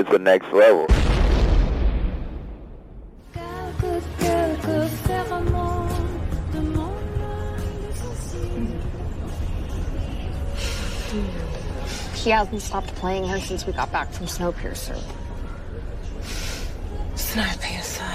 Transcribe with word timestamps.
it's 0.00 0.10
the 0.10 0.18
next 0.18 0.50
level. 0.52 0.86
He 12.14 12.30
hasn't 12.30 12.62
stopped 12.62 12.94
playing 12.96 13.26
her 13.28 13.40
since 13.40 13.66
we 13.66 13.72
got 13.72 13.92
back 13.92 14.10
from 14.12 14.26
Snowpiercer. 14.26 15.00
Snowpiercer. 17.14 18.14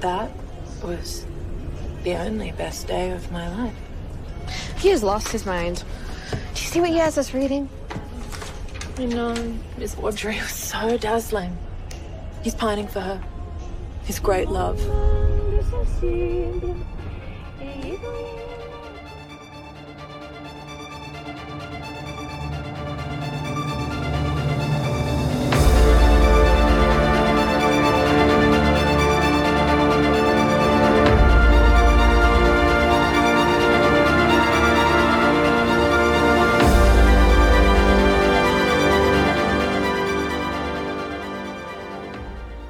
That 0.00 0.30
was 0.82 1.26
the 2.04 2.14
only 2.14 2.52
best 2.52 2.86
day 2.86 3.10
of 3.10 3.30
my 3.32 3.48
life. 3.56 3.74
He 4.78 4.88
has 4.90 5.02
lost 5.02 5.28
his 5.28 5.44
mind. 5.44 5.84
Do 6.30 6.36
you 6.60 6.66
see 6.68 6.80
what 6.80 6.90
he 6.90 6.98
has 6.98 7.18
us 7.18 7.34
reading? 7.34 7.68
I 8.96 9.06
know. 9.06 9.34
Miss 9.76 9.96
Audrey 9.98 10.36
was 10.36 10.52
so 10.52 10.96
dazzling. 10.96 11.56
He's 12.42 12.54
pining 12.54 12.86
for 12.86 13.00
her. 13.00 13.20
His 14.04 14.20
great 14.20 14.48
love. 14.48 14.78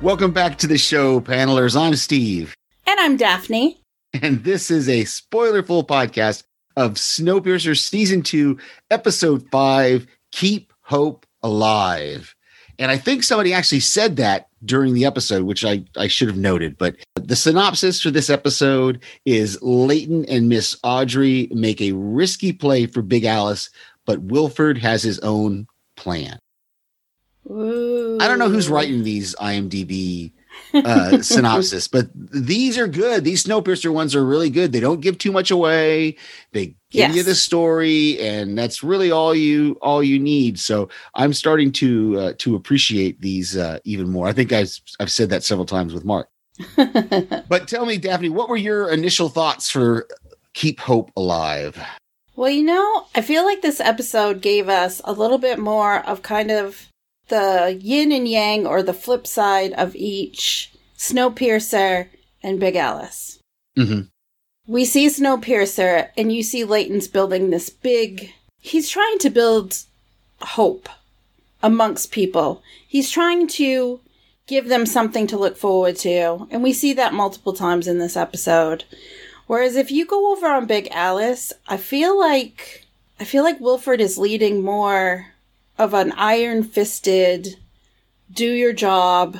Welcome 0.04 0.32
back 0.32 0.58
to 0.58 0.66
the 0.66 0.76
show, 0.76 1.18
panelers. 1.18 1.80
I'm 1.80 1.96
Steve. 1.96 2.54
And 2.86 3.00
I'm 3.00 3.16
Daphne. 3.16 3.80
And 4.20 4.44
this 4.44 4.70
is 4.70 4.86
a 4.86 5.04
spoilerful 5.04 5.86
podcast 5.86 6.42
of 6.76 6.96
Snowpiercer 6.96 7.74
Season 7.74 8.20
2, 8.20 8.58
Episode 8.90 9.48
5 9.50 10.06
Keep 10.30 10.74
Hope 10.82 11.24
Alive. 11.42 12.34
And 12.78 12.90
I 12.90 12.98
think 12.98 13.22
somebody 13.22 13.54
actually 13.54 13.80
said 13.80 14.16
that 14.16 14.48
during 14.62 14.92
the 14.92 15.06
episode, 15.06 15.44
which 15.44 15.64
I, 15.64 15.86
I 15.96 16.08
should 16.08 16.28
have 16.28 16.36
noted. 16.36 16.76
But 16.76 16.96
the 17.14 17.34
synopsis 17.34 18.02
for 18.02 18.10
this 18.10 18.28
episode 18.28 19.02
is 19.24 19.58
Layton 19.62 20.26
and 20.26 20.50
Miss 20.50 20.76
Audrey 20.84 21.48
make 21.50 21.80
a 21.80 21.92
risky 21.92 22.52
play 22.52 22.84
for 22.84 23.00
Big 23.00 23.24
Alice, 23.24 23.70
but 24.04 24.20
Wilford 24.20 24.76
has 24.76 25.02
his 25.02 25.18
own 25.20 25.66
plan. 25.96 26.38
Ooh. 27.50 28.18
I 28.20 28.28
don't 28.28 28.38
know 28.38 28.48
who's 28.48 28.68
writing 28.68 29.04
these 29.04 29.34
IMDb 29.36 30.32
uh, 30.72 31.20
synopsis, 31.22 31.88
but 31.88 32.08
these 32.14 32.78
are 32.78 32.88
good. 32.88 33.24
These 33.24 33.44
Snowpiercer 33.44 33.92
ones 33.92 34.14
are 34.14 34.24
really 34.24 34.50
good. 34.50 34.72
They 34.72 34.80
don't 34.80 35.00
give 35.00 35.18
too 35.18 35.32
much 35.32 35.50
away. 35.50 36.16
They 36.52 36.74
give 36.90 37.14
you 37.14 37.22
the 37.22 37.34
story, 37.34 38.18
and 38.20 38.56
that's 38.56 38.82
really 38.82 39.10
all 39.10 39.34
you 39.34 39.78
all 39.82 40.02
you 40.02 40.18
need. 40.18 40.58
So 40.58 40.88
I'm 41.14 41.32
starting 41.32 41.70
to 41.72 42.18
uh, 42.18 42.32
to 42.38 42.56
appreciate 42.56 43.20
these 43.20 43.56
uh, 43.56 43.78
even 43.84 44.08
more. 44.08 44.26
I 44.26 44.32
think 44.32 44.52
I've 44.52 44.74
I've 45.00 45.12
said 45.12 45.30
that 45.30 45.44
several 45.44 45.66
times 45.66 45.92
with 45.92 46.04
Mark. 46.04 46.28
But 47.48 47.68
tell 47.68 47.84
me, 47.84 47.98
Daphne, 47.98 48.30
what 48.30 48.48
were 48.48 48.56
your 48.56 48.88
initial 48.88 49.28
thoughts 49.28 49.70
for 49.70 50.06
Keep 50.54 50.80
Hope 50.80 51.10
Alive? 51.16 51.78
Well, 52.36 52.50
you 52.50 52.64
know, 52.64 53.06
I 53.14 53.20
feel 53.20 53.44
like 53.44 53.62
this 53.62 53.80
episode 53.80 54.40
gave 54.40 54.68
us 54.68 55.00
a 55.04 55.12
little 55.12 55.38
bit 55.38 55.58
more 55.58 56.00
of 56.00 56.22
kind 56.22 56.50
of 56.50 56.88
the 57.28 57.78
yin 57.80 58.12
and 58.12 58.28
yang 58.28 58.66
or 58.66 58.82
the 58.82 58.92
flip 58.92 59.26
side 59.26 59.72
of 59.72 59.94
each 59.96 60.72
Snowpiercer 60.98 62.08
and 62.42 62.60
Big 62.60 62.76
Alice. 62.76 63.38
Mhm. 63.76 64.08
We 64.66 64.84
see 64.84 65.06
Snowpiercer 65.06 66.08
and 66.16 66.32
you 66.32 66.42
see 66.42 66.64
Layton's 66.64 67.08
building 67.08 67.50
this 67.50 67.70
big, 67.70 68.32
he's 68.60 68.88
trying 68.88 69.18
to 69.18 69.30
build 69.30 69.78
hope 70.40 70.88
amongst 71.62 72.10
people. 72.10 72.62
He's 72.86 73.10
trying 73.10 73.46
to 73.48 74.00
give 74.46 74.68
them 74.68 74.86
something 74.86 75.26
to 75.26 75.38
look 75.38 75.56
forward 75.56 75.96
to. 75.96 76.46
And 76.50 76.62
we 76.62 76.72
see 76.72 76.92
that 76.94 77.14
multiple 77.14 77.52
times 77.54 77.88
in 77.88 77.98
this 77.98 78.16
episode. 78.16 78.84
Whereas 79.46 79.76
if 79.76 79.90
you 79.90 80.06
go 80.06 80.32
over 80.32 80.46
on 80.46 80.66
Big 80.66 80.88
Alice, 80.90 81.52
I 81.68 81.76
feel 81.76 82.18
like 82.18 82.86
I 83.20 83.24
feel 83.24 83.44
like 83.44 83.60
Wilford 83.60 84.00
is 84.00 84.18
leading 84.18 84.62
more 84.62 85.33
of 85.78 85.94
an 85.94 86.12
iron 86.12 86.62
fisted, 86.62 87.56
do 88.30 88.50
your 88.50 88.72
job, 88.72 89.38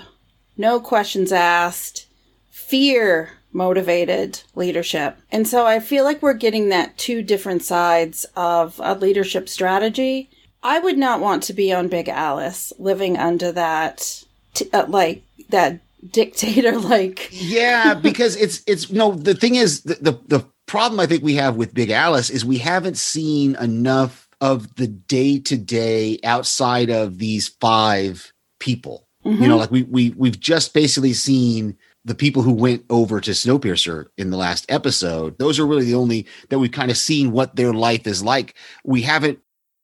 no 0.56 0.81
questions 0.81 1.33
asked, 1.33 2.06
fear 2.50 3.33
motivated 3.53 4.41
leadership. 4.55 5.17
And 5.31 5.47
so 5.47 5.65
I 5.65 5.78
feel 5.78 6.05
like 6.05 6.21
we're 6.23 6.34
getting 6.34 6.69
that 6.69 6.99
two 6.99 7.23
different 7.23 7.62
sides 7.62 8.27
of 8.37 8.81
a 8.83 8.94
leadership 8.94 9.49
strategy. 9.49 10.28
I 10.62 10.81
would 10.81 10.99
not 10.99 11.21
want 11.21 11.43
to 11.44 11.53
be 11.53 11.73
on 11.73 11.89
Big 11.89 12.09
Alice 12.09 12.73
living 12.78 13.17
under 13.17 13.53
that, 13.53 14.25
t- 14.55 14.69
uh, 14.73 14.87
like, 14.89 15.23
that 15.50 15.81
dictator 16.11 16.78
like 16.78 17.28
Yeah, 17.31 17.94
because 17.94 18.37
it's 18.37 18.62
it's 18.67 18.91
no. 18.91 19.12
The 19.12 19.34
thing 19.34 19.55
is, 19.55 19.83
the, 19.83 19.94
the 19.94 20.21
the 20.27 20.47
problem 20.67 21.00
I 21.00 21.06
think 21.06 21.23
we 21.23 21.34
have 21.34 21.56
with 21.56 21.75
Big 21.75 21.91
Alice 21.91 22.31
is 22.31 22.44
we 22.44 22.59
haven't 22.59 22.97
seen 22.97 23.56
enough 23.56 24.24
of 24.44 24.75
the 24.77 24.87
day 24.87 25.38
to 25.38 25.56
day 25.56 26.19
outside 26.22 26.91
of 26.91 27.16
these 27.16 27.49
five 27.49 28.31
people. 28.60 29.09
You 29.25 29.31
know, 29.31 29.38
mm-hmm. 29.38 29.55
like 29.55 29.71
we 29.71 29.82
we 29.84 30.10
we've 30.10 30.38
just 30.38 30.75
basically 30.75 31.15
seen 31.15 31.78
the 32.05 32.15
people 32.15 32.43
who 32.43 32.53
went 32.53 32.84
over 32.91 33.22
to 33.22 33.31
Snowpiercer 33.31 34.09
in 34.19 34.28
the 34.28 34.37
last 34.37 34.66
episode. 34.69 35.38
Those 35.38 35.59
are 35.59 35.66
really 35.66 35.87
the 35.87 35.94
only 35.94 36.27
that 36.50 36.59
we've 36.59 36.71
kind 36.71 36.91
of 36.91 36.99
seen 36.99 37.32
what 37.32 37.56
their 37.56 37.72
life 37.72 38.06
is 38.06 38.22
like. 38.22 38.55
We 38.84 39.00
haven't 39.00 39.38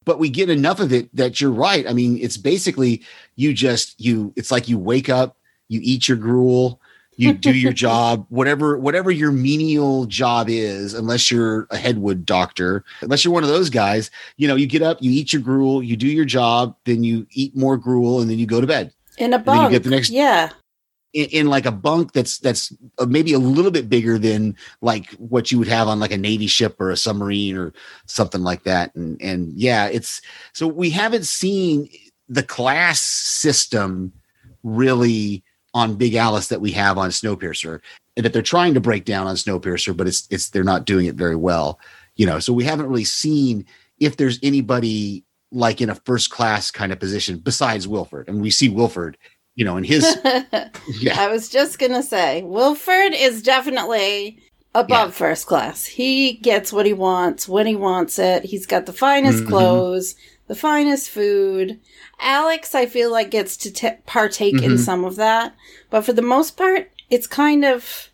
but 0.05 0.19
we 0.19 0.29
get 0.29 0.51
enough 0.51 0.79
of 0.79 0.93
it 0.93 1.15
that 1.17 1.41
you're 1.41 1.51
right. 1.51 1.89
I 1.89 1.95
mean, 1.95 2.19
it's 2.19 2.37
basically 2.37 3.03
you 3.37 3.55
just 3.55 3.99
you 3.99 4.35
it's 4.37 4.51
like 4.51 4.69
you 4.69 4.79
wake 4.79 5.09
up, 5.09 5.39
you 5.69 5.81
eat 5.83 6.07
your 6.07 6.19
gruel, 6.19 6.83
you 7.21 7.33
do 7.35 7.55
your 7.55 7.73
job, 7.73 8.27
whatever 8.29 8.79
whatever 8.79 9.11
your 9.11 9.33
menial 9.33 10.07
job 10.07 10.49
is, 10.49 10.95
unless 10.95 11.31
you're 11.31 11.67
a 11.71 11.77
headwood 11.77 12.25
doctor, 12.25 12.85
unless 13.01 13.25
you're 13.25 13.35
one 13.35 13.43
of 13.43 13.49
those 13.49 13.71
guys, 13.71 14.11
you 14.37 14.49
know, 14.49 14.57
you 14.57 14.67
get 14.67 14.83
up, 14.83 14.99
you 15.01 15.11
eat 15.11 15.33
your 15.33 15.43
gruel, 15.43 15.83
you 15.83 15.97
do 15.97 16.09
your 16.09 16.25
job, 16.25 16.77
then 16.85 17.05
you 17.05 17.27
eat 17.31 17.57
more 17.57 17.77
gruel 17.77 18.21
and 18.21 18.31
then 18.31 18.39
you 18.39 18.47
go 18.47 18.61
to 18.61 18.67
bed 18.67 18.93
in 19.19 19.35
a 19.35 19.43
then 19.43 19.65
you 19.65 19.71
get 19.71 19.85
the 19.85 19.91
next- 19.91 20.11
yeah. 20.11 20.51
in, 21.13 21.27
in 21.27 21.47
like 21.47 21.67
a 21.67 21.73
bunk 21.73 22.13
that's 22.13 22.39
that's 22.39 22.73
uh, 22.99 23.07
maybe 23.07 23.33
a 23.33 23.39
little 23.39 23.71
bit 23.71 23.89
bigger 23.89 24.19
than 24.19 24.57
like 24.81 25.11
what 25.13 25.53
you 25.53 25.59
would 25.59 25.69
have 25.69 25.89
on 25.89 26.01
like 26.01 26.13
a 26.13 26.17
navy 26.17 26.47
ship 26.47 26.81
or 26.81 26.91
a 26.91 26.97
submarine 26.97 27.57
or 27.57 27.73
something 28.07 28.43
like 28.43 28.65
that 28.65 28.95
and 28.95 29.21
and 29.21 29.53
yeah 29.53 29.87
it's 29.87 30.23
so 30.53 30.67
we 30.67 30.91
haven't 30.91 31.27
seen 31.27 31.89
the 32.29 32.43
class 32.43 33.01
system 33.01 34.13
really 34.63 35.45
on 35.75 35.95
big 35.97 36.15
alice 36.15 36.49
that 36.49 36.61
we 36.61 36.73
have 36.73 36.99
on 36.99 37.11
snowpiercer 37.11 37.81
and 38.17 38.25
that 38.25 38.33
they're 38.33 38.43
trying 38.43 38.75
to 38.75 38.81
break 38.81 39.05
down 39.05 39.27
on 39.27 39.37
snowpiercer 39.37 39.97
but 39.97 40.07
it's 40.09 40.27
it's 40.31 40.51
they're 40.51 40.65
not 40.65 40.85
doing 40.85 41.07
it 41.07 41.15
very 41.15 41.37
well 41.37 41.79
you 42.17 42.27
know 42.27 42.39
so 42.41 42.53
we 42.53 42.65
haven't 42.65 42.89
really 42.89 43.05
seen 43.05 43.65
if 43.99 44.17
there's 44.17 44.39
anybody 44.43 45.25
like 45.53 45.81
in 45.81 45.91
a 45.91 45.95
first 45.95 46.31
class 46.31 46.71
kind 46.71 46.93
of 46.93 46.99
position 46.99 47.39
besides 47.39 47.87
wilford 47.87 48.29
and 48.29 48.41
we 48.43 48.51
see 48.51 48.69
wilford 48.69 49.17
you 49.55 49.65
know 49.65 49.77
in 49.77 49.85
his 49.85 50.19
yeah 51.01 51.21
I 51.21 51.29
was 51.29 51.49
just 51.49 51.79
gonna 51.79 52.03
say, 52.03 52.43
Wilford 52.43 53.13
is 53.15 53.43
definitely 53.43 54.39
above 54.75 55.09
Yeah. 55.09 55.11
first 55.11 55.47
class. 55.47 55.85
He 55.85 56.35
gets 56.35 56.73
what 56.73 56.87
he 56.87 56.93
wants 56.93 57.49
when 57.49 57.67
he 57.67 57.75
wants 57.75 58.19
it. 58.21 58.45
He's 58.45 58.67
got 58.67 58.87
the 58.87 58.93
finest 58.93 59.43
Mhm. 59.45 59.49
clothes, 59.49 60.15
the 60.51 60.57
finest 60.57 61.09
food. 61.11 61.79
Alex, 62.19 62.75
I 62.75 62.85
feel 62.87 63.09
like 63.13 63.31
gets 63.31 63.57
to 63.59 63.71
t- 63.71 63.89
partake 64.05 64.61
in 64.61 64.73
Mhm. 64.73 64.79
some 64.85 65.05
of 65.05 65.15
that, 65.15 65.55
but 65.91 66.03
for 66.05 66.13
the 66.13 66.23
most 66.35 66.57
part, 66.57 66.91
it's 67.09 67.29
kind 67.29 67.65
of 67.65 68.09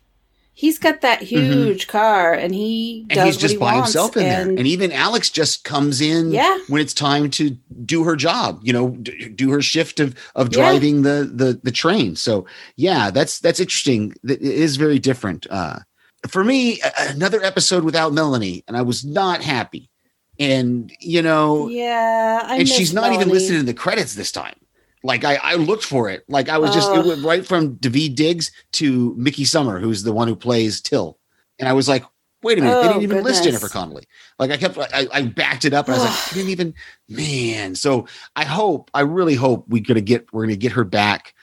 he's 0.53 0.77
got 0.79 1.01
that 1.01 1.21
huge 1.21 1.87
car 1.87 2.33
and 2.33 2.53
he 2.53 3.01
Mm-hmm. 3.03 3.11
and 3.11 3.15
does 3.17 3.25
he's 3.25 3.35
what 3.35 3.41
just 3.41 3.53
he 3.53 3.57
by 3.59 3.73
wants. 3.75 3.89
himself 3.93 4.17
in 4.17 4.23
there. 4.23 4.41
and- 4.41 4.57
And 4.59 4.67
even 4.67 4.91
Alex 4.91 5.29
just 5.31 5.63
comes 5.63 5.99
in 6.01 6.31
Yeah. 6.31 6.57
when 6.67 6.79
it's 6.81 6.93
time 6.95 7.29
to 7.31 7.57
do 7.85 8.03
her 8.03 8.15
job, 8.15 8.59
you 8.63 8.71
know, 8.73 8.89
d- 8.89 9.29
do 9.29 9.49
her 9.51 9.61
shift 9.61 9.99
of 9.99 10.13
of 10.35 10.47
Yeah. 10.47 10.57
driving 10.59 11.01
the 11.03 11.29
the 11.41 11.59
the 11.63 11.71
train. 11.71 12.15
So 12.15 12.45
yeah, 12.75 13.09
that's 13.11 13.39
that's 13.39 13.59
interesting. 13.59 14.13
It 14.23 14.41
is 14.41 14.75
very 14.77 14.99
different. 14.99 15.45
Uh, 15.49 15.79
for 16.27 16.43
me, 16.43 16.81
another 16.99 17.43
episode 17.43 17.83
without 17.83 18.13
Melanie, 18.13 18.63
and 18.67 18.75
I 18.77 18.81
was 18.83 19.03
not 19.05 19.43
happy. 19.43 19.89
And 20.39 20.91
you 20.99 21.21
know, 21.21 21.67
yeah, 21.67 22.41
I 22.43 22.57
and 22.57 22.67
she's 22.67 22.93
not 22.93 23.13
even 23.13 23.29
listed 23.29 23.55
in 23.55 23.65
the 23.65 23.73
credits 23.73 24.13
this 24.15 24.31
time. 24.31 24.55
Like 25.03 25.23
I, 25.23 25.35
I 25.35 25.55
looked 25.55 25.83
for 25.83 26.09
it. 26.09 26.23
Like 26.27 26.49
I 26.49 26.57
was 26.57 26.73
just 26.73 26.91
it 26.93 27.05
went 27.05 27.23
right 27.23 27.45
from 27.45 27.75
Daveed 27.77 28.15
Diggs 28.15 28.51
to 28.73 29.15
Mickey 29.15 29.45
Sumner, 29.45 29.79
who's 29.79 30.03
the 30.03 30.11
one 30.13 30.27
who 30.27 30.35
plays 30.35 30.81
Till. 30.81 31.17
And 31.59 31.67
I 31.67 31.73
was 31.73 31.87
like, 31.87 32.03
Wait 32.43 32.59
a 32.59 32.61
minute, 32.61 32.81
they 32.81 32.87
Oh, 32.87 32.87
didn't 32.89 33.03
even 33.03 33.23
list. 33.23 33.43
Jennifer 33.43 33.67
Connelly. 33.67 34.05
Like 34.37 34.51
I 34.51 34.57
kept, 34.57 34.77
I, 34.77 35.07
I 35.11 35.23
backed 35.23 35.65
it 35.65 35.73
up, 35.73 35.87
and 35.87 35.95
I 35.95 35.97
was 35.97 36.07
like, 36.07 36.29
they 36.29 36.35
didn't 36.35 36.51
even, 36.51 36.73
man. 37.09 37.73
So 37.73 38.07
I 38.35 38.45
hope, 38.45 38.91
I 38.93 39.01
really 39.01 39.33
hope 39.33 39.65
we're 39.67 39.81
gonna 39.81 40.01
get, 40.01 40.31
we're 40.31 40.43
gonna 40.43 40.55
get 40.55 40.73
her 40.73 40.83
back 40.83 41.33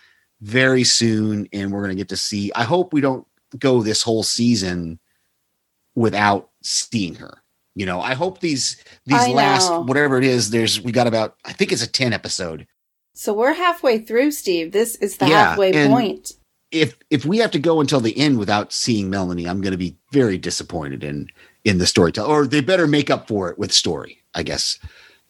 very 0.40 0.84
soon, 0.84 1.48
and 1.52 1.72
we're 1.72 1.82
gonna 1.82 1.96
get 1.96 2.10
to 2.10 2.16
see. 2.16 2.52
I 2.54 2.62
hope 2.62 2.92
we 2.92 3.00
don't 3.00 3.26
go 3.58 3.82
this 3.82 4.02
whole 4.02 4.22
season 4.22 5.00
without 5.96 6.50
seeing 6.62 7.16
her. 7.16 7.42
You 7.74 7.86
know, 7.86 8.00
I 8.00 8.14
hope 8.14 8.40
these 8.40 8.76
these 9.06 9.18
I 9.20 9.28
last 9.32 9.68
know. 9.70 9.80
whatever 9.80 10.18
it 10.18 10.24
is. 10.24 10.50
There's 10.50 10.80
we 10.80 10.92
got 10.92 11.06
about, 11.06 11.36
I 11.44 11.52
think 11.52 11.72
it's 11.72 11.82
a 11.82 11.90
ten 11.90 12.12
episode. 12.12 12.66
So 13.14 13.32
we're 13.32 13.54
halfway 13.54 13.98
through, 13.98 14.30
Steve. 14.32 14.72
This 14.72 14.96
is 14.96 15.16
the 15.18 15.26
Yeah, 15.28 15.50
halfway 15.50 15.86
point. 15.88 16.32
if 16.70 16.96
if 17.10 17.24
we 17.24 17.38
have 17.38 17.50
to 17.52 17.58
go 17.58 17.80
until 17.80 18.00
the 18.00 18.16
end 18.18 18.38
without 18.38 18.72
seeing 18.72 19.10
Melanie, 19.10 19.46
I'm 19.48 19.60
going 19.60 19.72
to 19.72 19.78
be 19.78 19.96
very 20.12 20.38
disappointed 20.38 21.02
in 21.04 21.28
in 21.64 21.78
the 21.78 21.86
storytelling. 21.86 22.30
Or 22.30 22.46
they 22.46 22.60
better 22.60 22.86
make 22.86 23.10
up 23.10 23.26
for 23.28 23.50
it 23.50 23.58
with 23.58 23.72
story, 23.72 24.22
I 24.34 24.42
guess. 24.42 24.78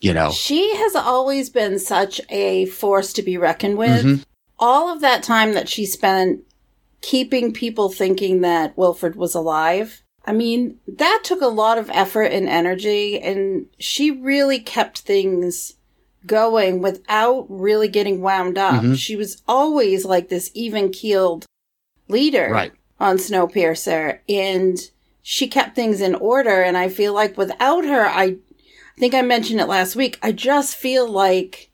You 0.00 0.12
know, 0.12 0.32
She 0.32 0.74
has 0.76 0.94
always 0.94 1.48
been 1.48 1.78
such 1.78 2.20
a 2.28 2.66
force 2.66 3.12
to 3.14 3.22
be 3.22 3.38
reckoned 3.38 3.78
with. 3.78 4.04
Mhm. 4.04 4.24
All 4.58 4.92
of 4.92 5.00
that 5.00 5.22
time 5.22 5.54
that 5.54 5.68
she 5.68 5.86
spent 5.86 6.40
keeping 7.00 7.52
people 7.52 7.88
thinking 7.88 8.40
that 8.42 8.76
Wilford 8.76 9.16
was 9.16 9.34
alive. 9.34 10.02
I 10.26 10.32
mean, 10.32 10.78
that 10.88 11.20
took 11.22 11.42
a 11.42 11.46
lot 11.46 11.76
of 11.78 11.90
effort 11.90 12.32
and 12.32 12.48
energy, 12.48 13.20
and 13.20 13.66
she 13.78 14.10
really 14.10 14.58
kept 14.58 15.00
things 15.00 15.74
going 16.26 16.80
without 16.80 17.46
really 17.48 17.88
getting 17.88 18.22
wound 18.22 18.56
up. 18.56 18.82
Mhm. 18.82 18.96
She 18.96 19.16
was 19.16 19.42
always 19.46 20.04
like 20.06 20.28
this 20.30 20.50
even 20.54 20.90
keeled 20.90 21.44
leader 22.08 22.48
right? 22.50 22.72
on 22.98 23.18
Snowpiercer, 23.18 24.20
and 24.28 24.90
she 25.22 25.46
kept 25.46 25.74
things 25.74 26.00
in 26.00 26.14
order. 26.14 26.62
And 26.62 26.76
I 26.78 26.88
feel 26.88 27.12
like 27.12 27.36
without 27.36 27.84
her, 27.84 28.06
I, 28.06 28.24
I 28.24 28.36
think 28.98 29.12
I 29.14 29.22
mentioned 29.22 29.60
it 29.60 29.68
last 29.68 29.96
week. 29.96 30.18
I 30.22 30.32
just 30.32 30.74
feel 30.76 31.06
like 31.08 31.70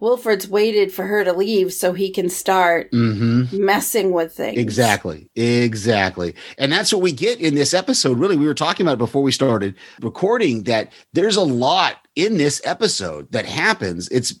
Wilford's 0.00 0.48
waited 0.48 0.92
for 0.92 1.06
her 1.06 1.24
to 1.24 1.32
leave 1.32 1.72
so 1.72 1.92
he 1.92 2.10
can 2.10 2.28
start 2.28 2.88
hmm 2.90 3.44
messing 3.52 4.12
with 4.12 4.32
things. 4.34 4.58
Exactly, 4.58 5.30
exactly, 5.36 6.34
and 6.58 6.72
that's 6.72 6.92
what 6.92 7.02
we 7.02 7.12
get 7.12 7.40
in 7.40 7.54
this 7.54 7.74
episode. 7.74 8.18
Really, 8.18 8.36
we 8.36 8.46
were 8.46 8.54
talking 8.54 8.84
about 8.86 8.94
it 8.94 8.98
before 8.98 9.22
we 9.22 9.32
started 9.32 9.74
recording 10.00 10.64
that 10.64 10.92
there's 11.12 11.36
a 11.36 11.42
lot 11.42 11.96
in 12.16 12.36
this 12.38 12.60
episode 12.64 13.30
that 13.32 13.44
happens. 13.46 14.08
It's 14.08 14.34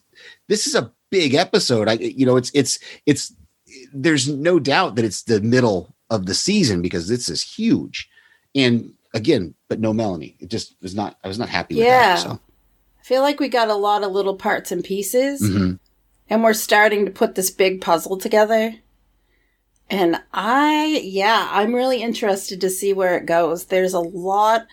this 0.48 0.66
is 0.66 0.74
a 0.74 0.92
big 1.10 1.34
episode. 1.34 1.88
I, 1.88 1.92
you 1.94 2.26
know, 2.26 2.36
it's 2.36 2.50
it's 2.54 2.78
it's. 3.06 3.32
There's 3.92 4.28
no 4.28 4.58
doubt 4.58 4.96
that 4.96 5.04
it's 5.04 5.22
the 5.22 5.40
middle 5.40 5.94
of 6.10 6.26
the 6.26 6.34
season 6.34 6.82
because 6.82 7.06
this 7.08 7.28
is 7.28 7.42
huge, 7.42 8.08
and 8.54 8.92
again, 9.14 9.54
but 9.68 9.78
no 9.80 9.92
Melanie. 9.92 10.36
It 10.40 10.48
just 10.50 10.74
was 10.82 10.94
not. 10.94 11.16
I 11.22 11.28
was 11.28 11.38
not 11.38 11.48
happy 11.48 11.76
with 11.76 11.84
Yeah. 11.84 12.14
that. 12.16 12.18
So, 12.18 12.40
feel 13.10 13.22
like 13.22 13.40
we 13.40 13.48
got 13.48 13.68
a 13.68 13.74
lot 13.74 14.04
of 14.04 14.12
little 14.12 14.36
parts 14.36 14.70
and 14.70 14.84
pieces, 14.84 15.42
mhm. 15.42 15.80
and 16.28 16.44
we're 16.44 16.52
starting 16.52 17.04
to 17.04 17.10
put 17.10 17.34
this 17.34 17.50
big 17.50 17.80
puzzle 17.80 18.16
together. 18.16 18.76
And 19.90 20.22
I, 20.32 21.00
yeah, 21.02 21.48
I'm 21.50 21.74
really 21.74 22.02
interested 22.04 22.60
to 22.60 22.70
see 22.70 22.92
where 22.92 23.16
it 23.16 23.26
goes. 23.26 23.64
There's 23.64 23.94
a 23.94 23.98
lot 23.98 24.68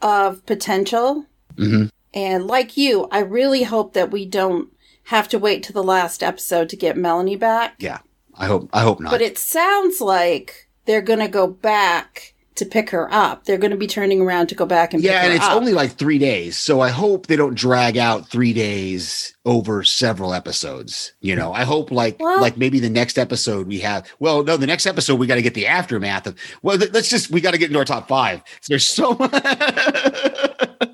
of 0.00 0.46
potential. 0.46 1.26
Mhm. 1.56 1.90
And 2.14 2.46
like 2.46 2.76
you, 2.76 3.08
I 3.10 3.18
really 3.18 3.64
hope 3.64 3.94
that 3.94 4.12
we 4.12 4.26
don't 4.26 4.68
have 5.06 5.26
to 5.30 5.38
wait 5.40 5.64
to 5.64 5.72
the 5.72 5.82
last 5.82 6.22
episode 6.22 6.68
to 6.68 6.76
get 6.76 6.96
Melanie 6.96 7.34
back. 7.34 7.74
yeah. 7.80 7.98
I 8.34 8.46
hope. 8.46 8.70
I 8.72 8.82
hope 8.82 9.00
not. 9.00 9.10
But 9.10 9.22
it 9.22 9.36
sounds 9.38 10.00
like 10.00 10.68
they're 10.84 11.02
going 11.02 11.18
to 11.18 11.28
go 11.28 11.48
back 11.48 12.34
to 12.56 12.66
pick 12.66 12.90
her 12.90 13.12
up. 13.12 13.44
They're 13.44 13.58
going 13.58 13.70
to 13.70 13.76
be 13.76 13.86
turning 13.86 14.20
around 14.20 14.48
to 14.48 14.54
go 14.54 14.66
back 14.66 14.92
and 14.92 15.02
pick 15.02 15.10
yeah, 15.10 15.24
and 15.24 15.32
it's 15.32 15.44
up. 15.44 15.56
only 15.56 15.72
like 15.72 15.92
three 15.92 16.18
days, 16.18 16.56
so 16.56 16.80
I 16.80 16.90
hope 16.90 17.26
they 17.26 17.36
don't 17.36 17.54
drag 17.54 17.96
out 17.96 18.28
three 18.28 18.52
days 18.52 19.34
over 19.44 19.82
several 19.82 20.34
episodes. 20.34 21.12
You 21.20 21.34
know, 21.36 21.52
I 21.52 21.64
hope 21.64 21.90
like 21.90 22.16
Well- 22.20 22.40
like 22.40 22.56
maybe 22.56 22.78
the 22.80 22.90
next 22.90 23.18
episode 23.18 23.66
we 23.66 23.80
have. 23.80 24.06
Well, 24.18 24.44
no, 24.44 24.56
the 24.56 24.66
next 24.66 24.86
episode 24.86 25.16
we 25.18 25.26
got 25.26 25.36
to 25.36 25.42
get 25.42 25.54
the 25.54 25.66
aftermath 25.66 26.26
of. 26.26 26.36
Well, 26.62 26.78
th- 26.78 26.92
let's 26.92 27.08
just 27.08 27.30
we 27.30 27.40
got 27.40 27.52
to 27.52 27.58
get 27.58 27.66
into 27.68 27.78
our 27.78 27.84
top 27.84 28.08
five. 28.08 28.42
There's 28.68 28.86
so 28.86 29.14
much. 29.14 29.32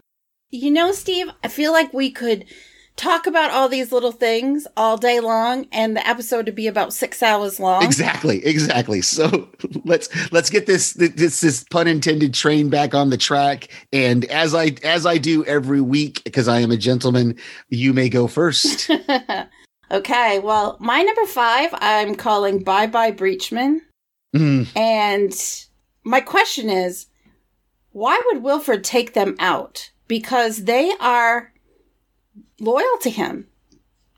You 0.51 0.71
know, 0.71 0.93
Steve, 0.93 1.27
I 1.45 1.49
feel 1.49 1.73
like 1.73 1.93
we 1.93 2.11
could 2.11 2.47
talk 2.99 3.27
about 3.27 3.51
all 3.51 3.69
these 3.69 3.93
little 3.93 4.13
things 4.13 4.67
all 4.77 4.99
day 4.99 5.21
long 5.21 5.67
and 5.73 5.97
the 5.97 6.07
episode 6.07 6.45
to 6.47 6.53
be 6.53 6.67
about 6.67 6.93
six 6.93 7.23
hours 7.23 7.59
long. 7.59 7.83
exactly, 7.83 8.45
exactly. 8.45 9.01
So 9.01 9.49
let's 9.85 10.09
let's 10.33 10.51
get 10.51 10.67
this 10.67 10.93
this 10.95 11.41
this 11.41 11.65
pun 11.65 11.87
intended 11.87 12.35
train 12.35 12.69
back 12.69 12.95
on 12.95 13.11
the 13.11 13.17
track. 13.17 13.69
And 13.93 14.25
as 14.27 14.55
I 14.55 14.77
as 14.83 15.07
I 15.07 15.17
do 15.17 15.45
every 15.47 15.81
week, 15.81 16.23
because 16.25 16.49
I 16.49 16.61
am 16.61 16.71
a 16.71 16.77
gentleman, 16.77 17.37
you 17.71 17.95
may 17.95 18.09
go 18.09 18.27
first. 18.27 18.91
okay, 19.91 20.39
well, 20.41 20.77
my 20.81 21.01
number 21.03 21.25
five, 21.25 21.71
I'm 21.75 22.15
calling 22.17 22.63
Bye 22.63 22.89
Bye 22.89 23.13
Breachman. 23.13 23.79
Mm, 24.37 24.69
And 24.77 25.33
my 26.05 26.21
question 26.21 26.69
is 26.69 27.07
why 27.93 28.21
would 28.27 28.43
Wilford 28.43 28.85
take 28.85 29.15
them 29.15 29.37
out? 29.39 29.91
Because 30.07 30.65
they 30.65 30.93
are 31.01 31.53
loyal 32.61 32.99
to 33.03 33.11
him. 33.11 33.49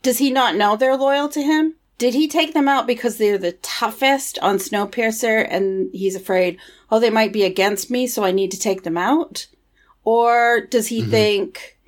Does 0.02 0.19
he 0.19 0.31
not 0.31 0.56
know 0.56 0.76
they're 0.76 0.96
loyal 0.96 1.28
to 1.31 1.43
him? 1.43 1.76
Did 1.99 2.14
he 2.14 2.28
take 2.28 2.55
them 2.55 2.69
out 2.69 2.87
because 2.87 3.19
they're 3.19 3.37
the 3.37 3.52
toughest 3.52 4.38
on 4.40 4.56
Snowpiercer 4.56 5.46
and 5.50 5.90
he's 5.93 6.14
afraid, 6.14 6.58
oh, 6.90 6.99
they 6.99 7.11
might 7.11 7.32
be 7.32 7.44
against 7.44 7.90
me, 7.90 8.06
so 8.06 8.25
I 8.25 8.31
need 8.31 8.50
to 8.52 8.58
take 8.58 8.84
them 8.84 8.96
out? 8.96 9.46
Or 10.02 10.62
does 10.62 10.87
he 10.87 11.02
Mhm. 11.02 11.11
think, 11.11 11.78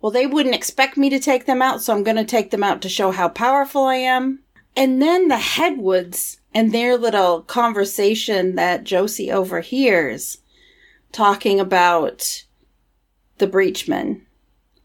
well, 0.00 0.10
they 0.10 0.26
wouldn't 0.26 0.56
expect 0.56 0.96
me 0.96 1.08
to 1.10 1.20
take 1.20 1.46
them 1.46 1.62
out, 1.62 1.80
so 1.80 1.92
I'm 1.92 2.02
going 2.02 2.16
to 2.16 2.24
take 2.24 2.50
them 2.50 2.64
out 2.64 2.82
to 2.82 2.88
show 2.88 3.12
how 3.12 3.28
powerful 3.28 3.84
I 3.84 3.96
am? 3.96 4.40
And 4.74 5.00
then 5.00 5.28
the 5.28 5.36
Headwoods 5.38 6.38
and 6.52 6.72
their 6.72 6.96
little 6.96 7.42
conversation 7.42 8.56
that 8.56 8.82
Josie 8.82 9.30
overhears 9.30 10.38
talking 11.12 11.60
about 11.60 12.44
the 13.38 13.46
Breachman. 13.46 14.22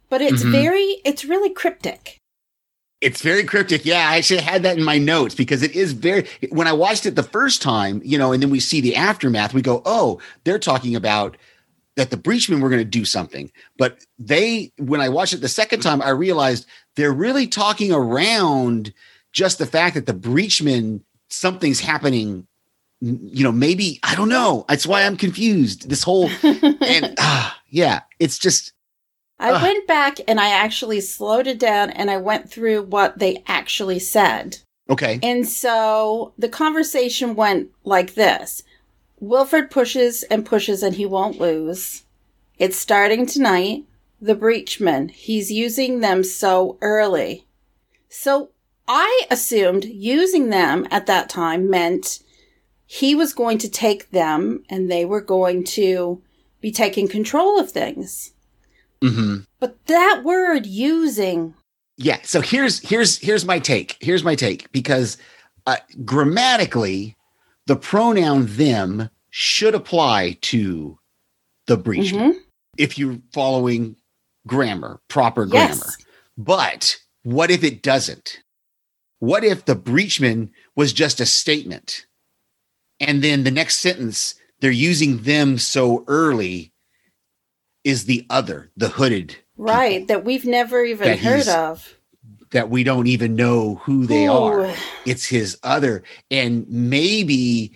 But 0.09 0.21
it's 0.21 0.44
Mhm. 0.44 0.51
very, 0.51 1.01
it's 1.06 1.25
really 1.25 1.50
cryptic. 1.50 2.18
It's 3.00 3.21
very 3.21 3.44
cryptic. 3.44 3.86
Yeah, 3.86 4.09
I 4.09 4.18
actually 4.18 4.42
had 4.42 4.63
that 4.63 4.77
in 4.77 4.83
my 4.83 4.98
notes 4.98 5.36
because 5.36 5.62
it 5.62 5.75
is 5.75 5.92
very. 5.92 6.25
When 6.50 6.65
I 6.65 6.74
watched 6.74 7.06
it 7.06 7.15
the 7.15 7.21
first 7.24 7.62
time, 7.62 8.01
you 8.04 8.18
know, 8.18 8.31
and 8.31 8.42
then 8.42 8.50
we 8.50 8.59
see 8.59 8.81
the 8.81 8.95
aftermath, 8.95 9.54
we 9.54 9.62
go, 9.62 9.83
"Oh, 9.86 10.19
they're 10.45 10.57
talking 10.57 10.95
about 10.95 11.38
that 11.95 12.09
the 12.09 12.18
breachmen 12.18 12.59
were 12.59 12.69
going 12.69 12.81
to 12.81 12.86
do 13.00 13.06
something." 13.06 13.51
But 13.77 14.04
they, 14.18 14.71
when 14.80 15.00
I 15.00 15.09
watched 15.09 15.33
it 15.33 15.42
the 15.42 15.48
second 15.48 15.81
time, 15.81 16.01
I 16.01 16.09
realized 16.09 16.65
they're 16.95 17.13
really 17.13 17.45
talking 17.45 17.92
around 17.92 18.94
just 19.31 19.59
the 19.59 19.68
fact 19.68 19.94
that 19.94 20.07
the 20.07 20.14
breachmen 20.16 21.02
something's 21.30 21.81
happening. 21.81 22.47
You 22.99 23.44
know, 23.44 23.52
maybe 23.52 23.99
I 24.02 24.16
don't 24.16 24.30
know. 24.30 24.66
That's 24.68 24.87
why 24.87 25.04
I'm 25.04 25.18
confused. 25.18 25.87
This 25.87 26.02
whole 26.02 26.31
and 26.42 27.14
ah, 27.19 27.59
yeah, 27.69 27.99
it's 28.18 28.40
just 28.40 28.73
I 29.39 29.51
Ugh. 29.51 29.61
went 29.61 29.87
back 29.87 30.19
and 30.27 30.39
I 30.39 30.49
actually 30.49 31.01
slowed 31.01 31.47
it 31.47 31.59
down 31.59 31.91
and 31.91 32.09
I 32.09 32.17
went 32.17 32.49
through 32.49 32.83
what 32.83 33.19
they 33.19 33.44
actually 33.47 33.99
said. 33.99 34.57
okay. 34.89 35.19
And 35.21 35.47
so 35.47 36.33
the 36.37 36.49
conversation 36.49 37.35
went 37.35 37.69
like 37.83 38.15
this 38.15 38.63
Wilford 39.19 39.71
pushes 39.71 40.23
and 40.23 40.45
pushes 40.45 40.83
and 40.83 40.95
he 40.95 41.06
won't 41.06 41.39
lose. 41.39 42.03
It's 42.57 42.77
starting 42.77 43.25
tonight. 43.25 43.83
The 44.19 44.35
breachman, 44.35 45.11
he's 45.11 45.51
using 45.51 45.99
them 45.99 46.23
so 46.23 46.77
early. 46.81 47.45
So 48.09 48.49
I 48.87 49.25
assumed 49.29 49.85
using 49.85 50.49
them 50.49 50.87
at 50.89 51.06
that 51.06 51.29
time 51.29 51.69
meant 51.69 52.19
he 52.87 53.13
was 53.13 53.33
going 53.33 53.59
to 53.59 53.69
take 53.69 54.09
them 54.09 54.63
and 54.69 54.89
they 54.89 55.06
were 55.06 55.21
going 55.21 55.63
to 55.65 56.23
be 56.61 56.71
taking 56.71 57.07
control 57.07 57.59
of 57.59 57.71
things. 57.71 58.33
Hmm 59.01 59.37
But 59.59 59.85
that 59.87 60.23
word 60.23 60.66
using, 60.66 61.56
yeah 61.97 62.19
so 62.23 62.42
here's 62.42 62.80
here's 62.87 63.18
here's 63.19 63.45
my 63.45 63.59
take. 63.59 63.97
Here's 64.01 64.23
my 64.23 64.35
take 64.35 64.71
because 64.71 65.18
uh, 65.66 65.77
grammatically 66.06 67.16
the 67.68 67.75
pronoun 67.75 68.45
them 68.47 69.09
should 69.30 69.75
apply 69.75 70.37
to 70.42 70.97
the 71.68 71.77
breachman 71.77 72.33
Mhm. 72.33 72.39
if 72.77 72.97
you're 72.97 73.19
following 73.33 73.95
grammar 74.47 74.99
proper 75.09 75.45
Yes. 75.45 75.51
grammar. 75.51 75.97
But 76.37 76.97
what 77.23 77.51
if 77.51 77.63
it 77.63 77.81
doesn't? 77.83 78.39
What 79.19 79.44
if 79.44 79.66
the 79.66 79.75
breachman 79.75 80.51
was 80.75 80.94
just 80.94 81.19
a 81.19 81.25
statement? 81.25 82.06
And 82.99 83.23
then 83.23 83.44
the 83.44 83.51
next 83.51 83.77
sentence 83.77 84.35
they're 84.61 84.71
using 84.71 85.23
them 85.23 85.57
so 85.57 86.04
early 86.07 86.71
is 87.87 88.03
the 88.03 88.25
other 88.29 88.69
the 88.75 88.89
hooded 88.89 89.37
right, 89.56 90.06
that 90.09 90.25
we've 90.25 90.45
never 90.45 90.83
even 90.83 91.17
heard 91.17 91.47
of. 91.47 91.97
that 92.51 92.69
we 92.69 92.83
don't 92.83 93.07
even 93.07 93.35
know 93.35 93.75
who 93.75 94.06
they 94.06 94.27
Ooh. 94.27 94.33
are. 94.33 94.73
It's 95.06 95.25
his 95.25 95.57
other, 95.63 96.03
and 96.29 96.67
maybe 96.67 97.73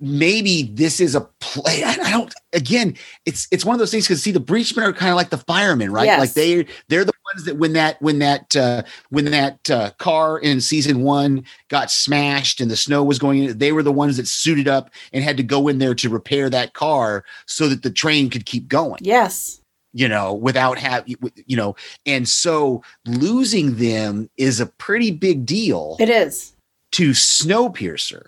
maybe 0.00 0.62
this 0.62 1.00
is 1.00 1.14
a 1.14 1.22
play. 1.40 1.82
I, 1.84 2.10
don't. 2.10 2.32
Again, 2.52 2.96
it's 3.26 3.46
it's 3.50 3.64
one 3.64 3.74
of 3.74 3.78
those 3.78 3.90
things 3.90 4.06
because 4.06 4.22
see, 4.22 4.32
the 4.32 4.40
breachmen 4.40 4.84
are 4.84 4.92
kind 4.92 5.10
of 5.10 5.16
like 5.16 5.30
the 5.30 5.38
firemen, 5.38 5.92
right? 5.92 6.06
Yes. 6.06 6.20
Like 6.20 6.32
they 6.34 6.66
they're 6.88 7.04
the 7.04 7.09
ones 7.34 7.44
that 7.46 7.56
when 7.56 7.72
that 7.74 8.00
when 8.02 8.18
that 8.20 8.56
uh, 8.56 8.82
when 9.10 9.26
that 9.26 9.70
uh, 9.70 9.90
car 9.98 10.38
in 10.38 10.60
season 10.60 11.02
one 11.02 11.44
got 11.68 11.90
smashed 11.90 12.60
and 12.60 12.70
the 12.70 12.76
snow 12.76 13.02
was 13.04 13.18
going 13.18 13.44
in, 13.44 13.58
they 13.58 13.72
were 13.72 13.82
the 13.82 13.92
ones 13.92 14.16
that 14.16 14.26
suited 14.28 14.68
up 14.68 14.90
and 15.12 15.24
had 15.24 15.36
to 15.36 15.42
go 15.42 15.68
in 15.68 15.78
there 15.78 15.94
to 15.94 16.08
repair 16.08 16.50
that 16.50 16.74
car 16.74 17.24
so 17.46 17.68
that 17.68 17.82
the 17.82 17.90
train 17.90 18.30
could 18.30 18.46
keep 18.46 18.68
going 18.68 18.98
Yes. 19.02 19.60
you 19.92 20.08
know, 20.08 20.32
without 20.34 20.78
have 20.78 21.04
you 21.06 21.56
know, 21.56 21.74
and 22.06 22.28
so 22.28 22.82
losing 23.06 23.76
them 23.76 24.28
is 24.36 24.60
a 24.60 24.66
pretty 24.66 25.10
big 25.10 25.44
deal 25.46 25.96
It 25.98 26.08
is. 26.08 26.52
to 26.92 27.10
Snowpiercer, 27.10 28.26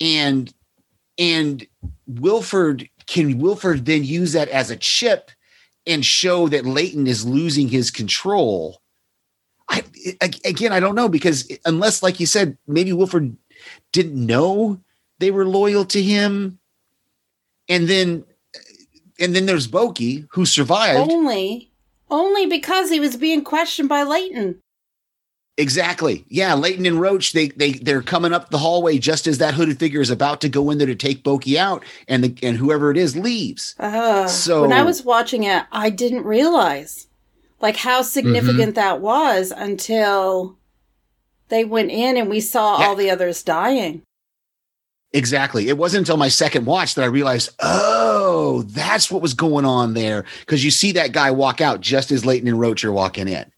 and 0.00 0.52
and 1.18 1.66
Wilford 2.06 2.88
can 3.06 3.38
Wilford 3.38 3.86
then 3.86 4.04
use 4.04 4.32
that 4.32 4.48
as 4.50 4.70
a 4.70 4.76
chip 4.76 5.30
and 5.88 6.04
show 6.04 6.46
that 6.48 6.66
Layton 6.66 7.06
is 7.06 7.26
losing 7.26 7.68
his 7.68 7.90
control. 7.90 8.80
I 9.68 9.82
again, 10.44 10.72
I 10.72 10.80
don't 10.80 10.94
know 10.94 11.08
because 11.08 11.50
unless, 11.64 12.02
like 12.02 12.20
you 12.20 12.26
said, 12.26 12.56
maybe 12.66 12.92
Wilford 12.92 13.36
didn't 13.92 14.24
know 14.24 14.80
they 15.18 15.30
were 15.30 15.46
loyal 15.46 15.84
to 15.86 16.00
him, 16.00 16.58
and 17.68 17.88
then 17.88 18.24
and 19.18 19.34
then 19.34 19.46
there's 19.46 19.68
Boki 19.68 20.26
who 20.30 20.46
survived. 20.46 21.10
Only 21.10 21.72
only 22.10 22.46
because 22.46 22.90
he 22.90 23.00
was 23.00 23.16
being 23.16 23.44
questioned 23.44 23.88
by 23.88 24.02
Layton. 24.02 24.62
Exactly. 25.60 26.24
Yeah, 26.28 26.54
Layton 26.54 26.86
and 26.86 27.00
Roach, 27.00 27.32
they 27.32 27.48
they 27.48 27.72
they're 27.72 28.00
coming 28.00 28.32
up 28.32 28.48
the 28.50 28.58
hallway 28.58 28.96
just 28.98 29.26
as 29.26 29.38
that 29.38 29.54
hooded 29.54 29.78
figure 29.80 30.00
is 30.00 30.08
about 30.08 30.40
to 30.42 30.48
go 30.48 30.70
in 30.70 30.78
there 30.78 30.86
to 30.86 30.94
take 30.94 31.24
Boki 31.24 31.56
out, 31.56 31.84
and 32.06 32.22
the 32.22 32.34
and 32.46 32.56
whoever 32.56 32.90
it 32.92 32.96
is 32.96 33.16
leaves. 33.16 33.74
Uh, 33.78 34.28
So- 34.28 34.62
when 34.62 34.72
I 34.72 34.82
was 34.84 35.02
watching 35.04 35.42
it, 35.42 35.64
I 35.72 35.90
didn't 35.90 36.24
realize 36.24 37.08
like 37.60 37.76
how 37.76 38.02
significant 38.02 38.58
Mm-hmm. 38.60 38.70
that 38.74 39.00
was 39.00 39.52
until 39.54 40.56
they 41.48 41.64
went 41.64 41.90
in 41.90 42.16
and 42.16 42.30
we 42.30 42.40
saw 42.40 42.78
Yeah. 42.78 42.86
all 42.86 42.94
the 42.94 43.10
others 43.10 43.42
dying. 43.42 44.02
Exactly. 45.12 45.68
It 45.68 45.78
wasn't 45.78 46.02
until 46.02 46.18
my 46.18 46.28
second 46.28 46.66
watch 46.66 46.94
that 46.94 47.02
I 47.02 47.06
realized, 47.06 47.50
oh, 47.60 48.62
that's 48.68 49.10
what 49.10 49.22
was 49.22 49.32
going 49.34 49.64
on 49.64 49.94
there. 49.94 50.24
Because 50.40 50.62
you 50.64 50.70
see 50.70 50.92
that 50.92 51.12
guy 51.12 51.30
walk 51.30 51.60
out 51.62 51.80
just 51.80 52.12
as 52.12 52.26
Layton 52.26 52.46
and 52.46 52.60
Roach 52.60 52.84
are 52.84 52.92
walking 52.92 53.26
in. 53.26 53.50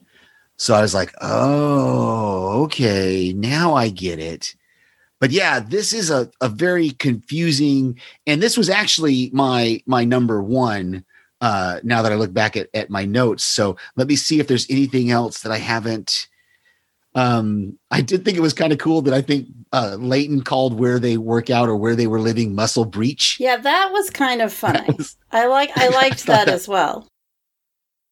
So 0.61 0.75
I 0.75 0.83
was 0.83 0.93
like, 0.93 1.15
oh, 1.23 2.65
okay, 2.65 3.33
now 3.35 3.73
I 3.73 3.89
get 3.89 4.19
it. 4.19 4.55
But 5.19 5.31
yeah, 5.31 5.59
this 5.59 5.95
is 5.95 6.11
a, 6.11 6.31
a 6.43 6.51
very 6.51 6.91
confusing, 6.91 7.99
and 8.27 8.43
this 8.43 8.59
was 8.59 8.69
actually 8.69 9.31
my 9.33 9.81
my 9.87 10.05
number 10.05 10.43
one. 10.43 11.03
Uh, 11.41 11.81
now 11.83 12.03
that 12.03 12.13
I 12.13 12.17
look 12.17 12.35
back 12.35 12.59
at, 12.59 12.69
at 12.75 12.91
my 12.91 13.07
notes, 13.07 13.43
so 13.43 13.79
let 13.97 14.07
me 14.07 14.17
see 14.17 14.39
if 14.39 14.49
there's 14.49 14.69
anything 14.69 15.11
else 15.11 15.41
that 15.41 15.51
I 15.51 15.57
haven't. 15.57 16.29
Um, 17.15 17.79
I 17.91 18.03
did 18.03 18.27
think 18.27 18.37
it 18.37 18.43
was 18.43 18.53
kind 18.53 18.71
of 18.75 18.79
cool 18.79 19.01
that 19.03 19.15
I 19.15 19.23
think 19.23 19.49
uh, 19.73 19.97
Layton 19.99 20.43
called 20.43 20.79
where 20.79 20.99
they 20.99 21.17
work 21.17 21.49
out 21.49 21.71
or 21.71 21.77
where 21.77 21.97
they 21.97 22.07
were 22.07 22.21
living 22.21 22.55
Muscle 22.55 22.85
Breach. 22.85 23.39
Yeah, 23.41 23.57
that 23.57 23.89
was 23.93 24.11
kind 24.11 24.43
of 24.43 24.53
funny. 24.63 24.85
was- 24.95 25.17
I 25.33 25.47
like 25.47 25.71
I 25.79 25.89
liked 25.89 26.27
that 26.27 26.49
as 26.49 26.69
well. 26.69 27.09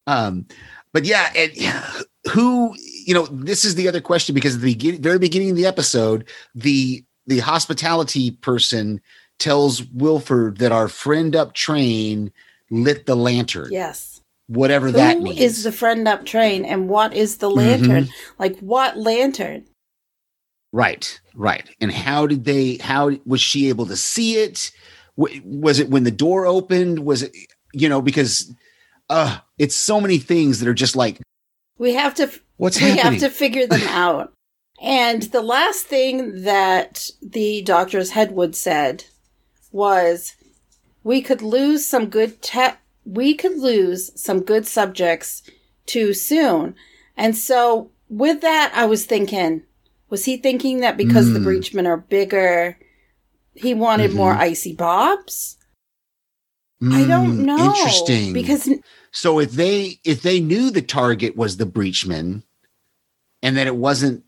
Um, 0.07 0.47
but 0.93 1.05
yeah, 1.05 1.31
and 1.35 1.51
yeah, 1.55 1.87
who 2.31 2.75
you 3.05 3.13
know, 3.13 3.25
this 3.27 3.65
is 3.65 3.75
the 3.75 3.87
other 3.87 4.01
question 4.01 4.35
because 4.35 4.55
at 4.55 4.61
the 4.61 4.73
beginning, 4.73 5.01
very 5.01 5.19
beginning 5.19 5.51
of 5.51 5.55
the 5.55 5.65
episode, 5.65 6.27
the 6.55 7.03
the 7.27 7.39
hospitality 7.39 8.31
person 8.31 8.99
tells 9.37 9.83
Wilford 9.85 10.57
that 10.57 10.71
our 10.71 10.87
friend 10.87 11.35
up 11.35 11.53
train 11.53 12.31
lit 12.71 13.05
the 13.05 13.15
lantern, 13.15 13.69
Yes. 13.71 14.21
whatever 14.47 14.91
that 14.91 15.19
means. 15.21 15.39
is 15.39 15.63
the 15.63 15.71
friend 15.71 16.07
up 16.07 16.25
train 16.25 16.65
and 16.65 16.89
what 16.89 17.13
is 17.13 17.37
the 17.37 17.49
lantern? 17.49 18.09
Like 18.37 18.59
what 18.59 18.97
lantern? 18.97 19.65
Right, 20.71 21.19
right. 21.33 21.67
And 21.81 21.91
how 21.91 22.27
did 22.27 22.45
they? 22.45 22.75
How 22.77 23.11
was 23.25 23.41
she 23.41 23.69
able 23.69 23.85
to 23.87 23.97
see 23.97 24.35
it? 24.37 24.71
Was 25.17 25.79
it 25.79 25.89
when 25.89 26.03
the 26.03 26.11
door 26.11 26.45
opened? 26.45 26.99
Was 26.99 27.23
it 27.23 27.31
you 27.73 27.89
know 27.89 28.01
because 28.01 28.53
uh 29.09 29.37
it's 29.57 29.75
so 29.75 29.99
many 30.01 30.17
things 30.17 30.59
that 30.59 30.67
are 30.67 30.73
just 30.73 30.95
like 30.95 31.19
We 31.79 31.93
have 31.95 32.13
to 32.15 32.29
what's 32.57 32.79
we 32.79 32.89
happening? 32.89 33.03
have 33.05 33.19
to 33.21 33.29
figure 33.35 33.65
them 33.65 33.81
out. 33.87 34.33
And 34.81 35.23
the 35.23 35.41
last 35.41 35.85
thing 35.87 36.43
that 36.43 37.09
the 37.21 37.61
doctor's 37.63 38.11
Headwood 38.11 38.55
said 38.55 39.05
was 39.71 40.35
we 41.03 41.21
could 41.21 41.41
lose 41.41 41.85
some 41.85 42.05
good 42.07 42.41
te- 42.41 42.77
we 43.05 43.33
could 43.33 43.57
lose 43.57 44.11
some 44.21 44.41
good 44.41 44.67
subjects 44.67 45.41
too 45.85 46.13
soon. 46.13 46.75
And 47.17 47.35
so 47.35 47.91
with 48.09 48.41
that 48.41 48.71
I 48.75 48.85
was 48.85 49.05
thinking 49.05 49.63
was 50.09 50.25
he 50.25 50.37
thinking 50.37 50.79
that 50.79 50.97
because 50.97 51.33
the 51.33 51.39
Mm. 51.39 51.43
breachmen 51.45 51.87
are 51.87 51.97
bigger 51.97 52.77
he 53.55 53.73
wanted 53.73 54.11
Mhm. 54.11 54.15
more 54.15 54.33
icy 54.33 54.73
bobs? 54.73 55.57
I 56.81 57.05
don't 57.05 57.39
Mm, 57.39 57.45
know. 57.45 57.65
Interesting. 57.75 58.33
Because 58.33 58.69
so 59.11 59.39
if 59.39 59.51
they 59.51 59.99
if 60.03 60.21
they 60.21 60.39
knew 60.39 60.69
the 60.69 60.81
target 60.81 61.35
was 61.35 61.57
the 61.57 61.65
breachman, 61.65 62.43
and 63.41 63.57
that 63.57 63.67
it 63.67 63.75
wasn't 63.75 64.23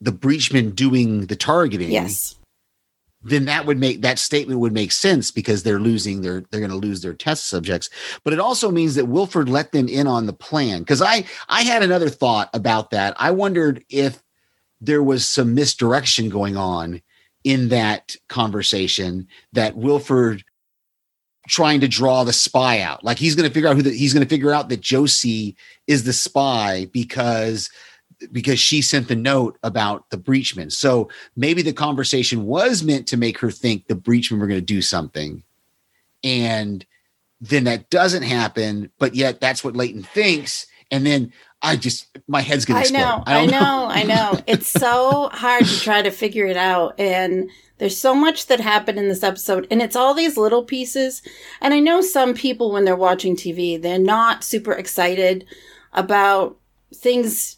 the 0.00 0.12
breachman 0.12 0.74
doing 0.74 1.26
the 1.26 1.36
targeting, 1.36 1.90
yes. 1.90 2.36
then 3.22 3.46
that 3.46 3.66
would 3.66 3.78
make 3.78 4.02
that 4.02 4.18
statement 4.18 4.60
would 4.60 4.72
make 4.72 4.92
sense 4.92 5.30
because 5.30 5.62
they're 5.62 5.80
losing 5.80 6.20
their 6.20 6.42
they're 6.50 6.60
going 6.60 6.70
to 6.70 6.76
lose 6.76 7.02
their 7.02 7.14
test 7.14 7.48
subjects. 7.48 7.90
But 8.24 8.32
it 8.32 8.40
also 8.40 8.70
means 8.70 8.94
that 8.94 9.08
wilford 9.08 9.48
let 9.48 9.72
them 9.72 9.88
in 9.88 10.06
on 10.06 10.26
the 10.26 10.32
plan. 10.32 10.80
Because 10.80 11.02
i 11.02 11.24
i 11.48 11.62
had 11.62 11.82
another 11.82 12.08
thought 12.08 12.50
about 12.54 12.90
that. 12.90 13.14
I 13.18 13.30
wondered 13.30 13.84
if 13.90 14.22
there 14.80 15.02
was 15.02 15.28
some 15.28 15.54
misdirection 15.54 16.28
going 16.28 16.56
on 16.56 17.02
in 17.44 17.68
that 17.68 18.14
conversation 18.28 19.26
that 19.52 19.76
wilford 19.76 20.44
trying 21.48 21.80
to 21.80 21.88
draw 21.88 22.24
the 22.24 22.32
spy 22.32 22.80
out. 22.80 23.02
Like 23.02 23.18
he's 23.18 23.34
going 23.34 23.48
to 23.48 23.52
figure 23.52 23.68
out 23.68 23.76
who 23.76 23.82
the, 23.82 23.90
he's 23.90 24.12
going 24.12 24.24
to 24.24 24.28
figure 24.28 24.52
out 24.52 24.68
that 24.68 24.80
josie 24.80 25.56
is 25.86 26.04
the 26.04 26.12
spy 26.12 26.88
because 26.92 27.70
because 28.32 28.58
she 28.58 28.82
sent 28.82 29.06
the 29.06 29.14
note 29.14 29.58
about 29.62 30.10
the 30.10 30.18
breachman. 30.18 30.72
So 30.72 31.08
maybe 31.36 31.62
the 31.62 31.72
conversation 31.72 32.46
was 32.46 32.82
meant 32.82 33.06
to 33.08 33.16
make 33.16 33.38
her 33.38 33.50
think 33.50 33.86
the 33.86 33.94
breachmen 33.94 34.40
were 34.40 34.48
going 34.48 34.60
to 34.60 34.64
do 34.64 34.82
something. 34.82 35.44
And 36.24 36.84
then 37.40 37.64
that 37.64 37.88
doesn't 37.90 38.24
happen 38.24 38.90
but 38.98 39.14
yet 39.14 39.40
that's 39.40 39.62
what 39.62 39.76
layton 39.76 40.02
thinks. 40.02 40.66
And 40.90 41.06
then 41.06 41.32
i 41.62 41.76
just 41.76 42.06
my 42.28 42.40
head's 42.40 42.68
I 42.68 42.74
to 42.74 42.80
explode 42.80 42.98
know, 42.98 43.22
I 43.26 43.34
don't 43.34 43.50
know, 43.50 43.86
I 43.90 44.02
know. 44.02 44.40
It's 44.46 44.68
so 44.68 45.28
hard 45.32 45.64
to 45.64 45.80
try 45.80 46.02
to 46.02 46.10
figure 46.10 46.46
it 46.46 46.56
out. 46.56 46.98
And 47.00 47.50
there's 47.78 47.96
so 47.96 48.14
much 48.14 48.46
that 48.46 48.60
happened 48.60 48.98
in 48.98 49.08
this 49.08 49.22
episode, 49.22 49.66
and 49.70 49.80
it's 49.80 49.96
all 49.96 50.12
these 50.12 50.36
little 50.36 50.62
pieces. 50.62 51.22
And 51.60 51.72
I 51.72 51.80
know 51.80 52.00
some 52.00 52.34
people, 52.34 52.70
when 52.70 52.84
they're 52.84 52.96
watching 52.96 53.34
TV, 53.34 53.80
they're 53.80 53.98
not 53.98 54.44
super 54.44 54.72
excited 54.72 55.46
about 55.92 56.58
things 56.94 57.56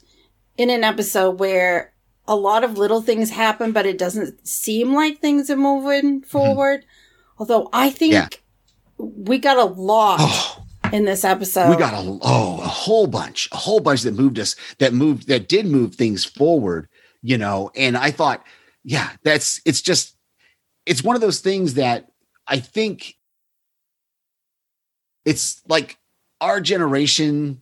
in 0.57 0.71
an 0.71 0.85
episode 0.85 1.41
where 1.41 1.93
a 2.29 2.37
lot 2.37 2.63
of 2.63 2.79
little 2.79 3.03
things 3.03 3.31
happen, 3.31 3.73
but 3.73 3.87
it 3.87 3.99
doesn't 3.99 4.47
seem 4.47 4.95
like 4.95 5.19
things 5.19 5.51
are 5.51 5.57
moving 5.57 6.21
mm-hmm. 6.21 6.29
forward. 6.29 6.85
Although 7.39 7.69
I 7.73 7.91
think 7.91 8.13
Yeah. 8.13 8.29
we 8.99 9.39
got 9.39 9.57
a 9.57 9.65
lot 9.65 10.19
oh 10.21 10.60
in 10.93 11.05
this 11.05 11.25
episode. 11.25 11.71
we 11.71 11.77
got 11.77 11.95
a 11.95 12.19
oh 12.23 12.61
a 12.63 12.67
whole 12.69 13.07
bunch 13.07 13.49
a 13.53 13.57
whole 13.57 13.81
bunch 13.81 14.03
that 14.03 14.15
moved 14.15 14.39
us 14.39 14.57
that 14.79 14.93
moved 14.93 15.29
that 15.29 15.49
did 15.49 15.67
move 15.67 15.95
things 15.95 16.25
forward 16.25 16.89
you 17.23 17.37
know 17.39 17.71
and 17.77 17.97
i 17.97 18.11
thought 18.11 18.45
yeah 18.85 19.11
that's 19.25 19.61
it's 19.65 19.81
just 19.83 20.17
it's 20.87 21.03
one 21.05 21.15
of 21.17 21.21
those 21.23 21.41
things 21.41 21.75
that 21.75 22.09
i 22.47 22.59
think 22.59 23.15
it's 25.25 25.63
like 25.69 25.99
our 26.41 26.61
generation 26.61 27.61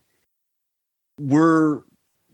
we're 1.18 1.82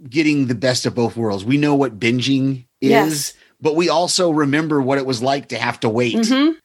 getting 0.09 0.47
the 0.47 0.55
best 0.55 0.85
of 0.87 0.95
both 0.95 1.17
worlds 1.17 1.45
we 1.45 1.57
know 1.57 1.75
what 1.75 1.99
binging 1.99 2.67
is 2.81 2.91
Yes. 2.91 3.35
but 3.61 3.77
we 3.77 3.89
also 3.89 4.31
remember 4.31 4.83
what 4.83 4.99
it 4.99 5.07
was 5.07 5.23
like 5.23 5.49
to 5.49 5.59
have 5.59 5.81
to 5.81 5.89
wait 5.89 6.17
Mhm. 6.17 6.57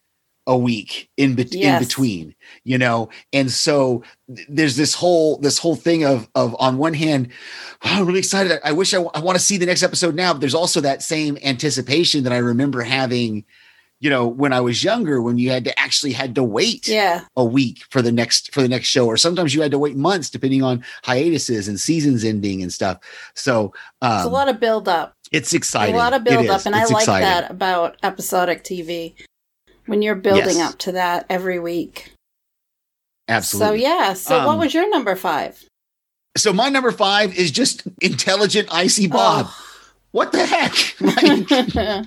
A 0.50 0.58
week 0.58 1.10
in, 1.15 1.36
bet 1.36 1.53
Yes. 1.53 1.82
in 1.82 1.88
between 1.88 2.36
you 2.63 2.77
know 2.77 3.08
and 3.32 3.50
so 3.51 4.03
th- 4.36 4.48
there's 4.50 4.75
this 4.75 4.94
whole 4.96 5.38
this 5.38 5.58
whole 5.60 5.75
thing 5.75 6.03
of 6.03 6.27
of 6.36 6.56
on 6.60 6.77
one 6.77 6.96
hand 6.96 7.29
"Wow, 7.86 7.91
i'm 8.00 8.06
really 8.08 8.20
excited 8.20 8.51
i, 8.63 8.70
I 8.70 8.72
wish 8.74 8.94
i, 8.94 8.98
want 8.98 9.38
to 9.38 9.44
see 9.50 9.58
the 9.58 9.65
next 9.68 9.84
episode 9.84 10.15
now 10.15 10.34
but 10.34 10.39
there's 10.41 10.56
also 10.56 10.82
that 10.82 11.01
same 11.03 11.38
anticipation 11.44 12.24
that 12.24 12.34
i 12.34 12.38
remember 12.39 12.82
having 12.82 13.46
you 14.01 14.10
know 14.10 14.27
when 14.27 14.51
i 14.53 14.60
was 14.62 14.84
younger 14.84 15.22
when 15.22 15.38
you 15.38 15.50
had 15.51 15.65
to 15.65 15.79
actually 15.79 16.13
had 16.13 16.34
to 16.36 16.44
wait 16.44 16.88
Yeah. 16.88 17.25
a 17.36 17.44
week 17.46 17.84
for 17.91 18.01
the 18.01 18.12
next 18.12 18.51
for 18.53 18.62
the 18.63 18.68
next 18.70 18.88
show 18.88 19.06
or 19.06 19.18
sometimes 19.18 19.53
you 19.53 19.62
had 19.62 19.72
to 19.72 19.77
wait 19.79 19.96
months 19.98 20.29
depending 20.32 20.63
on 20.63 20.84
hiatuses 21.03 21.68
and 21.68 21.79
seasons 21.79 22.24
ending 22.24 22.63
and 22.63 22.74
stuff 22.74 22.98
so 23.36 23.72
um 24.01 24.18
It's 24.18 24.25
a 24.25 24.29
lot 24.29 24.50
of 24.50 24.60
build 24.60 24.88
up. 24.89 25.13
it's 25.32 25.53
exciting 25.53 25.94
A 25.96 25.98
lot 25.98 26.13
of 26.13 26.24
build 26.24 26.48
up, 26.50 26.65
and 26.65 26.75
I 26.75 26.86
like 26.86 27.03
exciting. 27.03 27.29
that 27.29 27.51
about 27.51 27.98
episodic 28.01 28.63
TV. 28.63 29.13
When 29.89 30.01
you're 30.01 30.15
building 30.15 30.58
Yes. 30.58 30.74
up 30.74 30.79
to 30.79 30.91
that 30.93 31.25
every 31.29 31.60
week. 31.60 32.13
Absolutely. 33.27 33.79
So 33.79 33.84
yeah. 33.84 34.13
So 34.13 34.38
what 34.46 34.53
Um, 34.53 34.60
was 34.60 34.74
your 34.74 34.89
number 34.89 35.15
five? 35.15 35.63
So 36.38 36.53
my 36.53 36.69
number 36.69 36.91
five 36.91 37.36
is 37.38 37.51
just 37.51 37.84
intelligent 38.01 38.69
icy 38.72 39.08
Bob. 39.08 39.48
Oh. 39.50 39.65
What 40.12 40.31
the 40.31 40.46
heck? 40.46 40.74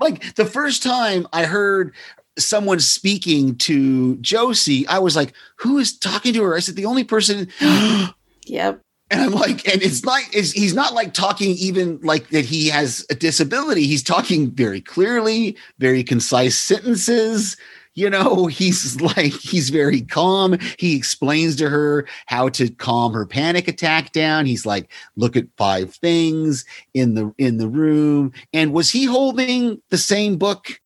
Like, 0.00 0.20
like 0.20 0.34
the 0.34 0.44
first 0.46 0.82
time 0.82 1.26
I 1.32 1.44
heard 1.44 1.94
someone 2.38 2.80
speaking 2.80 3.56
to 3.58 4.16
Josie, 4.16 4.86
I 4.88 4.98
was 4.98 5.14
like, 5.14 5.32
"Who 5.58 5.78
is 5.78 5.96
talking 5.96 6.32
to 6.34 6.42
her?" 6.42 6.56
I 6.56 6.60
said, 6.60 6.74
"The 6.76 6.86
only 6.86 7.04
person." 7.04 7.48
yep. 8.46 8.80
And 9.12 9.20
I'm 9.20 9.32
like, 9.32 9.68
and 9.68 9.82
it's 9.82 10.02
not, 10.04 10.22
it's, 10.32 10.52
he's 10.52 10.72
not 10.72 10.94
like 10.94 11.12
talking 11.12 11.50
even 11.58 12.00
like 12.02 12.30
that 12.30 12.46
he 12.46 12.68
has 12.70 13.04
a 13.10 13.14
disability. 13.14 13.86
He's 13.86 14.02
talking 14.02 14.50
very 14.50 14.80
clearly, 14.80 15.54
very 15.78 16.02
concise 16.02 16.56
sentences. 16.56 17.58
You 17.94 18.08
know, 18.08 18.46
he's 18.46 18.98
like, 19.02 19.34
he's 19.34 19.68
very 19.68 20.00
calm. 20.00 20.56
He 20.78 20.96
explains 20.96 21.56
to 21.56 21.68
her 21.68 22.08
how 22.24 22.48
to 22.50 22.70
calm 22.70 23.12
her 23.12 23.26
panic 23.26 23.68
attack 23.68 24.12
down. 24.12 24.46
He's 24.46 24.64
like, 24.64 24.90
look 25.14 25.36
at 25.36 25.44
five 25.58 25.94
things 25.94 26.64
in 26.94 27.12
the, 27.14 27.34
in 27.36 27.58
the 27.58 27.68
room. 27.68 28.32
And 28.54 28.72
was 28.72 28.88
he 28.90 29.04
holding 29.04 29.82
the 29.90 29.98
same 29.98 30.38
book 30.38 30.80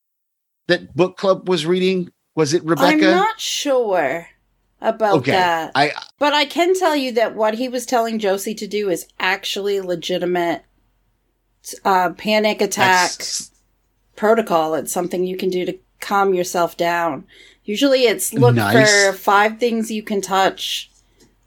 that 0.66 0.96
book 0.96 1.16
club 1.16 1.48
was 1.48 1.64
reading? 1.64 2.10
Was 2.34 2.54
it 2.54 2.64
Rebecca? 2.64 3.06
I'm 3.06 3.16
not 3.18 3.40
sure 3.40 4.26
about 4.80 5.16
okay. 5.18 5.32
that. 5.32 5.72
I, 5.74 5.92
But 6.18 6.32
I 6.34 6.44
can 6.44 6.74
tell 6.78 6.94
you 6.96 7.12
that 7.12 7.34
what 7.34 7.54
he 7.54 7.68
was 7.68 7.86
telling 7.86 8.18
Josie 8.18 8.54
to 8.54 8.66
do 8.66 8.88
is 8.90 9.06
actually 9.18 9.80
legitimate 9.80 10.64
uh, 11.84 12.10
panic 12.10 12.60
attack 12.60 13.10
that's- 13.12 13.50
protocol. 14.16 14.74
It's 14.74 14.92
something 14.92 15.24
you 15.26 15.36
can 15.36 15.50
do 15.50 15.64
to 15.66 15.78
calm 16.00 16.34
yourself 16.34 16.76
down. 16.76 17.26
Usually 17.64 18.04
it's 18.04 18.32
look 18.32 18.54
Nice. 18.54 19.06
for 19.08 19.12
five 19.12 19.58
things 19.58 19.90
you 19.90 20.02
can 20.02 20.20
touch, 20.20 20.90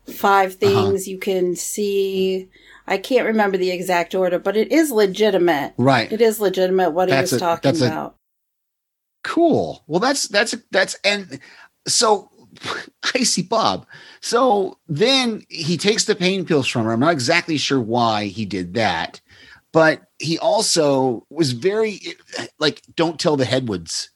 five 0.06 0.58
Uh-huh. 0.62 0.90
things 0.90 1.08
you 1.08 1.18
can 1.18 1.56
see. 1.56 2.50
I 2.88 2.98
can't 2.98 3.26
remember 3.28 3.56
the 3.58 3.70
exact 3.72 4.14
order, 4.16 4.40
but 4.40 4.58
it 4.58 4.72
is 4.72 4.92
legitimate. 4.92 5.74
right. 5.78 6.12
It 6.12 6.22
is 6.22 6.40
legitimate 6.42 6.90
what 6.92 7.08
That's 7.10 7.30
he 7.30 7.36
was 7.36 7.42
a- 7.42 7.46
talking 7.46 7.70
that's 7.72 7.82
a- 7.82 7.86
about. 7.88 8.16
Cool. 9.24 9.84
Well, 9.88 10.00
that's 10.00 10.28
that's 10.28 10.56
that's 10.72 10.96
and 11.04 11.40
so 11.88 12.30
icy 13.16 13.42
Bob. 13.42 13.86
So 14.22 14.78
then 14.88 15.44
he 15.50 15.78
takes 15.78 16.06
the 16.06 16.16
pain 16.16 16.46
pills 16.46 16.68
from 16.68 16.86
her. 16.86 16.92
I'm 16.92 17.00
not 17.00 17.14
exactly 17.14 17.58
sure 17.58 17.82
why 17.82 18.26
he 18.26 18.46
did 18.46 18.74
that, 18.76 19.22
but 19.72 20.02
he 20.20 20.38
also 20.40 21.26
was 21.30 21.52
very 21.54 22.00
like, 22.60 22.82
"Don't 22.96 23.20
tell 23.20 23.38
the 23.38 23.46
Headwoods 23.46 24.10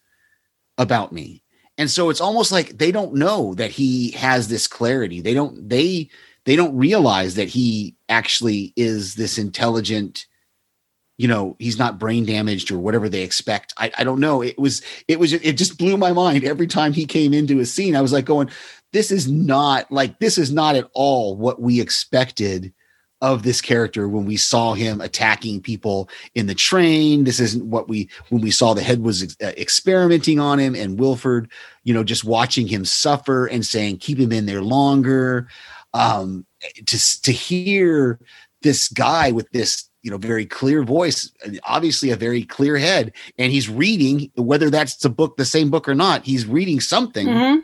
about 0.78 1.12
me." 1.12 1.44
And 1.78 1.90
so 1.90 2.10
it's 2.10 2.22
almost 2.22 2.52
like 2.52 2.78
they 2.78 2.92
don't 2.92 3.16
know 3.16 3.54
that 3.56 3.72
he 3.72 4.12
has 4.12 4.48
this 4.48 4.68
clarity. 4.68 5.22
They 5.22 5.34
don't 5.34 5.68
they 5.70 6.10
they 6.46 6.56
don't 6.56 6.76
realize 6.76 7.36
that 7.36 7.50
he 7.50 7.96
actually 8.10 8.74
is 8.76 9.16
this 9.16 9.38
intelligent 9.38 10.26
you 11.18 11.28
know 11.28 11.56
he's 11.60 11.78
not 11.78 12.00
brain 12.00 12.26
damaged 12.26 12.72
or 12.72 12.80
whatever 12.80 13.08
they 13.08 13.22
expect. 13.22 13.74
I, 13.78 13.92
I 13.98 14.04
don't 14.04 14.20
know. 14.20 14.42
It 14.42 14.58
was 14.58 14.82
it 15.08 15.20
was 15.20 15.34
it 15.34 15.54
just 15.54 15.78
blew 15.78 15.98
my 15.98 16.12
mind 16.12 16.44
every 16.44 16.68
time 16.68 16.94
he 16.94 17.06
came 17.06 17.34
into 17.34 17.60
a 17.60 17.66
scene. 17.66 17.96
I 17.96 18.02
was 18.02 18.14
like 18.14 18.26
going 18.26 18.50
this 18.94 19.12
is 19.12 19.30
not 19.30 19.92
like 19.92 20.20
this 20.20 20.38
is 20.38 20.52
not 20.52 20.76
at 20.76 20.90
all 20.94 21.36
what 21.36 21.62
we 21.62 21.82
expected 21.82 22.74
of 23.22 23.44
this 23.44 23.62
character 23.62 24.10
when 24.10 24.26
we 24.26 24.36
saw 24.36 24.74
him 24.74 25.00
attacking 25.00 25.62
people 25.62 26.10
in 26.36 26.46
the 26.46 26.56
train. 26.56 27.24
This 27.24 27.40
isn't 27.40 27.66
what 27.66 27.88
we 27.88 28.10
when 28.30 28.42
we 28.42 28.52
saw 28.52 28.74
the 28.74 28.84
Headwoods 28.84 29.24
ex- 29.24 29.38
uh, 29.42 29.54
experimenting 29.58 30.40
on 30.40 30.60
him 30.60 30.76
and 30.76 31.00
wilford 31.00 31.50
you 31.84 31.94
know 31.94 32.04
just 32.04 32.24
watching 32.24 32.68
him 32.68 32.86
suffer 32.86 33.46
and 33.46 33.66
saying 33.66 33.98
keep 33.98 34.18
him 34.18 34.32
in 34.32 34.46
there 34.46 34.62
longer. 34.62 35.48
Um 35.94 36.46
to 36.86 37.22
to 37.22 37.32
hear 37.32 38.20
this 38.62 38.88
guy 38.90 39.32
with 39.32 39.50
this 39.52 39.90
you 40.04 40.12
know 40.12 40.18
very 40.18 40.46
clear 40.46 40.84
voice 40.84 41.32
obviously 41.64 42.12
a 42.12 42.16
very 42.16 42.44
clear 42.44 42.78
head 42.78 43.12
and 43.38 43.52
he's 43.52 43.70
reading 43.70 44.32
whether 44.36 44.70
that's 44.70 44.98
the 44.98 45.10
book 45.10 45.38
the 45.38 45.46
same 45.46 45.72
book 45.72 45.90
or 45.90 45.96
not 45.96 46.24
he's 46.24 46.46
reading 46.46 46.80
something 46.80 47.28
hmm 47.28 47.56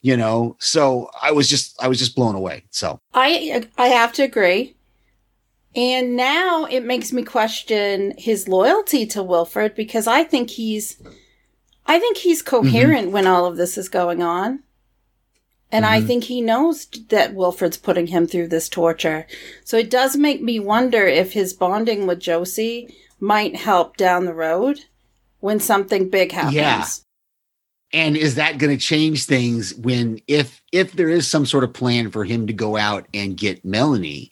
you 0.00 0.18
know 0.18 0.54
so 0.60 1.08
i 1.22 1.32
was 1.32 1.48
just 1.48 1.82
i 1.82 1.88
was 1.88 1.98
just 1.98 2.14
blown 2.14 2.34
away 2.34 2.62
so 2.70 3.00
I 3.14 3.68
I 3.78 3.86
have 3.88 4.12
to 4.14 4.22
agree. 4.22 4.74
And 5.76 6.16
now 6.16 6.66
it 6.66 6.84
makes 6.84 7.12
me 7.12 7.24
question 7.24 8.14
his 8.16 8.46
loyalty 8.46 9.06
to 9.06 9.22
Wilford 9.22 9.74
because 9.74 10.06
I 10.06 10.22
think 10.22 10.50
he's 10.50 11.00
I 11.86 11.98
think 11.98 12.18
he's 12.18 12.42
coherent 12.42 13.10
when 13.10 13.26
all 13.26 13.46
of 13.46 13.56
this 13.56 13.76
is 13.76 13.88
going 13.88 14.22
on. 14.22 14.62
And 15.74 15.84
I 15.84 16.00
Mhm. 16.00 16.06
think 16.06 16.24
he 16.24 16.40
knows 16.40 16.86
that 17.08 17.34
Wilford's 17.34 17.76
putting 17.76 18.06
him 18.06 18.26
through 18.26 18.48
this 18.48 18.68
torture. 18.68 19.26
So 19.64 19.76
it 19.76 19.90
does 19.90 20.16
make 20.16 20.40
me 20.40 20.60
wonder 20.60 21.06
if 21.06 21.32
his 21.32 21.52
bonding 21.52 22.06
with 22.06 22.20
Josie 22.20 22.94
might 23.18 23.56
help 23.56 23.96
down 23.96 24.24
the 24.24 24.34
road 24.34 24.80
when 25.40 25.58
something 25.60 26.08
big 26.08 26.32
happens. 26.32 26.54
Yeah. 26.54 26.86
and 27.92 28.16
is 28.16 28.34
that 28.36 28.58
going 28.58 28.76
to 28.76 28.82
change 28.82 29.24
things 29.24 29.72
when 29.74 30.18
if 30.26 30.60
if 30.72 30.92
there 30.92 31.08
is 31.08 31.28
some 31.28 31.46
sort 31.46 31.62
of 31.64 31.72
plan 31.72 32.10
for 32.10 32.24
him 32.24 32.46
to 32.46 32.52
go 32.52 32.76
out 32.76 33.06
and 33.14 33.36
get 33.36 33.64
melanie 33.64 34.30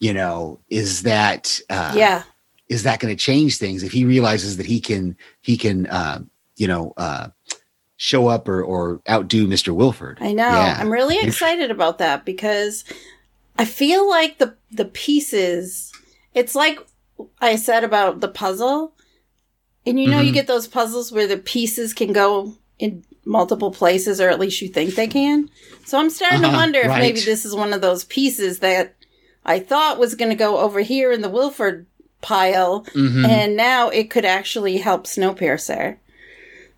you 0.00 0.12
know 0.12 0.58
is 0.68 1.02
that 1.02 1.60
uh 1.70 1.92
Yeah. 1.94 2.22
is 2.68 2.82
that 2.84 2.98
going 2.98 3.14
to 3.14 3.22
change 3.30 3.58
things 3.58 3.82
if 3.84 3.92
he 3.92 4.04
realizes 4.04 4.56
that 4.56 4.66
he 4.66 4.80
can 4.80 5.16
he 5.42 5.56
can 5.56 5.86
uh 5.86 6.20
you 6.56 6.66
know 6.66 6.92
uh 6.96 7.28
show 7.98 8.28
up 8.28 8.48
or 8.48 8.62
or 8.62 9.00
outdo 9.10 9.46
mr 9.46 9.74
wilford 9.74 10.16
I 10.20 10.32
know. 10.32 10.44
Yeah. 10.48 10.78
I'm 10.80 10.90
really 10.90 11.18
excited 11.18 11.70
about 11.70 11.98
that 11.98 12.24
because 12.24 12.84
I 13.58 13.64
feel 13.66 14.08
like 14.08 14.38
the 14.38 14.54
the 14.70 14.84
pieces 14.86 15.92
it's 16.32 16.54
like 16.54 16.78
I 17.40 17.56
said 17.56 17.82
about 17.82 18.20
the 18.20 18.28
puzzle. 18.28 18.94
And 19.84 19.98
you 20.00 20.08
know 20.08 20.20
you 20.20 20.30
Mhm. 20.30 20.34
get 20.34 20.46
those 20.46 20.68
puzzles 20.68 21.10
where 21.10 21.26
the 21.26 21.36
pieces 21.38 21.92
can 21.92 22.12
go 22.12 22.54
in 22.78 23.04
multiple 23.24 23.72
places 23.72 24.20
or 24.20 24.28
at 24.28 24.38
least 24.38 24.62
you 24.62 24.68
think 24.68 24.94
they 24.94 25.08
can. 25.08 25.50
So 25.84 25.98
I'm 25.98 26.08
starting 26.10 26.42
to 26.42 26.46
Uh-huh, 26.48 26.56
wonder 26.56 26.78
if 26.80 26.86
maybe 26.98 27.20
this 27.20 27.44
is 27.44 27.54
one 27.54 27.72
of 27.72 27.80
those 27.80 28.04
pieces 28.04 28.60
that 28.60 28.94
I 29.44 29.58
thought 29.58 29.98
was 29.98 30.14
going 30.14 30.28
to 30.30 30.36
go 30.36 30.58
over 30.58 30.80
here 30.80 31.10
in 31.10 31.20
the 31.22 31.28
Wilford 31.28 31.86
pile 32.20 32.84
Mhm. 32.94 33.26
and 33.26 33.56
now 33.56 33.88
it 33.88 34.08
could 34.10 34.24
actually 34.24 34.76
help 34.76 35.04
Snowpiercer. 35.06 35.96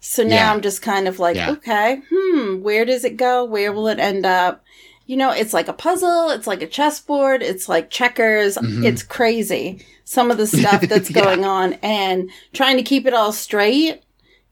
So 0.00 0.22
now 0.22 0.34
Yeah. 0.36 0.52
I'm 0.52 0.60
just 0.62 0.82
kind 0.82 1.06
of 1.06 1.18
like, 1.18 1.36
Yeah. 1.36 1.50
okay, 1.52 2.00
hmm, 2.10 2.62
where 2.62 2.84
does 2.84 3.04
it 3.04 3.16
go? 3.16 3.44
Where 3.44 3.72
will 3.72 3.88
it 3.88 3.98
end 3.98 4.24
up? 4.26 4.64
You 5.06 5.16
know, 5.16 5.30
it's 5.30 5.52
like 5.52 5.68
a 5.68 5.72
puzzle, 5.72 6.30
it's 6.30 6.46
like 6.46 6.62
a 6.62 6.66
chessboard, 6.66 7.42
it's 7.42 7.68
like 7.68 7.90
checkers, 7.90 8.56
Mhm. 8.56 8.84
it's 8.84 9.02
crazy. 9.02 9.84
Some 10.04 10.30
of 10.30 10.38
the 10.38 10.46
stuff 10.46 10.80
that's 10.88 11.10
Yeah. 11.10 11.22
going 11.22 11.44
on 11.44 11.74
and 11.82 12.30
trying 12.52 12.76
to 12.76 12.82
keep 12.82 13.06
it 13.06 13.14
all 13.14 13.32
straight 13.32 14.02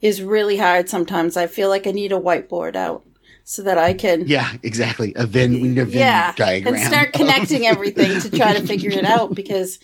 is 0.01 0.23
really 0.23 0.57
hard 0.59 0.89
sometimes. 0.89 1.37
I 1.37 1.47
feel 1.47 1.69
like 1.69 1.87
I 1.87 1.93
need 1.93 2.13
a 2.13 2.21
whiteboard 2.21 2.77
out 2.77 3.05
so 3.45 3.63
that 3.63 3.79
I 3.79 3.95
can 3.95 4.25
yeah 4.27 4.51
exactly 4.63 5.15
a 5.17 5.27
venn 5.27 5.55
a 5.79 5.85
venn 5.87 5.89
yeah, 5.99 6.33
diagram 6.37 6.75
and 6.75 6.85
start 6.85 7.15
connecting 7.15 7.67
everything 7.67 8.21
to 8.21 8.31
try 8.31 8.53
to 8.53 8.67
figure 8.67 8.91
it 8.91 9.07
out 9.07 9.35
because 9.43 9.79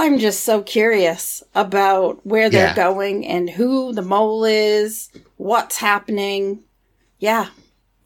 I'm 0.00 0.18
just 0.18 0.44
so 0.44 0.62
curious 0.62 1.42
about 1.54 2.24
where 2.24 2.48
they're 2.50 2.68
Yeah. 2.68 2.74
going 2.74 3.26
and 3.26 3.50
who 3.50 3.92
the 3.92 4.02
mole 4.02 4.44
is, 4.44 5.10
what's 5.36 5.76
happening. 5.76 6.60
Yeah. 7.18 7.46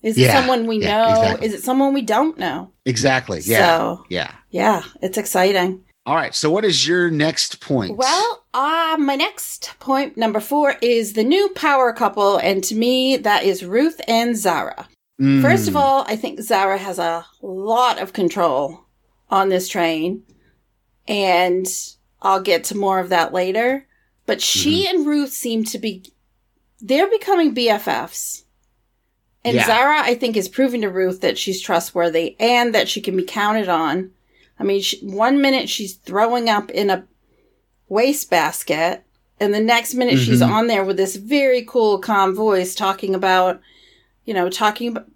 Is 0.02 0.16
it 0.16 0.22
Yeah, 0.22 0.32
someone 0.40 0.66
we 0.66 0.78
yeah, 0.78 0.88
know? 0.88 1.10
exactly. 1.10 1.46
Is 1.46 1.54
it 1.54 1.62
someone 1.62 1.92
we 1.94 2.02
don't 2.02 2.38
know? 2.38 2.70
exactly 2.84 3.38
yeah 3.44 3.58
So, 3.78 4.04
yeah 4.08 4.32
yeah, 4.50 4.82
it's 5.00 5.16
exciting. 5.16 5.84
all 6.04 6.16
right 6.16 6.34
so 6.34 6.50
what 6.50 6.64
is 6.64 6.84
your 6.88 7.10
next 7.12 7.60
point 7.60 7.96
Well, 7.96 8.42
uh, 8.52 8.96
my 8.98 9.14
next 9.14 9.74
point, 9.78 10.16
number 10.16 10.40
four, 10.40 10.74
is 10.82 11.12
the 11.12 11.22
new 11.24 11.48
power 11.54 11.92
couple. 11.92 12.38
And 12.38 12.64
to 12.64 12.74
me, 12.74 13.16
that 13.18 13.44
is 13.44 13.64
Ruth 13.64 14.00
and 14.08 14.36
Zarah. 14.36 14.88
Mm. 15.20 15.40
First 15.42 15.68
of 15.68 15.76
all, 15.76 16.04
I 16.08 16.16
think 16.16 16.40
Zarah 16.40 16.76
has 16.88 16.98
a 16.98 17.24
lot 17.40 18.00
of 18.02 18.12
control 18.12 18.80
on 19.30 19.48
this 19.48 19.68
train, 19.68 20.22
and 21.12 21.66
I'll 22.20 22.40
get 22.40 22.64
to 22.64 22.76
more 22.76 22.98
of 22.98 23.08
that 23.10 23.32
later. 23.32 23.86
But 24.26 24.40
she 24.40 24.84
Mm-hmm. 24.86 24.96
and 24.96 25.06
Ruth 25.06 25.32
seem 25.32 25.64
to 25.64 25.78
be, 25.78 26.04
they're 26.80 27.10
becoming 27.10 27.54
BFFs. 27.54 28.44
And 29.44 29.56
Yeah. 29.56 29.66
Zarah, 29.66 30.00
I 30.02 30.14
think, 30.14 30.36
is 30.36 30.48
proving 30.48 30.82
to 30.82 30.88
Ruth 30.88 31.20
that 31.20 31.36
she's 31.38 31.60
trustworthy 31.60 32.36
and 32.38 32.74
that 32.74 32.88
she 32.88 33.00
can 33.00 33.16
be 33.16 33.24
counted 33.24 33.68
on. 33.68 34.12
I 34.58 34.62
mean, 34.64 34.80
she, 34.80 34.98
one 35.04 35.40
minute 35.40 35.68
she's 35.68 35.94
throwing 35.94 36.48
up 36.48 36.70
in 36.70 36.88
a 36.90 37.04
wastebasket, 37.88 39.02
and 39.40 39.52
the 39.52 39.60
next 39.60 39.94
minute 39.94 40.18
she's 40.18 40.40
Mhm. 40.40 40.50
on 40.50 40.66
there 40.68 40.84
with 40.84 40.96
this 40.96 41.16
very 41.16 41.62
cool, 41.62 41.98
calm 41.98 42.34
voice 42.34 42.74
talking 42.74 43.14
about, 43.14 43.60
you 44.24 44.32
know, 44.32 44.48
talking 44.48 44.88
about 44.88 45.06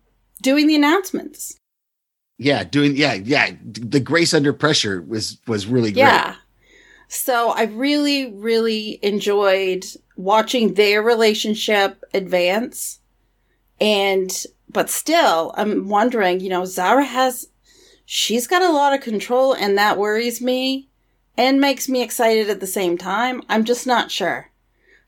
doing 0.43 0.67
the 0.67 0.75
announcements. 0.75 1.59
Yeah 2.39 2.65
doing 2.65 2.97
yeah 2.97 3.15
yeah 3.15 3.53
the 3.63 4.01
grace 4.01 4.35
under 4.35 4.53
pressure 4.53 5.03
was 5.03 5.39
was 5.47 5.67
really 5.67 5.93
great 5.93 6.03
Yeah. 6.03 6.35
So 7.09 7.51
I 7.51 7.65
really, 7.65 8.33
really 8.33 8.99
enjoyed 9.03 9.85
watching 10.17 10.75
their 10.75 11.03
relationship 11.03 12.03
advance. 12.13 12.99
And, 13.81 14.33
but 14.69 14.91
still, 14.91 15.55
I'm 15.57 15.89
wondering, 15.89 16.41
you 16.41 16.49
know, 16.49 16.65
Zarah 16.65 17.05
has, 17.05 17.49
she's 18.07 18.47
got 18.47 18.63
a 18.63 18.73
lot 18.73 18.93
of 18.93 19.03
control 19.03 19.53
and 19.53 19.79
that 19.79 19.99
worries 19.99 20.41
me 20.41 20.89
and 21.37 21.61
makes 21.61 21.89
me 21.89 22.03
excited 22.03 22.51
at 22.51 22.59
the 22.61 22.67
same 22.67 22.99
time. 22.99 23.43
I'm 23.49 23.65
just 23.65 23.87
not 23.87 24.11
sure 24.11 24.51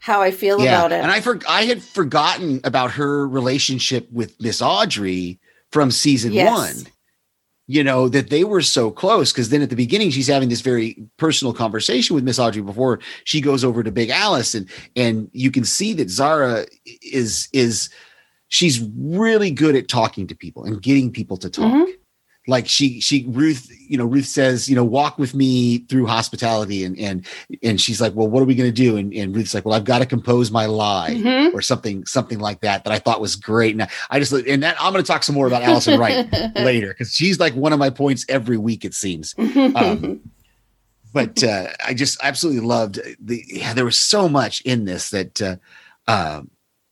how 0.01 0.21
I 0.23 0.31
feel 0.31 0.63
Yeah, 0.63 0.79
about 0.85 0.93
it. 0.93 1.03
and 1.03 1.11
I 1.11 1.21
for, 1.21 1.41
I 1.49 1.65
had 1.65 1.83
forgotten 1.83 2.61
about 2.63 2.93
her 2.93 3.27
relationship 3.27 4.09
with 4.13 4.41
Miss 4.41 4.63
Audrey 4.63 5.41
from 5.73 5.91
season 5.91 6.33
Yes. 6.33 6.47
one. 6.49 6.93
You 7.71 7.85
know 7.85 8.09
that 8.09 8.31
they 8.31 8.45
were 8.45 8.63
so 8.63 8.91
close 8.91 9.31
because 9.31 9.51
then 9.51 9.61
at 9.61 9.69
the 9.69 9.77
beginning 9.77 10.11
she's 10.11 10.27
having 10.27 10.49
this 10.49 10.63
very 10.63 10.97
personal 11.19 11.53
conversation 11.53 12.15
with 12.15 12.25
Miss 12.25 12.39
Audrey 12.39 12.63
before 12.63 12.99
she 13.25 13.43
goes 13.43 13.63
over 13.63 13.83
to 13.83 13.93
Big 13.93 14.09
Alice, 14.09 14.55
and 14.55 14.67
and 14.97 15.29
you 15.35 15.51
can 15.51 15.65
see 15.65 15.93
that 15.93 16.09
Zarah 16.09 16.65
is 17.03 17.47
is 17.53 17.91
she's 18.49 18.81
really 18.97 19.51
good 19.51 19.77
at 19.77 19.87
talking 19.87 20.27
to 20.29 20.35
people 20.35 20.65
and 20.65 20.81
getting 20.81 21.13
people 21.13 21.37
to 21.37 21.51
talk. 21.51 21.71
Mhm. 21.71 21.93
Like 22.49 22.67
she 22.67 23.01
she 23.01 23.25
Ruth 23.29 23.71
you 23.89 23.97
know 23.97 24.05
Ruth 24.07 24.27
says 24.27 24.69
you 24.69 24.75
know 24.75 24.85
walk 24.85 25.19
with 25.19 25.35
me 25.35 25.79
through 25.89 26.07
hospitality. 26.07 26.83
And 26.85 26.99
and 26.99 27.27
and 27.63 27.81
she's 27.81 28.01
like 28.01 28.15
well 28.15 28.27
what 28.27 28.43
are 28.43 28.47
we 28.47 28.55
going 28.55 28.69
to 28.69 28.75
do? 28.75 28.97
And, 28.97 29.13
and 29.15 29.37
Ruth's 29.37 29.55
like 29.55 29.65
well 29.65 29.75
I've 29.75 29.85
got 29.85 29.99
to 30.01 30.07
compose 30.07 30.51
my 30.51 30.67
lie 30.67 31.15
Mhm. 31.15 31.53
or 31.55 31.63
something 31.63 32.05
something 32.07 32.39
like 32.41 32.61
that 32.63 32.85
that 32.85 32.93
I 32.93 32.99
thought 32.99 33.21
was 33.21 33.37
great. 33.37 33.75
And 33.75 33.87
I 34.11 34.19
just 34.19 34.33
and 34.33 34.63
that 34.63 34.77
I'm 34.81 34.93
going 34.93 35.05
to 35.05 35.07
talk 35.07 35.23
some 35.23 35.35
more 35.35 35.47
about 35.47 35.63
Alison 35.63 36.01
Wright 36.01 36.27
later 36.57 36.89
because 36.89 37.13
she's 37.15 37.39
like 37.39 37.55
one 37.55 37.73
of 37.73 37.79
my 37.79 37.91
points 37.91 38.25
every 38.29 38.57
week 38.57 38.85
it 38.85 38.95
seems. 38.95 39.35
Um, 39.39 40.21
but 41.13 41.43
uh, 41.43 41.69
I 41.85 41.95
just 41.95 42.19
absolutely 42.23 42.67
loved 42.67 43.01
the 43.21 43.43
yeah 43.49 43.73
there 43.75 43.85
was 43.85 43.99
so 43.99 44.29
much 44.29 44.61
in 44.63 44.85
this 44.85 45.11
that 45.11 45.41
uh, 45.41 45.57
um, 46.07 46.51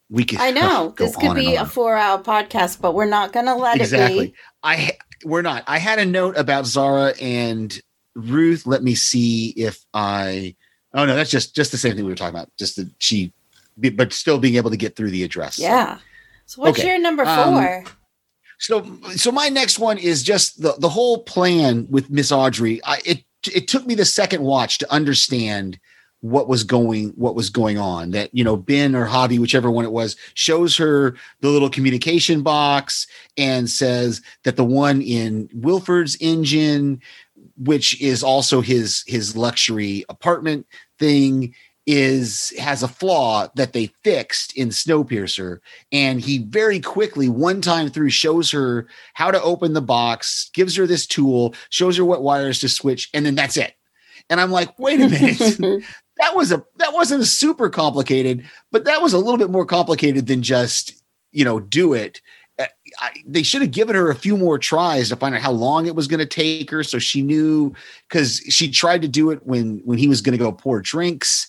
we 0.09 0.25
could 0.25 0.39
I 0.39 0.53
know 0.53 0.95
this 0.97 1.17
could 1.17 1.35
be 1.35 1.57
a 1.57 1.67
four 1.67 1.97
hour 1.97 2.23
podcast, 2.23 2.81
but 2.81 2.95
we're 2.95 3.07
not 3.07 3.33
going 3.33 3.47
to 3.47 3.55
let 3.55 3.81
exactly 3.81 4.19
it 4.19 4.33
be. 4.33 4.35
I 4.63 4.93
we're 5.27 5.43
not 5.43 5.65
I 5.67 5.79
had 5.79 5.99
a 5.99 6.07
note 6.07 6.37
about 6.37 6.67
Zarah 6.67 7.15
and 7.21 7.79
Ruth 8.15 8.67
let 8.67 8.83
me 8.83 8.95
see 8.95 9.51
if 9.57 9.85
I 9.93 10.55
oh 10.95 11.05
no 11.05 11.15
that's 11.15 11.31
just 11.31 11.55
just 11.55 11.71
the 11.73 11.79
same 11.79 11.95
thing 11.97 12.05
we 12.05 12.11
were 12.11 12.17
talking 12.17 12.35
about 12.35 12.51
just 12.57 12.77
that 12.77 12.89
she 12.99 13.33
but 13.77 14.13
still 14.13 14.39
being 14.39 14.57
able 14.57 14.71
to 14.71 14.77
get 14.77 14.97
through 14.97 15.11
the 15.11 15.25
address 15.25 15.59
Yeah. 15.59 15.99
So 16.47 16.63
what's 16.63 16.79
Okay. 16.79 16.89
your 16.89 16.99
number 16.99 17.25
Um, 17.27 17.55
four? 17.55 17.85
So, 18.59 18.87
so 19.17 19.31
my 19.33 19.49
next 19.51 19.79
one 19.79 19.99
is 19.99 20.23
just 20.23 20.63
the 20.63 20.75
the 20.79 20.89
whole 20.89 21.19
plan 21.25 21.87
with 21.91 22.09
Miss 22.09 22.33
Audrey. 22.33 22.81
I, 22.85 23.01
it 23.05 23.25
it 23.55 23.69
took 23.69 23.85
me 23.87 23.95
the 23.95 24.05
second 24.07 24.43
watch 24.43 24.79
to 24.79 24.91
understand 24.91 25.79
what 26.31 26.49
was 26.49 26.65
going 26.65 27.11
what 27.11 27.35
was 27.35 27.51
going 27.51 27.79
on. 27.79 28.11
That 28.11 28.31
you 28.33 28.43
know 28.43 28.57
Ben 28.57 28.95
or 28.95 29.07
Javi, 29.07 29.39
whichever 29.39 29.71
one 29.71 29.85
it 29.85 29.93
was, 29.93 30.17
shows 30.35 30.77
her 30.77 31.17
the 31.41 31.49
little 31.49 31.71
communication 31.71 32.43
box 32.43 33.07
and 33.37 33.71
says 33.71 34.23
that 34.45 34.57
the 34.57 34.65
one 34.65 35.03
in 35.03 35.49
Wilford's 35.55 36.17
engine, 36.21 37.01
which 37.57 38.01
is 38.01 38.23
also 38.23 38.61
his 38.61 39.05
his 39.07 39.37
luxury 39.37 40.05
apartment 40.09 40.67
thing, 40.99 41.55
is 41.87 42.53
has 42.59 42.83
a 42.83 42.89
flaw 42.89 43.47
that 43.55 43.73
they 43.73 43.87
fixed 44.03 44.57
in 44.57 44.71
Snowpiercer 44.71 45.59
and 45.93 46.21
he 46.21 46.39
very 46.39 46.81
quickly 46.81 47.29
one 47.29 47.61
time 47.61 47.89
through 47.89 48.11
shows 48.11 48.51
her 48.51 48.89
how 49.15 49.31
to 49.31 49.41
open 49.43 49.73
the 49.73 49.81
box 49.81 50.51
gives 50.53 50.75
her 50.75 50.87
this 50.87 51.07
tool 51.07 51.55
shows 51.71 51.97
her 51.97 52.05
what 52.05 52.23
wires 52.23 52.59
to 52.59 52.69
switch 52.69 53.09
and 53.15 53.25
then 53.25 53.37
that's 53.37 53.57
it 53.57 53.75
and 54.29 54.41
i'm 54.41 54.51
like 54.51 54.77
wait 54.81 55.01
a 55.01 55.09
minute 55.09 55.85
that 56.19 56.35
was 56.35 56.53
a 56.53 56.65
that 56.77 56.93
wasn't 56.93 57.25
super 57.27 57.69
complicated 57.69 58.45
but 58.71 58.85
that 58.85 59.03
was 59.03 59.13
a 59.13 59.19
little 59.19 59.39
bit 59.39 59.51
more 59.51 59.67
complicated 59.67 60.27
than 60.27 60.43
just 60.43 61.03
you 61.33 61.45
know 61.45 61.61
do 61.61 61.93
it. 61.93 62.21
Uh, 62.59 62.65
I, 63.01 63.11
they 63.27 63.43
should 63.43 63.61
have 63.61 63.71
given 63.71 63.95
her 63.95 64.11
a 64.11 64.15
few 64.15 64.37
more 64.39 64.59
tries 64.59 65.11
to 65.11 65.17
find 65.17 65.35
out 65.35 65.43
how 65.43 65.53
long 65.53 65.87
it 65.87 65.95
was 65.95 66.07
going 66.07 66.21
to 66.21 66.27
take 66.27 66.71
her 66.71 66.83
so 66.83 66.99
she 66.99 67.21
knew 67.21 67.75
because 68.09 68.39
she 68.49 68.71
tried 68.71 69.03
to 69.03 69.09
do 69.09 69.31
it 69.31 69.47
when 69.47 69.83
when 69.85 69.99
he 69.99 70.09
was 70.09 70.23
going 70.23 70.33
to 70.33 70.43
go 70.43 70.53
pour 70.53 70.81
drinks 70.81 71.49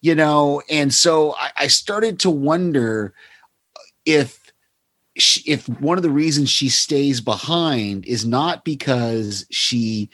you 0.00 0.14
know? 0.14 0.62
And 0.70 0.92
so 0.92 1.34
I, 1.34 1.50
I 1.56 1.66
started 1.66 2.20
to 2.20 2.30
wonder 2.30 3.14
if 4.04 4.52
she, 5.16 5.40
if 5.50 5.68
one 5.80 5.98
of 5.98 6.02
the 6.02 6.10
reasons 6.10 6.50
she 6.50 6.68
stays 6.68 7.20
behind 7.20 8.06
is 8.06 8.24
not 8.24 8.64
because 8.64 9.46
she 9.50 10.10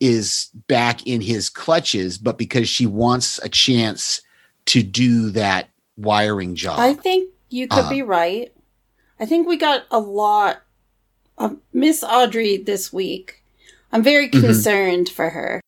is 0.00 0.48
back 0.68 1.06
in 1.06 1.20
his 1.20 1.48
clutches 1.48 2.18
but 2.18 2.38
because 2.38 2.68
she 2.68 2.86
wants 2.86 3.38
a 3.42 3.48
chance 3.48 4.20
to 4.66 4.82
do 4.82 5.30
that 5.30 5.70
wiring 5.96 6.54
job 6.54 6.78
I 6.78 6.94
think 6.94 7.30
you 7.48 7.66
could 7.66 7.86
Uh, 7.86 7.90
be 7.90 8.02
right. 8.02 8.52
I 9.18 9.26
think 9.26 9.48
we 9.48 9.56
got 9.56 9.84
a 9.90 9.98
lot 9.98 10.62
of 11.38 11.56
Miss 11.72 12.04
Audrey 12.04 12.56
this 12.58 12.92
week. 12.92 13.42
I'm 13.90 14.02
very 14.02 14.28
Mhm. 14.28 14.40
concerned 14.40 15.08
for 15.08 15.30
her. 15.30 15.60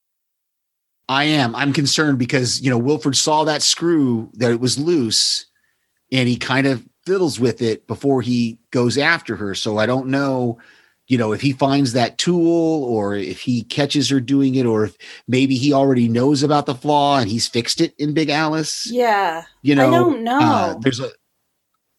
I 1.09 1.25
am. 1.25 1.57
I'm 1.57 1.73
concerned 1.73 2.19
because 2.19 2.61
you 2.61 2.71
know 2.71 2.79
Wilford 2.79 3.17
saw 3.17 3.45
that 3.45 3.63
screw 3.63 4.31
that 4.35 4.53
it 4.53 4.61
was 4.61 4.79
loose, 4.79 5.47
and 6.13 6.29
he 6.29 6.37
kind 6.37 6.67
of 6.67 6.87
fiddles 7.05 7.41
with 7.41 7.63
it 7.63 7.87
before 7.89 8.23
he 8.23 8.59
goes 8.71 8.97
after 8.99 9.35
her. 9.37 9.55
So 9.55 9.79
I 9.79 9.87
don't 9.87 10.09
know, 10.09 10.59
you 11.11 11.19
know, 11.19 11.33
if 11.33 11.41
he 11.41 11.51
finds 11.53 11.93
that 11.93 12.19
tool 12.19 12.85
or 12.85 13.17
if 13.17 13.41
he 13.41 13.65
catches 13.65 14.09
her 14.11 14.21
doing 14.21 14.55
it, 14.55 14.65
or 14.65 14.85
if 14.85 14.97
maybe 15.27 15.57
he 15.57 15.73
already 15.73 16.09
knows 16.09 16.45
about 16.45 16.67
the 16.67 16.75
flaw 16.75 17.19
and 17.19 17.29
he's 17.29 17.49
fixed 17.49 17.81
it 17.81 17.93
in 17.99 18.15
Big 18.15 18.31
Alice. 18.31 18.89
Yeah. 18.89 19.43
You 19.63 19.75
know, 19.75 19.89
I 19.89 19.91
don't 19.91 20.23
know. 20.23 20.39
uh, 20.41 20.75
there's 20.79 21.01
a 21.01 21.11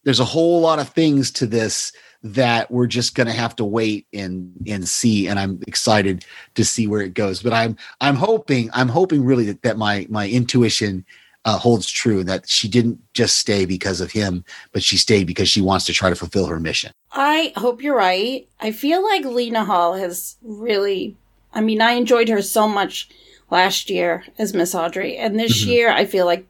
there's 0.05 0.21
a 0.21 0.25
whole 0.25 0.61
lot 0.61 0.79
of 0.79 0.87
things 0.89 1.29
to 1.31 1.45
this 1.45 1.91
that 2.23 2.71
we're 2.71 2.87
just 2.87 3.13
going 3.13 3.27
to 3.27 3.33
have 3.33 3.53
to 3.57 3.65
wait 3.65 4.07
and 4.13 4.53
and 4.67 4.87
see 4.87 5.27
and 5.27 5.39
i'm 5.39 5.59
excited 5.65 6.23
to 6.53 6.63
see 6.63 6.85
where 6.85 7.01
it 7.01 7.15
goes 7.15 7.41
but 7.41 7.51
i'm 7.51 7.75
i'm 7.99 8.15
hoping 8.15 8.69
i'm 8.73 8.87
hoping 8.87 9.25
really 9.25 9.45
that, 9.45 9.63
that 9.63 9.75
my 9.75 10.05
my 10.07 10.29
intuition 10.29 11.03
uh, 11.45 11.57
holds 11.57 11.89
true 11.89 12.23
that 12.23 12.47
she 12.47 12.67
didn't 12.67 12.99
just 13.13 13.37
stay 13.37 13.65
because 13.65 13.99
of 14.01 14.11
him 14.11 14.43
but 14.71 14.83
she 14.83 14.97
stayed 14.97 15.25
because 15.27 15.49
she 15.49 15.61
wants 15.61 15.85
to 15.85 15.93
try 15.93 16.09
to 16.09 16.15
fulfill 16.15 16.45
her 16.45 16.59
mission 16.59 16.91
I 17.13 17.51
hope 17.57 17.83
you're 17.83 17.95
right. 17.97 18.47
I 18.61 18.71
feel 18.71 19.03
like 19.03 19.25
Lena 19.25 19.65
Hall 19.65 19.95
has 19.95 20.37
really, 20.41 21.17
I 21.53 21.59
mean, 21.59 21.81
I 21.81 21.91
enjoyed 21.91 22.29
her 22.29 22.41
so 22.41 22.69
much 22.69 23.09
last 23.49 23.89
year 23.89 24.23
as 24.37 24.53
Miss 24.53 24.73
Audrey. 24.73 25.17
And 25.17 25.37
this 25.37 25.61
Mhm. 25.61 25.67
year, 25.67 25.91
I 25.91 26.05
feel 26.05 26.25
like 26.25 26.45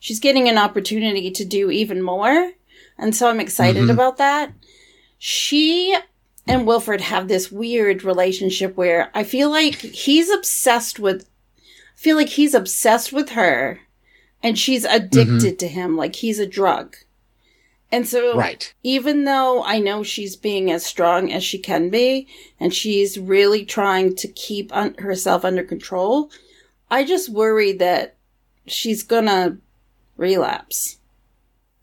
she's 0.00 0.18
getting 0.18 0.48
an 0.48 0.56
opportunity 0.56 1.30
to 1.32 1.44
do 1.44 1.70
even 1.70 2.00
more. 2.00 2.52
And 2.96 3.14
so 3.14 3.28
I'm 3.28 3.40
excited 3.40 3.84
Mhm. 3.84 3.90
about 3.90 4.16
that. 4.16 4.54
She 5.18 5.94
and 6.46 6.66
Wilford 6.66 7.02
have 7.02 7.28
this 7.28 7.52
weird 7.52 8.02
relationship 8.02 8.74
where 8.74 9.10
I 9.14 9.22
feel 9.22 9.50
like 9.50 9.74
he's 9.82 10.30
obsessed 10.30 10.98
with, 10.98 11.28
I 11.58 12.00
feel 12.00 12.16
like 12.16 12.30
he's 12.30 12.54
obsessed 12.54 13.12
with 13.12 13.30
her 13.30 13.80
and 14.42 14.58
she's 14.58 14.84
addicted 14.84 15.58
to 15.58 15.68
him 15.68 15.96
like 15.96 16.16
he's 16.16 16.38
a 16.38 16.46
drug. 16.46 16.96
And 17.92 18.06
so 18.08 18.36
right 18.36 18.72
even 18.82 19.24
though 19.24 19.62
I 19.64 19.78
know 19.78 20.02
she's 20.02 20.34
being 20.36 20.70
as 20.72 20.84
strong 20.84 21.32
as 21.32 21.44
she 21.44 21.58
can 21.58 21.88
be 21.88 22.26
and 22.58 22.74
she's 22.74 23.16
really 23.18 23.64
trying 23.64 24.16
to 24.16 24.28
keep 24.28 24.74
un- 24.74 24.94
herself 24.98 25.44
under 25.44 25.62
control, 25.62 26.30
I 26.90 27.04
just 27.04 27.28
worry 27.28 27.72
that 27.74 28.16
she's 28.66 29.02
gonna 29.04 29.58
relapse. 30.16 30.98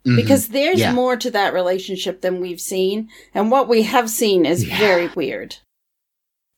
Mhm. 0.06 0.16
Because 0.16 0.48
there's 0.48 0.80
Yeah. 0.80 0.92
more 0.92 1.16
to 1.16 1.30
that 1.30 1.54
relationship 1.54 2.20
than 2.20 2.40
we've 2.40 2.60
seen, 2.60 3.08
and 3.34 3.50
what 3.50 3.68
we 3.68 3.82
have 3.82 4.10
seen 4.10 4.44
is 4.44 4.66
Yeah. 4.66 4.78
very 4.78 5.06
weird. 5.08 5.56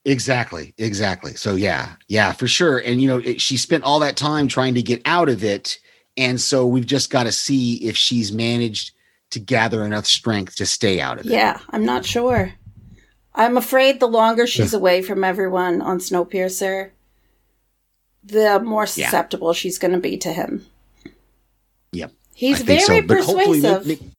Exactly, 0.05 0.73
exactly. 0.77 1.35
So 1.35 1.55
yeah, 1.55 1.93
yeah, 2.07 2.31
for 2.33 2.47
sure. 2.47 2.77
And 2.79 3.01
you 3.01 3.07
know, 3.07 3.17
it, 3.19 3.39
she 3.41 3.55
spent 3.57 3.83
all 3.85 3.99
that 3.99 4.15
time 4.17 4.47
trying 4.47 4.73
to 4.75 4.81
get 4.81 5.01
out 5.05 5.29
of 5.29 5.43
it, 5.43 5.79
and 6.17 6.41
so 6.41 6.65
we've 6.65 6.85
just 6.85 7.09
got 7.09 7.23
to 7.23 7.31
see 7.31 7.75
if 7.85 7.95
she's 7.95 8.31
managed 8.31 8.91
to 9.31 9.39
gather 9.39 9.83
enough 9.85 10.05
strength 10.05 10.55
to 10.55 10.65
stay 10.65 10.99
out 10.99 11.19
of 11.19 11.25
it. 11.25 11.31
Yeah, 11.31 11.59
I'm 11.69 11.85
not 11.85 12.05
sure. 12.05 12.53
I'm 13.35 13.57
afraid 13.57 13.99
the 13.99 14.07
longer 14.07 14.47
she's 14.47 14.73
away 14.73 15.01
from 15.01 15.23
everyone 15.23 15.81
on 15.81 15.99
Snowpiercer, 15.99 16.89
the 18.23 18.59
more 18.59 18.83
Yeah. 18.83 18.87
susceptible 19.05 19.53
she's 19.53 19.77
going 19.77 19.93
to 19.93 19.99
be 19.99 20.17
to 20.17 20.33
him. 20.33 20.65
Yep. 21.91 22.11
He's 22.33 22.61
I 22.61 22.65
very 22.65 22.79
so, 22.79 23.01
but 23.03 23.17
hopefully 23.23 23.61
persuasive. 23.61 23.87
ma- 23.87 23.93
ma- 24.05 24.11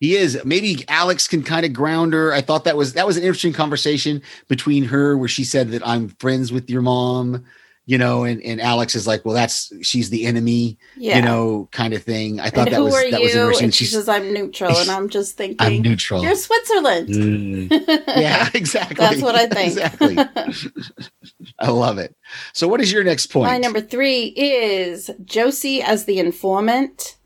he 0.00 0.16
is. 0.16 0.38
Maybe 0.44 0.84
Alex 0.88 1.28
can 1.28 1.42
kind 1.42 1.64
of 1.64 1.72
ground 1.72 2.12
her. 2.12 2.32
I 2.32 2.40
thought 2.40 2.64
that 2.64 2.76
was 2.76 2.92
that 2.94 3.06
was 3.06 3.16
an 3.16 3.22
interesting 3.22 3.52
conversation 3.52 4.20
between 4.48 4.84
her 4.84 5.16
where 5.16 5.28
she 5.28 5.44
said 5.44 5.70
that 5.70 5.86
I'm 5.86 6.08
friends 6.20 6.52
with 6.52 6.68
your 6.68 6.82
mom, 6.82 7.44
you 7.86 7.98
know, 7.98 8.24
and, 8.24 8.40
and 8.42 8.60
Alex 8.60 8.94
is 8.94 9.06
like, 9.06 9.24
well, 9.24 9.34
that's 9.34 9.70
she's 9.82 10.08
the 10.10 10.24
enemy, 10.26 10.78
Yeah. 10.96 11.16
you 11.16 11.22
know, 11.22 11.68
kind 11.70 11.92
of 11.92 12.02
thing. 12.02 12.40
I 12.40 12.48
thought 12.50 12.68
and 12.68 12.76
that 12.76 12.82
was 12.82 12.94
that 13.10 13.20
was 13.20 13.34
interesting. 13.34 13.64
And 13.64 13.74
she 13.74 13.84
says, 13.84 14.08
I'm 14.08 14.32
neutral. 14.32 14.76
And 14.76 14.90
I'm 14.90 15.08
just 15.10 15.36
thinking, 15.36 15.56
I'm 15.60 15.82
neutral. 15.82 16.22
You're 16.22 16.34
Switzerland. 16.34 17.08
Mm. 17.08 18.04
yeah, 18.08 18.48
exactly. 18.54 18.96
That's 18.96 19.20
what 19.20 19.34
I 19.34 19.46
think. 19.46 19.72
exactly. 19.72 20.16
I 21.58 21.70
love 21.70 21.98
it. 21.98 22.14
So, 22.52 22.68
what 22.68 22.80
is 22.80 22.90
your 22.92 23.04
next 23.04 23.26
point? 23.26 23.50
My 23.50 23.58
number 23.58 23.80
three 23.80 24.32
is 24.36 25.10
Josie 25.24 25.82
as 25.82 26.06
the 26.06 26.18
informant. 26.18 27.16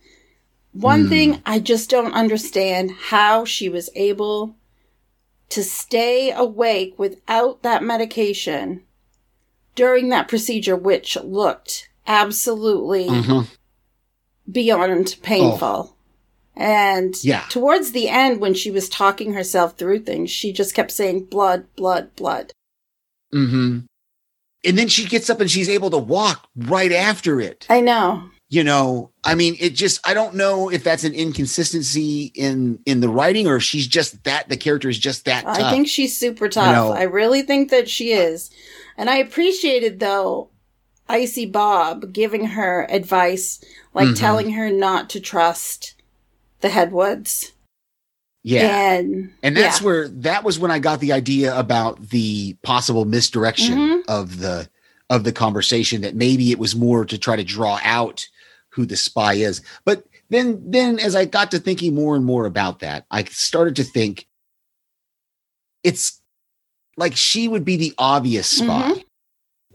One 0.73 1.05
Hmm. 1.05 1.09
thing 1.09 1.43
I 1.47 1.61
just 1.61 1.89
don't 1.91 2.13
understand 2.13 2.91
how 3.11 3.45
she 3.45 3.69
was 3.69 3.91
able 3.95 4.55
to 5.49 5.63
stay 5.65 6.31
awake 6.31 6.95
without 6.99 7.63
that 7.63 7.83
medication 7.83 8.83
during 9.79 10.09
that 10.09 10.27
procedure, 10.27 10.75
which 10.75 11.17
looked 11.23 11.89
absolutely 12.07 13.07
Mhm. 13.07 13.47
beyond 14.51 15.15
painful. 15.23 15.95
And 16.57 17.15
Yeah. 17.23 17.45
towards 17.49 17.93
the 17.93 18.09
end, 18.09 18.41
when 18.41 18.55
she 18.55 18.73
was 18.73 18.89
talking 18.89 19.35
herself 19.35 19.79
through 19.79 20.01
things, 20.01 20.31
she 20.33 20.53
just 20.53 20.75
kept 20.75 20.91
saying 20.91 21.27
blood, 21.27 21.67
blood, 21.77 22.15
blood. 22.17 22.53
Mm-hmm. 23.33 23.81
And 24.65 24.79
then 24.79 24.89
she 24.89 25.05
gets 25.05 25.31
up 25.31 25.41
and 25.41 25.49
she's 25.51 25.69
able 25.69 25.91
to 25.91 25.99
walk 25.99 26.49
right 26.57 26.91
after 26.91 27.41
it. 27.41 27.65
I 27.71 27.81
know. 27.81 28.25
You 28.51 28.65
know, 28.65 29.11
I 29.23 29.35
mean, 29.35 29.57
it 29.61 29.75
just 29.75 30.01
I 30.05 30.15
don't 30.15 30.35
know 30.35 30.71
if 30.71 30.83
that's 30.83 31.05
an 31.05 31.13
inconsistency 31.15 32.33
in 32.35 32.81
in 32.87 33.01
the 33.01 33.09
writing 33.11 33.47
or 33.47 33.57
if 33.57 33.63
she's 33.63 33.87
just 33.87 34.25
that 34.25 34.49
the 34.49 34.57
character 34.57 34.89
is 34.89 34.99
just 34.99 35.27
that 35.27 35.45
tough. 35.45 35.59
I 35.59 35.71
think 35.71 35.87
she's 35.87 36.17
super 36.19 36.49
tough. 36.49 36.75
know. 36.75 36.93
I 36.93 37.03
really 37.03 37.43
think 37.43 37.71
that 37.71 37.89
she 37.91 38.13
is. 38.13 38.51
And 38.99 39.09
I 39.09 39.17
appreciated 39.17 40.01
though 40.01 40.51
Icy 41.09 41.47
Bob 41.47 42.13
giving 42.13 42.45
her 42.45 42.87
advice, 42.91 43.65
like 43.95 44.09
Mhm. 44.09 44.19
telling 44.19 44.51
her 44.53 44.71
not 44.71 45.09
to 45.11 45.21
trust 45.21 45.95
the 46.61 46.69
Headwoods. 46.69 47.53
yeah. 48.45 48.93
And 48.95 49.33
And 49.43 49.57
that's 49.57 49.81
yeah. 49.81 49.87
where 49.87 50.09
that 50.09 50.45
was 50.45 50.59
when 50.59 50.71
I 50.71 50.79
got 50.79 51.01
the 51.01 51.13
idea 51.13 51.59
about 51.59 52.11
the 52.11 52.55
possible 52.63 53.05
misdirection 53.05 53.79
Mhm. 53.79 54.03
of 54.09 54.39
the 54.39 54.69
of 55.11 55.25
the 55.25 55.33
conversation 55.33 56.03
that 56.03 56.15
maybe 56.15 56.51
it 56.53 56.59
was 56.59 56.77
more 56.77 57.05
to 57.07 57.17
try 57.19 57.35
to 57.37 57.45
draw 57.45 57.81
out 57.83 58.27
who 58.71 58.85
the 58.87 58.97
spy 58.97 59.35
is. 59.35 59.61
But 59.85 60.05
then 60.31 60.63
then 60.65 60.99
as 60.99 61.15
I 61.17 61.25
got 61.25 61.51
to 61.53 61.59
thinking 61.59 61.95
more 61.95 62.15
and 62.15 62.25
more 62.25 62.45
about 62.47 62.81
that, 62.81 63.07
I 63.11 63.25
started 63.25 63.75
to 63.77 63.85
think 63.85 64.27
it's 65.83 66.18
like 66.99 67.17
she 67.17 67.49
would 67.49 67.65
be 67.65 67.77
the 67.77 67.95
obvious 67.97 68.47
spy. 68.49 68.91
Mhm. 68.93 69.05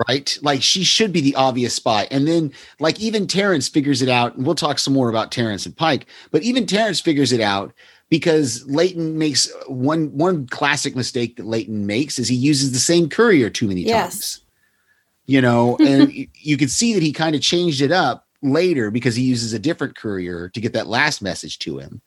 Right? 0.07 0.37
Like 0.41 0.61
she 0.61 0.83
should 0.83 1.13
be 1.13 1.21
the 1.21 1.35
obvious 1.35 1.75
spy. 1.75 2.07
And 2.11 2.27
then 2.27 2.51
like 2.79 2.99
even 2.99 3.27
Terence 3.27 3.69
figures 3.69 4.01
it 4.01 4.09
out, 4.09 4.35
and 4.35 4.45
we'll 4.45 4.55
talk 4.55 4.79
some 4.79 4.93
more 4.93 5.09
about 5.09 5.31
Terence 5.31 5.65
and 5.65 5.75
Pike, 5.75 6.07
but 6.31 6.41
even 6.43 6.65
Terence 6.65 6.99
figures 6.99 7.31
it 7.31 7.41
out 7.41 7.73
because 8.09 8.65
Layton 8.67 9.17
makes 9.17 9.49
one 9.67 10.07
one 10.17 10.47
classic 10.47 10.95
mistake 10.95 11.37
that 11.37 11.45
Layton 11.45 11.85
makes 11.85 12.19
is 12.19 12.27
he 12.27 12.35
uses 12.35 12.71
the 12.71 12.79
same 12.79 13.07
courier 13.07 13.49
too 13.49 13.67
many 13.67 13.81
Yes. 13.81 14.11
times. 14.13 14.39
You 15.25 15.41
know, 15.41 15.77
and 15.85 16.11
you 16.33 16.57
can 16.57 16.67
see 16.67 16.93
that 16.95 17.03
he 17.03 17.13
kind 17.13 17.35
of 17.35 17.41
changed 17.41 17.81
it 17.81 17.91
up 17.91 18.27
later 18.41 18.91
because 18.91 19.15
he 19.15 19.23
uses 19.23 19.53
a 19.53 19.59
different 19.59 19.95
courier 19.95 20.49
to 20.49 20.59
get 20.59 20.73
that 20.73 20.87
last 20.87 21.21
message 21.21 21.59
to 21.59 21.77
him. 21.77 22.01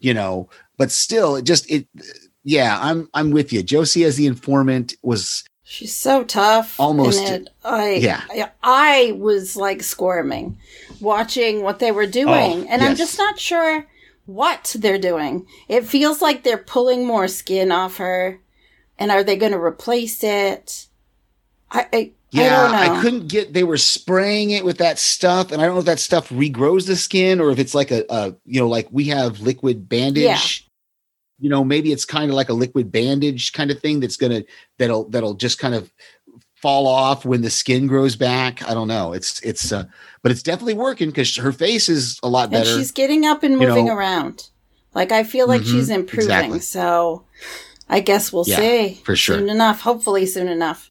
You 0.00 0.14
know, 0.14 0.48
but 0.78 0.90
still, 0.90 1.36
it 1.36 1.42
just 1.44 1.70
it. 1.70 1.86
Yeah, 2.48 2.78
I'm 2.80 3.08
I'm 3.12 3.32
with 3.32 3.52
you. 3.52 3.64
Josie 3.64 4.04
as 4.04 4.16
the 4.16 4.26
informant 4.26 4.94
was 5.02 5.42
she's 5.64 5.92
so 5.92 6.22
tough. 6.22 6.78
Almost- 6.78 7.50
I, 7.64 7.94
yeah. 7.94 8.22
I 8.30 8.50
I 8.62 9.12
was 9.18 9.56
like 9.56 9.82
squirming 9.82 10.56
watching 11.00 11.62
what 11.62 11.80
they 11.80 11.90
were 11.90 12.06
doing. 12.06 12.28
Oh, 12.28 12.66
and 12.70 12.82
I'm 12.82 12.94
just 12.94 13.18
not 13.18 13.40
sure 13.40 13.84
what 14.26 14.76
they're 14.78 14.96
doing. 14.98 15.46
It 15.68 15.86
feels 15.86 16.22
like 16.22 16.44
they're 16.44 16.56
pulling 16.56 17.04
more 17.04 17.26
skin 17.26 17.72
off 17.72 17.96
her. 17.96 18.40
And 18.96 19.10
are 19.10 19.24
they 19.24 19.36
going 19.36 19.52
to 19.52 19.58
replace 19.58 20.22
it? 20.22 20.86
I, 21.70 21.86
I, 21.92 22.12
Yeah, 22.30 22.70
I. 22.72 22.98
I, 22.98 23.02
couldn't 23.02 23.26
get. 23.26 23.52
They 23.52 23.64
were 23.64 23.76
spraying 23.76 24.50
it 24.50 24.64
with 24.64 24.78
that 24.78 24.98
stuff, 24.98 25.52
and 25.52 25.60
I 25.60 25.66
don't 25.66 25.74
know 25.74 25.80
if 25.80 25.86
that 25.86 25.98
stuff 25.98 26.28
regrows 26.30 26.86
the 26.86 26.96
skin 26.96 27.40
or 27.40 27.50
if 27.50 27.58
it's 27.58 27.74
like 27.74 27.90
a, 27.90 28.04
a 28.08 28.34
you 28.46 28.60
know, 28.60 28.68
like 28.68 28.88
we 28.90 29.04
have 29.06 29.40
liquid 29.40 29.88
bandage. 29.88 30.22
Yeah. 30.24 30.65
You 31.38 31.50
know, 31.50 31.62
maybe 31.64 31.92
it's 31.92 32.04
kind 32.06 32.30
of 32.30 32.34
like 32.36 32.48
a 32.48 32.54
liquid 32.54 32.90
bandage 32.90 33.52
kind 33.52 33.70
of 33.70 33.78
thing 33.80 34.00
that's 34.00 34.16
gonna 34.16 34.42
that'll 34.78 35.08
that'll 35.10 35.34
just 35.34 35.58
kind 35.58 35.74
of 35.74 35.92
fall 36.54 36.86
off 36.86 37.24
when 37.26 37.42
the 37.42 37.50
skin 37.50 37.86
grows 37.86 38.16
back. 38.16 38.66
I 38.68 38.72
don't 38.74 38.88
know. 38.88 39.12
It's 39.12 39.40
it's 39.42 39.70
uh, 39.72 39.84
but 40.22 40.32
it's 40.32 40.42
definitely 40.42 40.74
working 40.74 41.08
because 41.10 41.36
her 41.36 41.52
face 41.52 41.88
is 41.88 42.18
a 42.22 42.28
lot 42.28 42.50
better. 42.50 42.70
and 42.70 42.78
she's 42.78 42.90
getting 42.92 43.26
up 43.26 43.42
and 43.42 43.54
you 43.60 43.66
moving 43.66 43.86
know. 43.86 43.94
around. 43.94 44.48
Like 44.94 45.12
I 45.12 45.24
feel 45.24 45.46
like 45.46 45.60
Mhm, 45.62 45.70
she's 45.72 45.90
improving. 45.90 46.24
exactly. 46.24 46.60
So 46.60 47.24
I 47.88 48.00
guess 48.00 48.32
we'll 48.32 48.44
Yeah, 48.46 48.56
see 48.56 49.00
for 49.04 49.14
sure. 49.14 49.36
soon 49.38 49.50
enough. 49.50 49.82
Hopefully 49.82 50.24
soon 50.24 50.48
enough. 50.48 50.90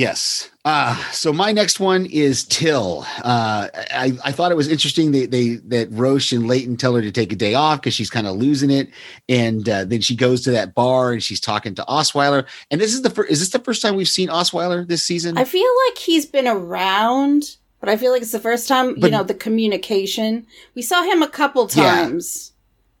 Yes. 0.00 0.48
Uh, 0.64 0.96
so 1.12 1.30
my 1.30 1.52
next 1.52 1.78
one 1.78 2.06
is 2.06 2.44
Till. 2.44 3.04
Uh, 3.22 3.68
I, 3.74 4.16
I 4.24 4.32
thought 4.32 4.50
it 4.50 4.54
was 4.56 4.66
interesting 4.66 5.12
that 5.12 5.30
they 5.30 5.56
that 5.66 5.88
Roche 5.90 6.32
and 6.32 6.48
Layton 6.48 6.78
tell 6.78 6.94
her 6.94 7.02
to 7.02 7.12
take 7.12 7.34
a 7.34 7.36
day 7.36 7.52
off 7.52 7.82
because 7.82 7.92
she's 7.92 8.08
kind 8.08 8.26
of 8.26 8.36
losing 8.36 8.70
it, 8.70 8.88
and 9.28 9.68
uh, 9.68 9.84
then 9.84 10.00
she 10.00 10.16
goes 10.16 10.40
to 10.44 10.52
that 10.52 10.74
bar 10.74 11.12
and 11.12 11.22
she's 11.22 11.38
talking 11.38 11.74
to 11.74 11.82
Osweiler. 11.82 12.46
And 12.70 12.80
this 12.80 12.94
is 12.94 13.02
the 13.02 13.10
first. 13.10 13.30
Is 13.30 13.40
this 13.40 13.50
the 13.50 13.58
first 13.58 13.82
time 13.82 13.94
we've 13.94 14.08
seen 14.08 14.30
Osweiler 14.30 14.88
this 14.88 15.02
season? 15.02 15.36
I 15.36 15.44
feel 15.44 15.70
like 15.88 15.98
he's 15.98 16.24
been 16.24 16.48
around, 16.48 17.56
but 17.78 17.90
I 17.90 17.98
feel 17.98 18.10
like 18.10 18.22
it's 18.22 18.32
the 18.32 18.40
first 18.40 18.68
time, 18.68 18.96
you 18.96 19.10
know, 19.10 19.22
the 19.22 19.34
communication. 19.34 20.46
We 20.74 20.80
saw 20.80 21.02
him 21.02 21.22
a 21.22 21.28
couple 21.28 21.66
times 21.66 22.49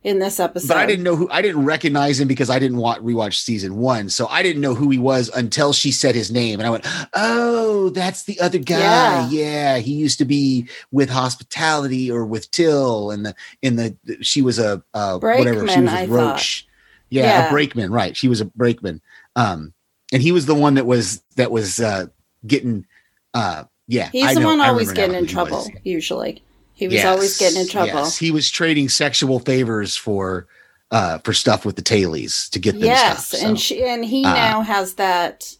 in 0.02 0.18
this 0.18 0.40
episode. 0.40 0.68
but 0.68 0.76
I 0.78 0.86
didn't 0.86 1.04
know 1.04 1.14
who. 1.16 1.28
I 1.30 1.42
didn't 1.42 1.64
recognize 1.64 2.18
him 2.18 2.26
because 2.28 2.48
I 2.48 2.58
didn't 2.58 2.78
want 2.78 3.04
rewatch 3.04 3.34
season 3.34 3.76
one, 3.76 4.08
so 4.08 4.26
I 4.28 4.42
didn't 4.42 4.62
know 4.62 4.74
who 4.74 4.88
he 4.90 4.98
was 4.98 5.28
until 5.34 5.72
she 5.72 5.92
said 5.92 6.14
his 6.14 6.30
name, 6.30 6.58
and 6.58 6.66
I 6.66 6.70
went, 6.70 6.86
"Oh, 7.14 7.90
that's 7.90 8.22
the 8.24 8.40
other 8.40 8.58
guy. 8.58 8.78
Yeah. 8.78 9.28
Yeah, 9.28 9.78
he 9.78 9.92
used 9.92 10.18
to 10.18 10.24
be 10.24 10.68
with 10.90 11.10
hospitality 11.10 12.10
or 12.10 12.24
with 12.24 12.50
Till, 12.50 13.10
and 13.10 13.26
the 13.26 13.34
in 13.62 13.76
the 13.76 13.96
she 14.22 14.42
was 14.42 14.58
a 14.58 14.82
uh, 14.94 15.18
whatever 15.18 15.66
she 15.68 15.80
was 15.80 15.90
thought. 15.90 16.08
Roach. 16.08 16.66
Yeah, 17.10 17.24
Yeah. 17.24 17.48
a 17.48 17.50
brakeman, 17.50 17.90
right? 17.92 18.16
She 18.16 18.28
was 18.28 18.40
a 18.40 18.44
brakeman, 18.44 19.00
um, 19.36 19.74
and 20.12 20.22
he 20.22 20.32
was 20.32 20.46
the 20.46 20.54
one 20.54 20.74
that 20.74 20.86
was 20.86 21.22
that 21.36 21.50
was 21.50 21.80
uh, 21.80 22.06
getting, 22.46 22.86
uh, 23.34 23.64
yeah. 23.88 24.08
He's 24.12 24.24
I 24.26 24.34
the 24.34 24.40
know- 24.40 24.46
one 24.46 24.60
always 24.60 24.92
getting 24.92 25.16
in 25.16 25.26
trouble, 25.26 25.56
was. 25.58 25.70
usually. 25.82 26.42
He 26.80 26.88
was 26.88 27.04
always 27.04 27.38
getting 27.38 27.60
in 27.60 27.68
trouble. 27.68 27.86
yes. 27.92 28.16
He 28.18 28.30
was 28.30 28.50
trading 28.50 28.88
sexual 28.88 29.38
favors 29.38 29.94
for 29.96 30.46
uh 30.90 31.18
for 31.18 31.32
stuff 31.32 31.64
with 31.64 31.76
the 31.76 31.82
tailies 31.82 32.48
to 32.50 32.58
get 32.58 32.72
them 32.72 32.82
Yes, 32.84 33.28
stuff. 33.28 33.42
and 33.42 33.60
she 33.60 33.84
and 33.84 34.04
he 34.04 34.24
uh, 34.24 34.34
now 34.34 34.62
has 34.62 34.94
that 34.94 35.54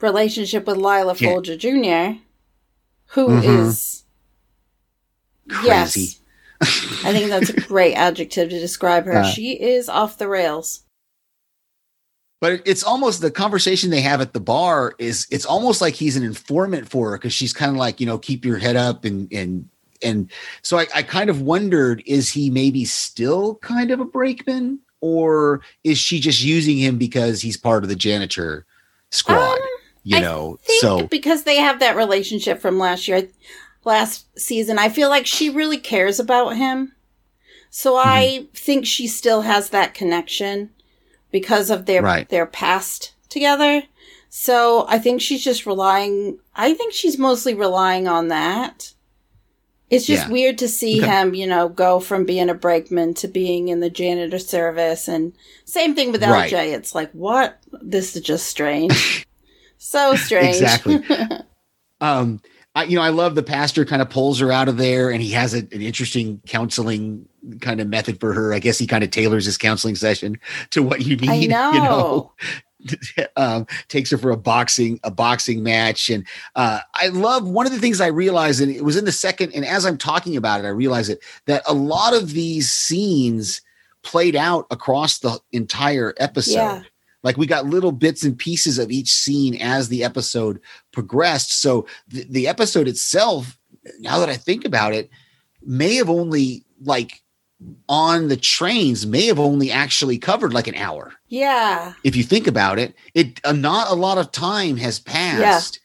relationship 0.00 0.66
with 0.66 0.76
Lilah 0.78 1.20
Yeah. 1.20 1.30
Folger 1.32 1.56
Jr., 1.56 2.18
who 3.08 3.38
is 3.38 4.04
Mhm. 5.48 5.64
yes. 5.64 5.92
Crazy. 5.94 6.16
I 7.08 7.12
think 7.12 7.28
that's 7.30 7.48
a 7.50 7.54
great 7.54 7.94
adjective 7.94 8.50
to 8.50 8.58
describe 8.60 9.06
her. 9.06 9.18
Uh, 9.18 9.24
she 9.30 9.52
is 9.60 9.88
off 9.88 10.18
the 10.18 10.28
rails. 10.28 10.82
but 12.42 12.62
it's 12.66 12.82
almost 12.82 13.20
the 13.22 13.30
conversation 13.30 13.90
they 13.90 14.00
have 14.02 14.20
at 14.20 14.32
the 14.34 14.40
bar 14.40 14.94
is 14.98 15.26
it's 15.30 15.44
almost 15.46 15.80
like 15.80 15.94
he's 15.94 16.16
an 16.16 16.22
informant 16.22 16.88
for 16.88 17.10
her 17.10 17.16
because 17.18 17.32
she's 17.34 17.52
kind 17.52 17.70
of 17.70 17.76
like 17.76 17.98
you 18.00 18.06
know 18.06 18.16
keep 18.18 18.44
your 18.44 18.58
head 18.58 18.76
up 18.76 19.04
and 19.04 19.30
and 19.32 19.68
and 20.02 20.30
so 20.62 20.78
I, 20.78 20.86
I 20.94 21.02
kind 21.02 21.30
of 21.30 21.42
wondered 21.42 22.02
is 22.06 22.28
he 22.30 22.50
maybe 22.50 22.84
still 22.84 23.56
kind 23.56 23.90
of 23.90 24.00
a 24.00 24.04
brakeman 24.04 24.80
or 25.00 25.60
is 25.84 25.98
she 25.98 26.20
just 26.20 26.42
using 26.42 26.76
him 26.78 26.98
because 26.98 27.40
he's 27.42 27.56
part 27.56 27.82
of 27.82 27.88
the 27.88 27.96
janitor 27.96 28.66
squad 29.10 29.36
Um, 29.54 29.58
you 30.02 30.16
I 30.18 30.20
know 30.20 30.58
so 30.80 31.06
because 31.06 31.42
they 31.44 31.56
have 31.56 31.80
that 31.80 31.96
relationship 31.96 32.60
from 32.60 32.78
last 32.78 33.06
year, 33.08 33.28
last 33.84 34.26
season, 34.38 34.78
I 34.78 34.88
feel 34.88 35.08
like 35.08 35.26
she 35.26 35.50
really 35.50 35.78
cares 35.78 36.18
about 36.20 36.56
him. 36.56 36.92
So 37.70 37.94
Mm-hmm. 37.94 38.08
I 38.08 38.46
think 38.54 38.86
she 38.86 39.06
still 39.06 39.42
has 39.42 39.70
that 39.70 39.94
connection 39.94 40.70
because 41.30 41.70
of 41.70 41.86
their 41.86 42.02
Right. 42.02 42.28
their 42.28 42.46
past 42.46 43.12
together. 43.28 43.82
So 44.28 44.86
I 44.88 44.98
think 44.98 45.20
she's 45.20 45.42
just 45.44 45.66
relying. 45.66 46.38
I 46.54 46.72
think 46.74 46.92
she's 46.92 47.18
mostly 47.18 47.52
relying 47.54 48.06
on 48.08 48.28
that. 48.28 48.94
It's 49.90 50.06
just 50.06 50.26
Yeah. 50.26 50.32
weird 50.32 50.58
to 50.58 50.68
see 50.68 50.98
Okay. 51.02 51.06
him, 51.10 51.34
you 51.34 51.46
know, 51.46 51.68
go 51.68 51.98
from 52.00 52.24
being 52.24 52.48
a 52.48 52.54
brakeman 52.54 53.14
to 53.14 53.28
being 53.28 53.68
in 53.68 53.80
the 53.80 53.90
janitor 53.90 54.38
service, 54.38 55.08
and 55.08 55.32
same 55.64 55.94
thing 55.94 56.12
with 56.12 56.22
Right. 56.22 56.50
LJ. 56.52 56.72
It's 56.74 56.94
like, 56.94 57.10
what? 57.12 57.58
This 57.82 58.14
is 58.16 58.22
just 58.22 58.46
strange. 58.46 59.26
so 59.78 60.14
strange. 60.16 60.54
Exactly. 60.56 61.02
um 62.00 62.40
I, 62.72 62.84
you 62.84 62.94
know, 62.94 63.02
I 63.02 63.08
love 63.08 63.34
the 63.34 63.42
pastor 63.42 63.84
kind 63.84 64.00
of 64.00 64.10
pulls 64.10 64.38
her 64.38 64.52
out 64.52 64.68
of 64.68 64.76
there 64.76 65.10
and 65.10 65.20
he 65.20 65.30
has 65.32 65.54
a, 65.54 65.58
an 65.58 65.82
interesting 65.82 66.40
counseling 66.46 67.28
kind 67.60 67.80
of 67.80 67.88
method 67.88 68.20
for 68.20 68.32
her. 68.32 68.54
I 68.54 68.60
guess 68.60 68.78
he 68.78 68.86
kind 68.86 69.02
of 69.02 69.10
tailors 69.10 69.44
his 69.44 69.58
counseling 69.58 69.96
session 69.96 70.38
to 70.70 70.80
what 70.80 71.00
you 71.04 71.16
need, 71.16 71.30
I 71.30 71.46
know. 71.46 71.72
you 71.74 71.80
know. 71.80 72.32
um, 73.36 73.66
takes 73.88 74.10
her 74.10 74.18
for 74.18 74.30
a 74.30 74.36
boxing 74.36 75.00
a 75.04 75.10
boxing 75.10 75.62
match, 75.62 76.10
and 76.10 76.26
uh, 76.56 76.80
I 76.94 77.08
love 77.08 77.48
one 77.48 77.66
of 77.66 77.72
the 77.72 77.78
things 77.78 78.00
I 78.00 78.08
realized, 78.08 78.60
and 78.60 78.70
it 78.70 78.84
was 78.84 78.96
in 78.96 79.04
the 79.04 79.12
second. 79.12 79.52
And 79.54 79.64
as 79.64 79.84
I'm 79.86 79.98
talking 79.98 80.36
about 80.36 80.60
it, 80.60 80.66
I 80.66 80.70
realize 80.70 81.08
it 81.08 81.22
that 81.46 81.62
a 81.66 81.74
lot 81.74 82.14
of 82.14 82.32
these 82.32 82.70
scenes 82.70 83.60
played 84.02 84.36
out 84.36 84.66
across 84.70 85.18
the 85.18 85.38
entire 85.52 86.14
episode. 86.18 86.54
Yeah. 86.54 86.82
Like 87.22 87.36
we 87.36 87.46
got 87.46 87.66
little 87.66 87.92
bits 87.92 88.24
and 88.24 88.38
pieces 88.38 88.78
of 88.78 88.90
each 88.90 89.12
scene 89.12 89.54
as 89.60 89.88
the 89.88 90.02
episode 90.04 90.58
progressed. 90.92 91.60
So 91.60 91.86
the, 92.08 92.24
the 92.30 92.48
episode 92.48 92.88
itself, 92.88 93.58
now 93.98 94.18
that 94.20 94.30
I 94.30 94.36
think 94.36 94.64
about 94.64 94.94
it, 94.94 95.10
may 95.62 95.96
have 95.96 96.08
only 96.08 96.64
like 96.82 97.19
on 97.88 98.28
the 98.28 98.36
trains 98.36 99.06
may 99.06 99.26
have 99.26 99.38
only 99.38 99.70
actually 99.70 100.18
covered 100.18 100.52
like 100.54 100.66
an 100.66 100.74
hour. 100.76 101.12
Yeah. 101.28 101.92
if 102.04 102.16
you 102.16 102.22
think 102.22 102.46
about 102.46 102.78
it 102.78 102.94
it 103.14 103.40
uh, 103.44 103.52
not 103.52 103.90
a 103.90 103.94
lot 103.94 104.18
of 104.18 104.32
time 104.32 104.76
has 104.78 104.98
passed 104.98 105.78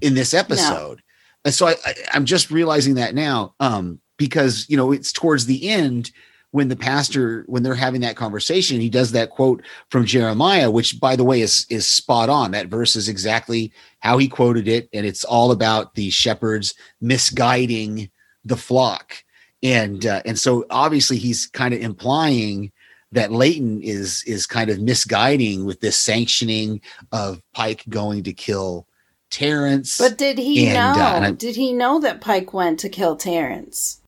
in 0.00 0.14
this 0.14 0.34
episode. 0.34 1.02
And 1.44 1.52
so 1.52 1.66
I, 1.66 1.74
I 1.84 1.94
i'm 2.12 2.24
just 2.24 2.50
realizing 2.50 2.94
that 2.94 3.14
now 3.14 3.54
um 3.60 4.00
because 4.16 4.66
you 4.68 4.76
know 4.76 4.92
it's 4.92 5.12
towards 5.12 5.46
the 5.46 5.68
end 5.68 6.10
when 6.52 6.68
the 6.68 6.76
pastor 6.76 7.44
when 7.48 7.62
they're 7.62 7.74
having 7.74 8.00
that 8.02 8.16
conversation 8.16 8.80
he 8.80 8.88
does 8.88 9.12
that 9.12 9.30
quote 9.30 9.62
from 9.90 10.06
jeremiah 10.06 10.70
which 10.70 11.00
by 11.00 11.16
the 11.16 11.24
way 11.24 11.40
is 11.40 11.66
is 11.68 11.86
spot 11.86 12.28
on. 12.28 12.52
That 12.52 12.68
verse 12.68 12.96
is 12.96 13.08
exactly 13.08 13.72
how 13.98 14.18
he 14.18 14.28
quoted 14.28 14.68
it 14.68 14.88
and 14.92 15.04
it's 15.04 15.24
all 15.24 15.50
about 15.50 15.94
the 15.96 16.10
shepherds 16.10 16.74
misguiding 17.00 18.10
the 18.44 18.56
flock 18.56 19.24
and 19.64 20.06
uh, 20.06 20.22
and 20.24 20.38
so 20.38 20.64
obviously 20.70 21.16
he's 21.16 21.46
kind 21.46 21.74
of 21.74 21.80
implying 21.80 22.70
that 23.12 23.32
Layton 23.32 23.82
is 23.82 24.22
is 24.26 24.46
kind 24.46 24.70
of 24.70 24.80
misguiding 24.80 25.64
with 25.64 25.80
this 25.80 25.96
sanctioning 25.96 26.80
of 27.10 27.40
Pike 27.54 27.82
going 27.88 28.22
to 28.24 28.32
kill 28.32 28.86
Terence. 29.30 29.98
But 29.98 30.18
did 30.18 30.38
he 30.38 30.66
And, 30.68 30.94
know? 30.96 31.00
uh, 31.02 31.20
I- 31.22 31.30
did 31.32 31.56
he 31.56 31.72
know 31.72 31.98
that 32.00 32.20
Pike 32.20 32.52
went 32.52 32.78
to 32.80 32.88
kill 32.88 33.16
Terence? 33.16 34.00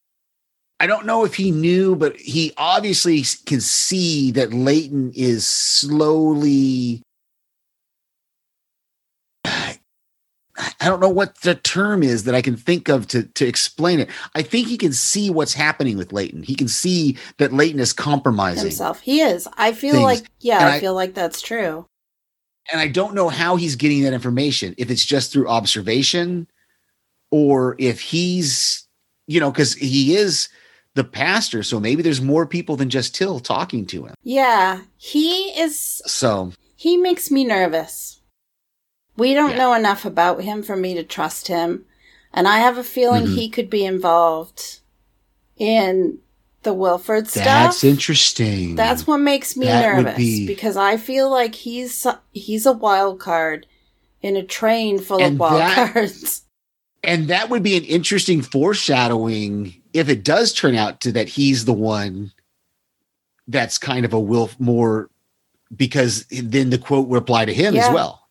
I 0.79 0.87
don't 0.87 1.07
know 1.07 1.25
if 1.25 1.35
he 1.35 1.51
knew, 1.51 1.97
but 1.97 2.17
he 2.17 2.53
obviously 2.59 3.23
can 3.47 3.63
see 3.63 4.31
that 4.33 4.53
Layton 4.53 5.11
is 5.15 5.47
slowly. 5.47 7.01
I 10.59 10.87
don't 10.87 11.01
know 11.01 11.09
what 11.11 11.37
the 11.43 11.55
term 11.55 12.03
is 12.03 12.25
that 12.25 12.35
I 12.35 12.41
can 12.43 12.57
think 12.57 12.89
of 12.89 13.07
to, 13.09 13.25
to 13.25 13.47
explain 13.47 14.01
it. 14.01 14.09
I 14.35 14.43
think 14.43 14.69
he 14.69 14.79
can 14.79 14.93
see 14.93 15.29
what's 15.31 15.53
happening 15.55 15.97
with 15.99 16.13
Layton. 16.13 16.43
He 16.43 16.55
can 16.55 16.69
see 16.69 17.19
that 17.39 17.53
Layton 17.53 17.81
is 17.81 17.93
compromising. 17.93 18.65
Himself. 18.65 19.01
He 19.01 19.21
is. 19.21 19.47
I 19.57 19.73
feel 19.73 19.93
Things. 19.93 20.05
like 20.05 20.25
yeah, 20.41 20.59
I, 20.67 20.77
I- 20.77 20.81
feel 20.81 20.95
like 20.95 21.15
that's 21.15 21.43
true. 21.43 21.87
and 22.73 22.81
I 22.81 22.89
don't 22.89 23.15
know 23.15 23.29
how 23.29 23.57
he's 23.57 23.77
getting 23.77 24.03
that 24.03 24.13
information. 24.15 24.75
If 24.79 24.91
it's 24.91 25.05
just 25.05 25.33
through 25.33 25.49
observation, 25.49 26.47
or 27.31 27.77
if 27.79 28.01
he's, 28.01 28.87
you 29.27 29.41
know, 29.41 29.51
because 29.51 29.75
he 29.75 30.17
is 30.17 30.49
the 30.95 31.05
pastor, 31.05 31.63
so 31.63 31.79
maybe 31.79 32.03
there's 32.03 32.21
more 32.23 32.47
people 32.47 32.77
than 32.77 32.89
just 32.89 33.15
Till 33.15 33.41
talking 33.41 33.85
to 33.87 34.07
him. 34.07 34.15
Yeah. 34.23 34.81
He 34.97 35.49
is 35.61 35.79
So 36.07 36.53
he 36.77 36.97
makes 36.97 37.31
me 37.31 37.45
nervous. 37.45 38.21
We 39.17 39.35
don't 39.35 39.51
Yeah. 39.53 39.57
know 39.59 39.75
enough 39.75 40.05
about 40.05 40.43
him 40.43 40.63
for 40.63 40.77
me 40.77 40.95
to 40.95 41.03
trust 41.03 41.49
him. 41.49 41.85
And 42.33 42.47
I 42.47 42.59
have 42.59 42.77
a 42.77 42.85
feeling 42.85 43.27
Mhm. 43.27 43.35
he 43.35 43.49
could 43.49 43.71
be 43.71 43.85
involved 43.85 44.81
in 45.57 46.19
the 46.63 46.75
Wilford 46.75 47.29
stuff. 47.29 47.45
that's 47.45 47.85
interesting. 47.85 48.75
That's 48.75 49.07
what 49.07 49.19
makes 49.19 49.57
me 49.57 49.67
That 49.67 49.97
nervous 49.97 50.17
be- 50.17 50.47
because 50.47 50.77
I 50.77 50.97
feel 50.97 51.31
like 51.31 51.55
he's 51.55 52.05
he's 52.33 52.67
a 52.67 52.73
wild 52.73 53.21
card 53.21 53.67
in 54.21 54.37
a 54.37 54.43
train 54.43 54.99
full 54.99 55.23
And 55.23 55.35
of 55.35 55.41
wild 55.41 55.61
that- 55.61 55.93
cards. 55.95 56.43
and 57.05 57.29
that 57.29 57.49
would 57.51 57.63
be 57.63 57.77
an 57.77 57.85
interesting 57.85 58.43
foreshadowing 58.43 59.81
if 59.93 60.09
it 60.09 60.25
does 60.25 60.53
turn 60.53 60.75
out 60.75 61.01
to 61.03 61.13
that 61.13 61.29
he's 61.31 61.65
the 61.67 61.73
one 61.73 62.33
that's 63.49 63.79
kind 63.79 64.05
of 64.05 64.13
a 64.13 64.19
Wilf 64.21 64.59
more 64.59 65.09
because 65.75 66.27
then 66.31 66.71
the 66.71 66.79
quote 66.79 67.07
would 67.09 67.23
apply 67.23 67.45
to 67.45 67.55
him 67.55 67.77
Yeah. 67.77 67.87
as 67.87 67.95
well. 67.95 68.26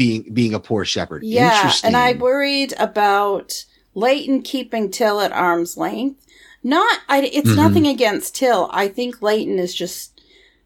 Being 0.00 0.32
being 0.32 0.54
a 0.54 0.58
poor 0.60 0.86
shepherd. 0.86 1.22
Yeah, 1.24 1.54
Interesting. 1.54 1.88
and 1.88 1.94
I 1.98 2.14
worried 2.14 2.72
about 2.78 3.66
Layton 3.94 4.40
keeping 4.40 4.90
Till 4.90 5.20
at 5.20 5.30
arm's 5.30 5.76
length. 5.76 6.24
Not, 6.62 7.00
I, 7.06 7.20
it's 7.20 7.50
Mhm. 7.50 7.56
nothing 7.56 7.86
against 7.86 8.34
Till. 8.34 8.70
I 8.72 8.88
think 8.88 9.20
Layton 9.20 9.58
is 9.58 9.74
just 9.74 10.18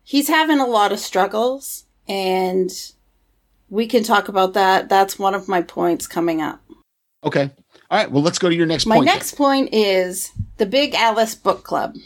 he's 0.04 0.28
having 0.28 0.60
a 0.60 0.66
lot 0.68 0.92
of 0.92 1.00
struggles, 1.00 1.82
and 2.06 2.70
we 3.68 3.88
can 3.88 4.04
talk 4.04 4.28
about 4.28 4.52
that. 4.54 4.88
That's 4.88 5.18
one 5.18 5.34
of 5.34 5.48
my 5.48 5.62
points 5.62 6.06
coming 6.06 6.40
up. 6.40 6.60
Okay. 7.24 7.50
All 7.90 7.98
right. 7.98 8.08
Well, 8.12 8.22
let's 8.22 8.38
go 8.38 8.48
to 8.48 8.54
your 8.54 8.66
next 8.66 8.86
My 8.86 8.96
point. 8.98 9.06
next 9.06 9.34
point 9.36 9.70
is 9.74 10.30
the 10.58 10.66
Big 10.66 10.94
Alice 10.94 11.34
Book 11.34 11.64
Club. 11.64 11.96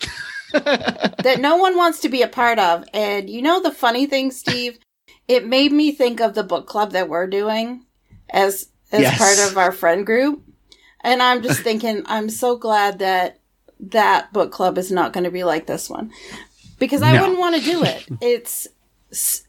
that 0.54 1.36
no 1.40 1.56
one 1.56 1.76
wants 1.76 2.00
to 2.00 2.08
be 2.08 2.22
a 2.22 2.28
part 2.28 2.58
of. 2.58 2.84
And 2.94 3.28
you 3.28 3.42
know 3.42 3.60
the 3.60 3.72
funny 3.72 4.06
thing, 4.06 4.30
Steve? 4.30 4.78
It 5.28 5.46
made 5.46 5.72
me 5.72 5.92
think 5.92 6.20
of 6.20 6.34
the 6.34 6.42
book 6.44 6.66
club 6.66 6.92
that 6.92 7.08
we're 7.08 7.26
doing 7.26 7.84
as 8.30 8.68
as 8.92 9.00
Yes. 9.02 9.18
part 9.18 9.50
of 9.50 9.58
our 9.58 9.72
friend 9.72 10.04
group. 10.06 10.42
And 11.00 11.22
I'm 11.22 11.42
just 11.42 11.60
thinking, 11.68 12.02
I'm 12.06 12.28
so 12.30 12.56
glad 12.56 12.98
that 13.00 13.40
that 13.80 14.32
book 14.32 14.52
club 14.52 14.78
is 14.78 14.90
not 14.92 15.12
going 15.12 15.24
to 15.24 15.30
be 15.30 15.44
like 15.44 15.66
this 15.66 15.88
one. 15.90 16.12
Because 16.78 17.02
I 17.02 17.12
No. 17.12 17.22
wouldn't 17.22 17.38
want 17.38 17.56
to 17.56 17.62
do 17.62 17.82
it. 17.84 18.06
It's 18.20 18.68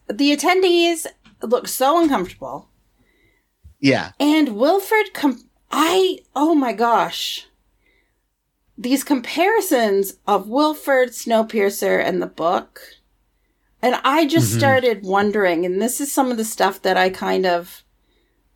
the 0.08 0.36
attendees 0.36 1.06
look 1.42 1.68
so 1.68 2.02
uncomfortable. 2.02 2.70
yeah. 3.80 4.12
And 4.20 4.56
Wilford, 4.58 5.14
com- 5.14 5.44
I, 5.72 6.20
oh 6.36 6.56
my 6.56 6.72
gosh. 6.74 7.48
These 8.78 9.04
comparisons 9.04 10.18
of 10.28 10.48
Wilford, 10.50 11.10
Snowpiercer, 11.10 12.04
and 12.04 12.22
the 12.22 12.28
book. 12.28 12.82
And 13.86 14.02
I 14.04 14.26
just 14.26 14.52
Mhm. 14.52 14.58
started 14.58 15.04
wondering, 15.04 15.64
and 15.64 15.80
this 15.80 16.02
is 16.02 16.12
some 16.12 16.32
of 16.32 16.38
the 16.38 16.44
stuff 16.44 16.82
that 16.82 16.98
I 16.98 17.10
kind 17.12 17.46
of 17.46 17.84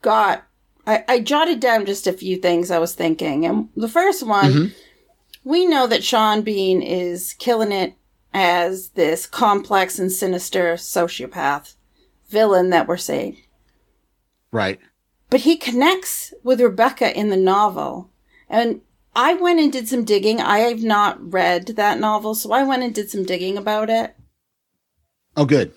got. 0.01 0.43
I, 0.87 1.03
I 1.07 1.19
jotted 1.19 1.59
down 1.59 1.85
just 1.85 2.07
a 2.07 2.13
few 2.13 2.37
things 2.37 2.71
I 2.71 2.79
was 2.79 2.95
thinking. 2.95 3.45
And 3.45 3.69
the 3.75 3.87
first 3.87 4.23
one, 4.23 4.51
Mhm. 4.51 4.71
we 5.43 5.67
know 5.67 5.85
that 5.85 6.03
Sean 6.03 6.41
Bean 6.41 6.81
is 6.81 7.33
killing 7.37 7.71
it 7.71 7.93
as 8.33 8.89
this 8.95 9.27
complex 9.27 9.99
and 9.99 10.11
sinister 10.11 10.73
sociopath 10.77 11.75
villain 12.27 12.71
that 12.71 12.87
we're 12.87 12.97
seeing 12.97 13.37
Right. 14.51 14.79
but 15.29 15.41
he 15.41 15.57
connects 15.57 16.33
with 16.43 16.59
Rebecca 16.59 17.15
in 17.15 17.29
the 17.29 17.37
novel. 17.37 18.09
And 18.49 18.81
I 19.15 19.33
went 19.35 19.59
and 19.59 19.71
did 19.71 19.87
some 19.87 20.03
digging. 20.05 20.41
I 20.41 20.59
have 20.59 20.81
not 20.81 21.33
read 21.33 21.67
that 21.75 21.99
novel, 21.99 22.33
so 22.33 22.51
I 22.51 22.63
went 22.63 22.81
and 22.81 22.95
did 22.95 23.11
some 23.11 23.25
digging 23.25 23.57
about 23.59 23.91
it. 23.91 24.15
Oh, 25.39 25.45
good. 25.45 25.71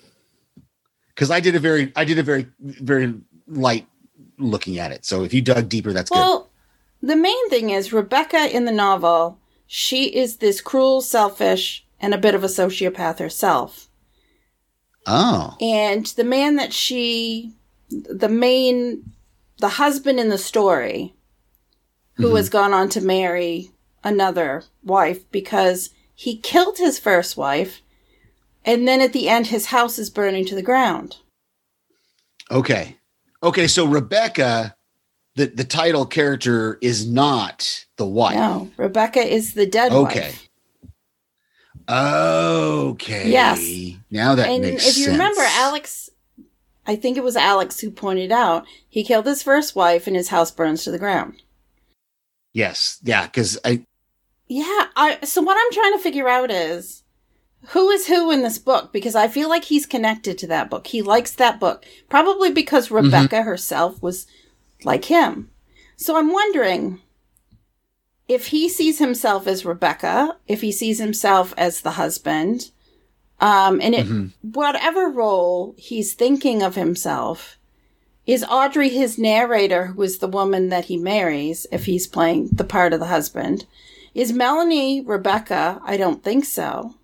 Because 1.15 1.31
I 1.31 1.39
did 1.39 1.55
a 1.55 1.59
very, 1.59 1.93
I 1.95 2.03
did 2.03 2.19
a 2.19 2.23
very, 2.23 2.47
very 2.59 3.13
light 3.47 3.87
looking 4.37 4.77
at 4.77 4.91
it. 4.91 5.05
So 5.05 5.23
if 5.23 5.33
you 5.33 5.41
dug 5.41 5.69
deeper, 5.69 5.93
that's 5.93 6.09
good. 6.09 6.17
Well, 6.19 6.49
the 7.01 7.15
main 7.15 7.49
thing 7.49 7.69
is 7.69 7.93
Rebecca 7.93 8.53
in 8.53 8.65
the 8.65 8.73
novel, 8.73 9.39
she 9.65 10.13
is 10.13 10.37
this 10.37 10.59
cruel, 10.59 10.99
selfish, 11.01 11.85
and 12.01 12.13
a 12.13 12.17
bit 12.17 12.35
of 12.35 12.43
a 12.43 12.47
sociopath 12.47 13.19
herself. 13.19 13.87
Oh, 15.07 15.55
And 15.61 16.05
the 16.07 16.23
man 16.25 16.57
that 16.57 16.73
she, 16.73 17.53
the 17.89 18.29
main, 18.29 19.13
the 19.59 19.69
husband 19.69 20.19
in 20.19 20.27
the 20.27 20.37
story, 20.37 21.13
who 22.15 22.31
Mhm. 22.31 22.37
has 22.37 22.49
gone 22.49 22.73
on 22.73 22.89
to 22.89 23.01
marry 23.01 23.71
another 24.03 24.65
wife 24.83 25.29
because 25.31 25.89
he 26.13 26.35
killed 26.37 26.77
his 26.79 26.99
first 26.99 27.37
wife, 27.37 27.81
and 28.65 28.87
then 28.87 29.01
at 29.01 29.13
the 29.13 29.27
end, 29.29 29.47
his 29.47 29.67
house 29.67 29.97
is 29.99 30.09
burning 30.09 30.45
to 30.45 30.55
the 30.55 30.61
ground. 30.61 31.17
okay. 32.51 32.97
Okay. 33.41 33.67
So 33.67 33.85
Rebecca, 33.85 34.73
the, 35.35 35.47
the 35.47 35.65
title 35.65 36.05
character 36.05 36.77
is 36.81 37.05
not 37.05 37.85
the 37.97 38.05
wife. 38.05 38.35
No, 38.35 38.71
Rebecca 38.77 39.19
is 39.19 39.53
the 39.53 39.65
dead 39.65 39.91
Okay. 39.91 40.21
wife. 40.31 40.49
Okay. 41.89 43.29
Yes. 43.29 43.99
Now 44.09 44.35
that 44.35 44.47
and 44.47 44.61
makes 44.63 44.87
if 44.87 44.97
you 44.97 45.11
remember. 45.11 45.41
Alex, 45.41 46.09
I 46.85 46.95
think 46.95 47.17
it 47.17 47.23
was 47.23 47.35
Alex 47.35 47.79
who 47.81 47.91
pointed 47.91 48.31
out 48.31 48.65
he 48.87 49.03
killed 49.03 49.25
his 49.25 49.43
first 49.43 49.75
wife, 49.75 50.07
and 50.07 50.15
his 50.15 50.29
house 50.29 50.51
burns 50.51 50.83
to 50.85 50.91
the 50.91 50.99
ground. 50.99 51.41
Yes. 52.53 52.99
Yeah. 53.03 53.25
Because 53.25 53.57
I, 53.65 53.85
Yeah, 54.47 54.87
I 54.95 55.19
so 55.23 55.41
what 55.41 55.57
I'm 55.59 55.71
trying 55.73 55.93
to 55.97 55.99
figure 56.03 56.29
out 56.29 56.49
is 56.51 57.02
who 57.69 57.89
is 57.89 58.07
who 58.07 58.31
in 58.31 58.41
this 58.41 58.57
book 58.57 58.91
because 58.91 59.15
I 59.15 59.27
feel 59.27 59.49
like 59.49 59.65
he's 59.65 59.85
connected 59.85 60.37
to 60.39 60.47
that 60.47 60.69
book. 60.69 60.87
He 60.87 61.01
likes 61.01 61.31
that 61.31 61.59
book. 61.59 61.85
Probably 62.09 62.51
because 62.51 62.91
Rebecca 62.91 63.43
herself 63.43 64.01
was 64.01 64.27
like 64.83 65.05
him. 65.05 65.49
So 65.95 66.17
I'm 66.17 66.31
wondering 66.31 67.01
if 68.27 68.47
he 68.47 68.67
sees 68.69 68.99
himself 68.99 69.47
as 69.47 69.65
Rebecca, 69.65 70.37
if 70.47 70.61
he 70.61 70.71
sees 70.71 70.99
himself 70.99 71.53
as 71.57 71.81
the 71.81 71.91
husband, 71.91 72.71
Um, 73.41 73.81
and 73.81 73.93
it, 73.93 74.07
Mhm. 74.07 74.31
whatever 74.41 75.09
role 75.09 75.73
he's 75.77 76.13
thinking 76.13 76.63
of 76.63 76.75
himself, 76.75 77.57
is 78.25 78.45
Audrey 78.49 78.87
his 78.87 79.17
narrator, 79.17 79.87
who 79.87 80.01
is 80.03 80.19
the 80.19 80.29
woman 80.29 80.69
that 80.69 80.85
he 80.85 80.95
marries 80.95 81.67
if 81.69 81.83
he's 81.85 82.07
playing 82.07 82.49
the 82.53 82.63
part 82.63 82.93
of 82.93 83.01
the 83.01 83.07
husband? 83.07 83.65
Is 84.15 84.31
Melanie 84.31 85.01
Rebecca? 85.01 85.81
I 85.83 85.97
don't 85.97 86.23
think 86.23 86.45
so. 86.45 86.95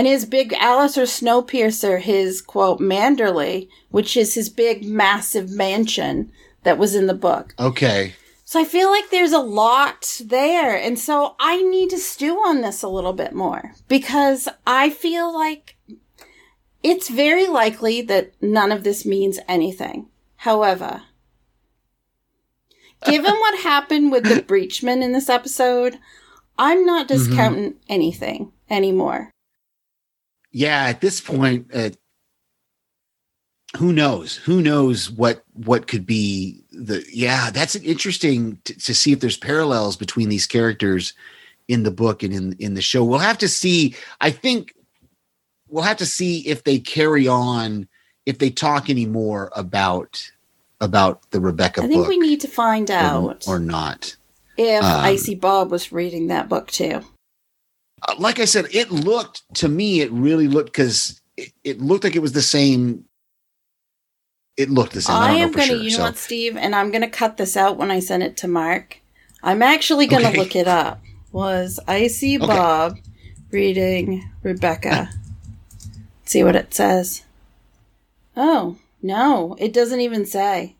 And 0.00 0.08
is 0.08 0.24
Big 0.24 0.54
Alice 0.54 0.96
or 0.96 1.02
Snowpiercer 1.02 2.00
his 2.00 2.40
quote 2.40 2.80
Manderley, 2.80 3.68
which 3.90 4.16
is 4.16 4.32
his 4.32 4.48
big 4.48 4.82
massive 4.82 5.50
mansion 5.50 6.32
that 6.62 6.78
was 6.78 6.94
in 6.94 7.06
the 7.06 7.12
book? 7.12 7.54
Okay. 7.58 8.14
So 8.46 8.58
I 8.58 8.64
feel 8.64 8.88
like 8.88 9.10
there's 9.10 9.34
a 9.34 9.40
lot 9.40 10.22
there. 10.24 10.74
And 10.74 10.98
so 10.98 11.36
I 11.38 11.60
need 11.60 11.90
to 11.90 11.98
stew 11.98 12.36
on 12.36 12.62
this 12.62 12.82
a 12.82 12.88
little 12.88 13.12
bit 13.12 13.34
more 13.34 13.74
because 13.88 14.48
I 14.66 14.88
feel 14.88 15.34
like 15.34 15.76
it's 16.82 17.10
very 17.10 17.46
likely 17.46 18.00
that 18.00 18.32
none 18.40 18.72
of 18.72 18.84
this 18.84 19.04
means 19.04 19.38
anything. 19.46 20.08
However, 20.36 21.02
given 23.04 23.34
what 23.34 23.60
happened 23.60 24.12
with 24.12 24.24
the 24.24 24.40
Breachman 24.40 25.02
in 25.02 25.12
this 25.12 25.28
episode, 25.28 25.98
I'm 26.56 26.86
not 26.86 27.06
discounting 27.06 27.72
mm-hmm. 27.72 27.92
anything 27.92 28.52
anymore. 28.70 29.30
Yeah 30.52 30.84
at 30.84 31.00
this 31.00 31.20
point 31.20 31.66
uh, 31.74 31.90
who 33.76 33.92
knows? 33.92 34.36
Who 34.36 34.60
knows 34.60 35.10
what 35.10 35.44
what 35.52 35.86
could 35.86 36.04
be 36.04 36.62
the 36.72 37.04
yeah 37.12 37.50
that's 37.50 37.76
interesting 37.76 38.58
to, 38.64 38.74
to 38.74 38.94
see 38.94 39.12
if 39.12 39.20
there's 39.20 39.36
parallels 39.36 39.96
between 39.96 40.28
these 40.28 40.46
characters 40.46 41.12
in 41.68 41.84
the 41.84 41.90
book 41.90 42.22
and 42.22 42.34
in 42.34 42.52
in 42.58 42.74
the 42.74 42.82
show. 42.82 43.04
We'll 43.04 43.20
have 43.20 43.38
to 43.38 43.48
see 43.48 43.94
i 44.20 44.30
think 44.30 44.74
we'll 45.68 45.84
have 45.84 45.98
to 45.98 46.06
see 46.06 46.40
if 46.48 46.64
they 46.64 46.78
carry 46.78 47.28
on 47.28 47.88
if 48.26 48.38
they 48.38 48.50
talk 48.50 48.90
anymore 48.90 49.50
about 49.54 50.30
about 50.80 51.30
the 51.30 51.40
rebecca 51.40 51.82
I 51.82 51.86
think 51.86 52.08
we 52.08 52.18
need 52.18 52.40
to 52.40 52.48
find 52.48 52.90
or, 52.90 52.94
out 52.94 53.46
or 53.46 53.58
not. 53.58 54.16
if 54.56 54.82
um, 54.82 55.00
Icy 55.04 55.36
Bob 55.36 55.70
was 55.70 55.92
reading 55.92 56.28
that 56.28 56.48
book 56.48 56.70
too. 56.70 57.02
Uh, 58.08 58.14
like 58.18 58.38
I 58.38 58.44
said, 58.44 58.66
it 58.72 58.90
looked 58.90 59.42
to 59.56 59.68
me, 59.68 60.00
it 60.00 60.10
really 60.12 60.48
looked 60.48 60.72
because 60.72 61.20
it, 61.36 61.52
it 61.64 61.80
looked 61.80 62.04
like 62.04 62.16
it 62.16 62.22
was 62.22 62.32
the 62.32 62.42
same. 62.42 63.04
It 64.56 64.70
looked 64.70 64.92
the 64.92 65.00
same. 65.02 65.16
I, 65.16 65.30
I, 65.30 65.32
am 65.36 65.52
going 65.52 65.68
to, 65.68 65.74
sure. 65.74 65.82
you 65.82 65.90
know 65.90 65.96
so, 65.96 66.02
what, 66.04 66.16
Steve, 66.18 66.56
and 66.56 66.74
I'm 66.74 66.90
going 66.90 67.02
to 67.02 67.08
cut 67.08 67.36
this 67.36 67.56
out 67.56 67.76
when 67.78 67.90
I 67.90 68.00
send 68.00 68.22
it 68.22 68.36
to 68.38 68.48
Mark. 68.48 68.98
I'm 69.42 69.62
actually 69.62 70.06
going 70.06 70.22
to 70.22 70.28
Okay. 70.28 70.38
look 70.38 70.54
it 70.54 70.68
up. 70.68 71.00
Was 71.32 71.80
Icy 71.86 72.36
Okay. 72.36 72.46
Bob 72.46 72.98
reading 73.50 74.28
Rebecca? 74.42 75.10
See 76.24 76.44
what 76.44 76.56
it 76.56 76.74
says. 76.74 77.22
Oh, 78.36 78.76
no, 79.02 79.56
it 79.58 79.72
doesn't 79.72 80.00
even 80.00 80.26
say. 80.26 80.76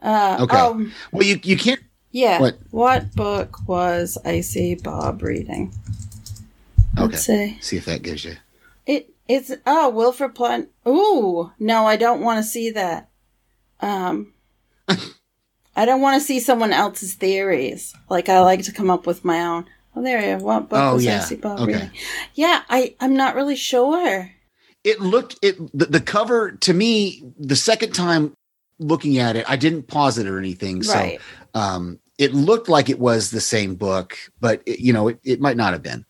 Uh, 0.00 0.38
Okay. 0.40 0.56
Oh, 0.58 0.86
well, 1.12 1.22
you 1.22 1.38
you 1.42 1.56
can't. 1.56 1.80
yeah. 2.12 2.40
What? 2.40 2.58
What 2.70 3.14
book 3.14 3.68
was 3.68 4.16
Icy 4.24 4.76
Bob 4.76 5.22
reading? 5.22 5.72
Okay. 6.98 7.06
Let's 7.12 7.24
see. 7.24 7.58
See 7.60 7.76
if 7.76 7.84
that 7.86 8.02
gives 8.02 8.24
you. 8.24 8.36
It 8.86 9.10
it's 9.28 9.52
oh 9.66 9.90
Wilford 9.90 10.34
Plant. 10.34 10.68
Ooh, 10.86 11.52
no, 11.58 11.86
I 11.86 11.96
don't 11.96 12.20
want 12.20 12.38
to 12.38 12.42
see 12.42 12.70
that. 12.70 13.10
Um, 13.80 14.32
I 15.76 15.84
don't 15.84 16.00
want 16.00 16.20
to 16.20 16.26
see 16.26 16.40
someone 16.40 16.72
else's 16.72 17.14
theories. 17.14 17.94
Like 18.08 18.28
I 18.28 18.40
like 18.40 18.62
to 18.64 18.72
come 18.72 18.90
up 18.90 19.06
with 19.06 19.24
my 19.24 19.42
own. 19.42 19.66
Oh, 19.94 20.02
there 20.02 20.20
you 20.20 20.38
go. 20.38 20.44
What 20.44 20.68
book 20.68 20.78
Oh, 20.78 20.94
was 20.94 21.04
yeah. 21.04 21.26
Bob 21.40 21.60
Okay. 21.60 21.72
reading? 21.72 21.90
Yeah, 22.34 22.62
I 22.68 22.94
I'm 23.00 23.16
not 23.16 23.34
really 23.34 23.56
sure. 23.56 24.30
It 24.84 25.00
looked 25.00 25.36
it 25.42 25.56
the, 25.76 25.86
the 25.86 26.00
cover 26.00 26.52
to 26.52 26.72
me 26.72 27.22
the 27.38 27.56
second 27.56 27.94
time 27.94 28.32
looking 28.78 29.18
at 29.18 29.36
it. 29.36 29.44
I 29.48 29.56
didn't 29.56 29.84
pause 29.84 30.18
it 30.18 30.26
or 30.28 30.38
anything. 30.38 30.82
So 30.82 30.94
right. 30.94 31.20
um, 31.54 31.98
it 32.18 32.32
looked 32.34 32.68
like 32.68 32.88
it 32.88 32.98
was 32.98 33.30
the 33.30 33.40
same 33.40 33.74
book, 33.74 34.16
but 34.40 34.62
it, 34.66 34.80
you 34.80 34.92
know, 34.92 35.08
it, 35.08 35.18
it 35.24 35.40
might 35.40 35.56
not 35.56 35.72
have 35.72 35.82
been. 35.82 36.04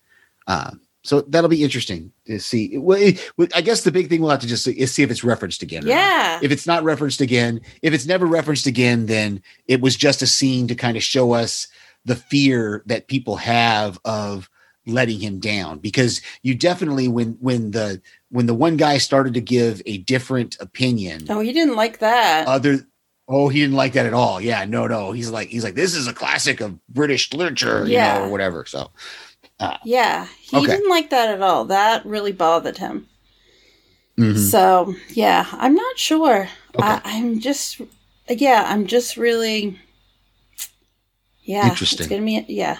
Uh, 0.47 0.71
so 1.03 1.21
that'll 1.21 1.49
be 1.49 1.63
interesting 1.63 2.11
to 2.25 2.39
see. 2.39 2.77
Well, 2.77 2.97
it, 2.99 3.31
I 3.55 3.61
guess 3.61 3.83
the 3.83 3.91
big 3.91 4.09
thing 4.09 4.19
we'll 4.21 4.31
have 4.31 4.41
to 4.41 4.47
just 4.47 4.63
see 4.65 4.71
is 4.73 4.91
see 4.91 5.03
if 5.03 5.11
it's 5.11 5.23
referenced 5.23 5.61
again. 5.61 5.85
Yeah. 5.87 6.39
If 6.41 6.51
it's 6.51 6.67
not 6.67 6.83
referenced 6.83 7.21
again, 7.21 7.61
if 7.81 7.93
it's 7.93 8.05
never 8.05 8.25
referenced 8.25 8.67
again, 8.67 9.05
then 9.05 9.41
it 9.67 9.79
was 9.79 9.95
just 9.95 10.21
a 10.21 10.27
scene 10.27 10.67
to 10.67 10.75
kind 10.75 10.97
of 10.97 11.03
show 11.03 11.31
us 11.33 11.67
the 12.03 12.15
fear 12.15 12.83
that 12.87 13.07
people 13.07 13.37
have 13.37 13.99
of 14.03 14.49
letting 14.85 15.19
him 15.19 15.39
down. 15.39 15.79
Because 15.79 16.21
you 16.41 16.55
definitely, 16.55 17.07
when 17.07 17.37
when 17.39 17.71
the 17.71 18.01
when 18.29 18.45
the 18.45 18.53
one 18.53 18.75
guy 18.75 18.97
started 18.97 19.33
to 19.35 19.41
give 19.41 19.81
a 19.85 19.99
different 19.99 20.57
opinion, 20.59 21.27
oh, 21.29 21.39
he 21.39 21.53
didn't 21.53 21.75
like 21.75 21.99
that. 21.99 22.47
other 22.47 22.79
oh 23.29 23.49
he 23.49 23.59
didn't 23.59 23.75
like 23.75 23.91
that 23.91 24.05
at 24.05 24.13
all 24.13 24.39
yeah 24.39 24.63
no 24.63 24.87
no 24.87 25.11
he's 25.11 25.29
like 25.29 25.49
he's 25.49 25.61
like 25.61 25.75
this 25.75 25.93
is 25.93 26.07
a 26.07 26.13
classic 26.13 26.61
of 26.61 26.79
british 26.87 27.33
literature 27.33 27.85
you 27.85 27.91
Yeah. 27.91 28.19
know 28.19 28.23
or 28.25 28.29
whatever 28.29 28.63
so 28.65 28.89
yeah, 29.83 30.27
he 30.39 30.57
okay. 30.57 30.67
didn't 30.67 30.89
like 30.89 31.09
that 31.09 31.29
at 31.29 31.41
all. 31.41 31.65
That 31.65 32.05
really 32.05 32.31
bothered 32.31 32.77
him. 32.77 33.07
mhm. 34.17 34.37
So 34.37 34.95
yeah, 35.09 35.45
I'm 35.51 35.75
not 35.75 35.97
sure. 35.97 36.49
I, 36.79 37.01
I'm 37.03 37.39
just 37.39 37.81
yeah, 38.29 38.65
I'm 38.67 38.85
just 38.87 39.17
really 39.17 39.79
yeah. 41.43 41.69
Interesting. 41.69 41.99
It's 41.99 42.09
gonna 42.09 42.25
be 42.25 42.45
yeah. 42.53 42.77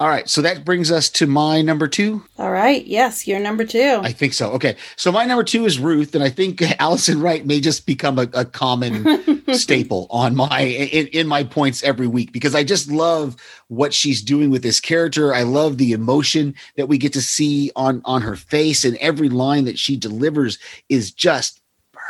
All 0.00 0.08
right 0.08 0.28
so 0.28 0.42
that 0.42 0.64
brings 0.64 0.90
us 0.90 1.08
to 1.10 1.26
my 1.26 1.60
number 1.62 1.88
two 1.88 2.24
All 2.38 2.50
right. 2.50 2.86
Yes, 2.86 3.26
you're 3.26 3.40
number 3.40 3.64
two. 3.64 4.00
i 4.02 4.12
think 4.12 4.32
so 4.32 4.50
okay 4.52 4.76
so 4.96 5.10
my 5.10 5.24
number 5.24 5.44
two 5.44 5.64
is 5.66 5.78
ruth 5.78 6.14
and 6.14 6.22
i 6.22 6.28
think 6.30 6.62
alison 6.80 7.20
wright 7.20 7.44
may 7.46 7.60
just 7.60 7.86
become 7.86 8.18
a, 8.18 8.28
a 8.32 8.44
common 8.44 9.44
staple 9.54 10.06
on 10.10 10.36
my 10.36 10.60
in, 10.60 11.06
in 11.08 11.26
my 11.26 11.42
points 11.42 11.82
every 11.82 12.06
week 12.06 12.32
because 12.32 12.54
I 12.54 12.64
just 12.64 12.90
love 12.90 13.36
what 13.68 13.94
she's 13.94 14.22
doing 14.22 14.50
with 14.50 14.62
this 14.62 14.80
character. 14.80 15.34
I 15.34 15.42
love 15.42 15.78
the 15.78 15.92
emotion 15.92 16.54
that 16.76 16.86
we 16.88 16.98
get 16.98 17.12
to 17.14 17.22
see 17.22 17.70
on 17.76 18.02
on 18.04 18.22
her 18.22 18.36
face 18.36 18.84
and 18.84 18.96
every 18.98 19.28
line 19.28 19.64
that 19.64 19.78
she 19.78 19.96
delivers 19.96 20.58
is 20.88 21.10
just 21.12 21.60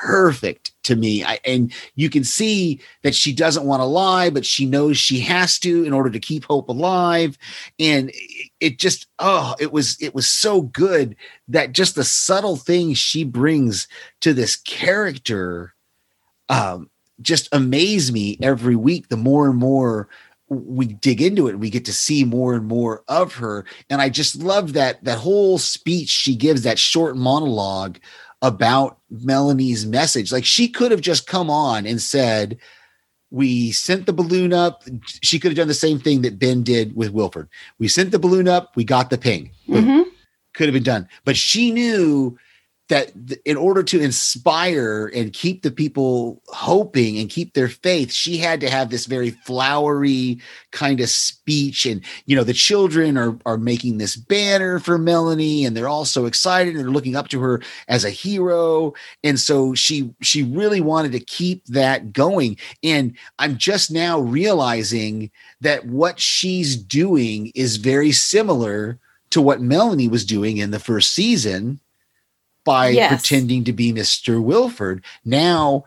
perfect 0.00 0.72
to 0.84 0.96
me. 0.96 1.24
I, 1.24 1.38
and 1.44 1.72
you 1.94 2.08
can 2.08 2.24
see 2.24 2.80
that 3.02 3.14
she 3.14 3.32
doesn't 3.32 3.66
want 3.66 3.80
to 3.80 3.86
lie, 3.86 4.30
but 4.30 4.46
she 4.46 4.64
knows 4.64 4.96
she 4.96 5.20
has 5.20 5.58
to 5.60 5.84
in 5.84 5.92
order 5.92 6.10
to 6.10 6.20
keep 6.20 6.44
hope 6.44 6.68
alive. 6.68 7.36
And 7.78 8.12
it, 8.60 8.78
just 8.78 9.06
oh, 9.18 9.54
it 9.58 9.72
was 9.72 10.00
it 10.00 10.14
was 10.14 10.28
so 10.28 10.62
good 10.62 11.16
that 11.48 11.72
just 11.72 11.94
the 11.94 12.04
subtle 12.04 12.56
things 12.56 12.98
she 12.98 13.24
brings 13.24 13.88
to 14.20 14.32
this 14.32 14.56
character 14.56 15.74
um 16.48 16.88
just 17.20 17.48
amaze 17.52 18.12
me 18.12 18.38
every 18.42 18.76
week 18.76 19.08
the 19.08 19.16
more 19.16 19.48
and 19.48 19.58
more 19.58 20.08
we 20.48 20.86
dig 20.86 21.20
into 21.20 21.46
it 21.46 21.58
we 21.58 21.68
get 21.68 21.84
to 21.84 21.92
see 21.92 22.24
more 22.24 22.54
and 22.54 22.66
more 22.66 23.02
of 23.08 23.34
her 23.34 23.66
and 23.90 24.00
i 24.00 24.08
just 24.08 24.36
love 24.36 24.72
that 24.72 25.02
that 25.04 25.18
whole 25.18 25.58
speech 25.58 26.08
she 26.08 26.34
gives 26.34 26.62
that 26.62 26.78
short 26.78 27.16
monologue 27.16 27.98
about 28.42 28.98
melanie's 29.10 29.84
message. 29.86 30.30
Like 30.32 30.44
she 30.44 30.68
could 30.68 30.90
have 30.90 31.00
just 31.00 31.26
come 31.26 31.50
on 31.50 31.86
and 31.86 32.00
said 32.00 32.58
we 33.30 33.72
sent 33.72 34.06
the 34.06 34.12
balloon 34.12 34.52
up. 34.52 34.84
She 35.22 35.38
could 35.38 35.50
have 35.50 35.56
done 35.56 35.68
the 35.68 35.74
same 35.74 35.98
thing 35.98 36.22
that 36.22 36.38
ben 36.38 36.62
did 36.62 36.96
with 36.96 37.10
wilford. 37.10 37.48
We 37.78 37.88
sent 37.88 38.10
the 38.10 38.18
balloon 38.18 38.48
up. 38.48 38.76
We 38.76 38.84
got 38.84 39.10
the 39.10 39.18
ping. 39.18 39.50
Hmm 39.66 40.02
could 40.58 40.66
have 40.66 40.74
been 40.74 40.82
done. 40.82 41.08
But 41.24 41.36
she 41.36 41.70
knew 41.70 42.36
that 42.88 43.12
th- 43.28 43.40
in 43.44 43.56
order 43.56 43.82
to 43.82 44.00
inspire 44.00 45.10
and 45.14 45.32
keep 45.32 45.62
the 45.62 45.70
people 45.70 46.42
hoping 46.48 47.18
and 47.18 47.30
keep 47.30 47.54
their 47.54 47.68
faith, 47.68 48.12
she 48.12 48.38
had 48.38 48.60
to 48.60 48.70
have 48.70 48.90
this 48.90 49.06
very 49.06 49.30
flowery 49.30 50.40
kind 50.72 51.00
of 51.00 51.08
speech. 51.08 51.86
And, 51.86 52.02
you 52.26 52.34
know, 52.34 52.44
the 52.44 52.52
children 52.52 53.18
are, 53.18 53.38
are 53.44 53.58
making 53.58 53.98
this 53.98 54.16
banner 54.16 54.78
for 54.78 54.98
Melanie 54.98 55.64
and 55.64 55.76
they're 55.76 55.88
all 55.88 56.04
so 56.04 56.26
excited 56.26 56.74
and 56.74 56.82
they're 56.82 56.90
looking 56.90 57.16
up 57.16 57.28
to 57.28 57.40
her 57.40 57.62
as 57.88 58.04
a 58.04 58.10
hero. 58.10 58.94
And 59.22 59.38
so 59.38 59.74
she, 59.74 60.10
she 60.22 60.42
really 60.42 60.80
wanted 60.80 61.12
to 61.12 61.20
keep 61.20 61.64
that 61.66 62.12
going. 62.12 62.56
And 62.82 63.16
I'm 63.38 63.58
just 63.58 63.90
now 63.90 64.18
realizing 64.18 65.30
that 65.60 65.86
what 65.86 66.18
she's 66.18 66.76
doing 66.76 67.52
is 67.54 67.76
very 67.76 68.12
similar 68.12 68.98
to 69.30 69.42
what 69.42 69.60
Melanie 69.60 70.08
was 70.08 70.24
doing 70.24 70.56
in 70.56 70.70
the 70.70 70.78
first 70.78 71.12
season 71.12 71.80
by 72.68 72.88
Yes. 72.90 73.08
pretending 73.10 73.64
to 73.64 73.72
be 73.72 73.94
Mr. 73.94 74.42
Wilford. 74.42 75.02
Now, 75.24 75.84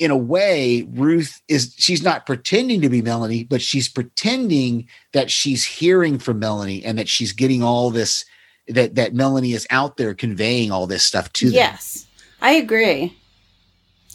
in 0.00 0.10
a 0.10 0.16
way, 0.16 0.88
Ruth 0.90 1.40
is 1.46 1.74
she's 1.76 2.02
not 2.02 2.26
pretending 2.26 2.80
to 2.80 2.88
be 2.88 3.02
Melanie, 3.02 3.44
but 3.44 3.62
she's 3.62 3.88
pretending 3.88 4.88
that 5.12 5.30
she's 5.30 5.64
hearing 5.64 6.18
from 6.18 6.40
Melanie 6.40 6.84
and 6.84 6.98
that 6.98 7.08
she's 7.08 7.32
getting 7.32 7.62
all 7.62 7.90
this 7.90 8.24
that 8.66 8.96
that 8.96 9.14
Melanie 9.14 9.52
is 9.52 9.66
out 9.70 9.96
there 9.96 10.12
conveying 10.12 10.72
all 10.72 10.88
this 10.88 11.04
stuff 11.04 11.32
to 11.34 11.46
them. 11.46 11.54
Yes, 11.54 12.06
I 12.40 12.52
agree. 12.52 13.16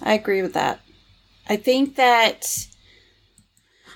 I 0.01 0.13
agree 0.13 0.41
with 0.41 0.53
that. 0.53 0.81
I 1.47 1.55
think 1.55 1.95
that 1.95 2.67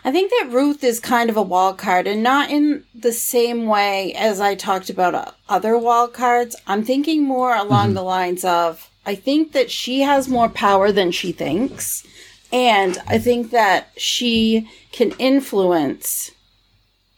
I 0.04 0.12
think 0.12 0.32
that 0.32 0.52
Ruth 0.52 0.84
is 0.84 1.00
kind 1.00 1.30
of 1.30 1.38
a 1.38 1.42
wild 1.42 1.78
card 1.78 2.08
and 2.08 2.24
not 2.24 2.50
in 2.50 2.86
the 2.96 3.12
same 3.12 3.66
way 3.66 4.14
as 4.14 4.40
I 4.40 4.56
talked 4.56 4.90
about 4.90 5.14
uh, 5.14 5.32
other 5.50 5.78
wild 5.78 6.14
cards. 6.14 6.56
I'm 6.68 6.84
thinking 6.84 7.24
more 7.24 7.56
along 7.56 7.88
Mm-hmm. 7.88 7.96
the 7.96 8.04
lines 8.04 8.46
of 8.46 8.90
I 9.06 9.16
think 9.16 9.54
that 9.54 9.72
she 9.72 10.02
has 10.02 10.28
more 10.28 10.50
power 10.50 10.92
than 10.92 11.12
she 11.12 11.32
thinks. 11.32 12.06
And 12.52 12.98
I 13.08 13.18
think 13.20 13.52
that 13.52 13.90
she 13.98 14.70
can 14.92 15.12
influence. 15.20 16.32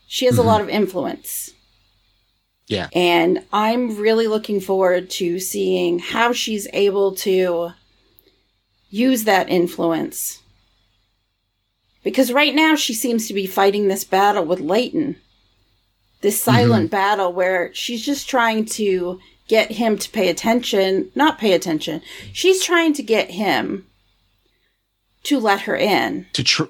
She 0.08 0.26
has 0.26 0.38
a 0.38 0.44
lot 0.44 0.62
of 0.62 0.70
influence. 0.70 1.52
Yeah. 2.68 2.88
And 2.94 3.46
I'm 3.52 3.98
really 3.98 4.28
looking 4.28 4.60
forward 4.60 5.10
to 5.12 5.40
seeing 5.40 6.00
how 6.00 6.34
she's 6.34 6.68
able 6.74 7.16
to 7.16 7.72
use 8.90 9.24
that 9.24 9.50
influence. 9.50 10.41
Because 12.04 12.34
right 12.34 12.56
now 12.56 12.76
she 12.76 12.94
seems 12.94 13.28
to 13.28 13.34
be 13.34 13.46
fighting 13.46 13.88
this 13.88 14.04
battle 14.04 14.44
with 14.44 14.60
Layton. 14.60 15.18
This 16.22 16.42
silent 16.42 16.86
mm-hmm. 16.86 16.92
battle 16.92 17.34
where 17.34 17.74
she's 17.74 18.06
just 18.06 18.30
trying 18.30 18.66
to 18.66 19.20
get 19.48 19.72
him 19.72 19.98
to 19.98 20.10
pay 20.10 20.30
attention, 20.30 21.12
not 21.16 21.38
pay 21.38 21.54
attention. 21.54 22.02
She's 22.32 22.64
trying 22.64 22.94
to 22.94 23.04
get 23.04 23.32
him 23.32 23.88
to 25.24 25.40
let 25.40 25.62
her 25.62 25.76
in. 25.76 26.28
To 26.34 26.44
tr- 26.44 26.64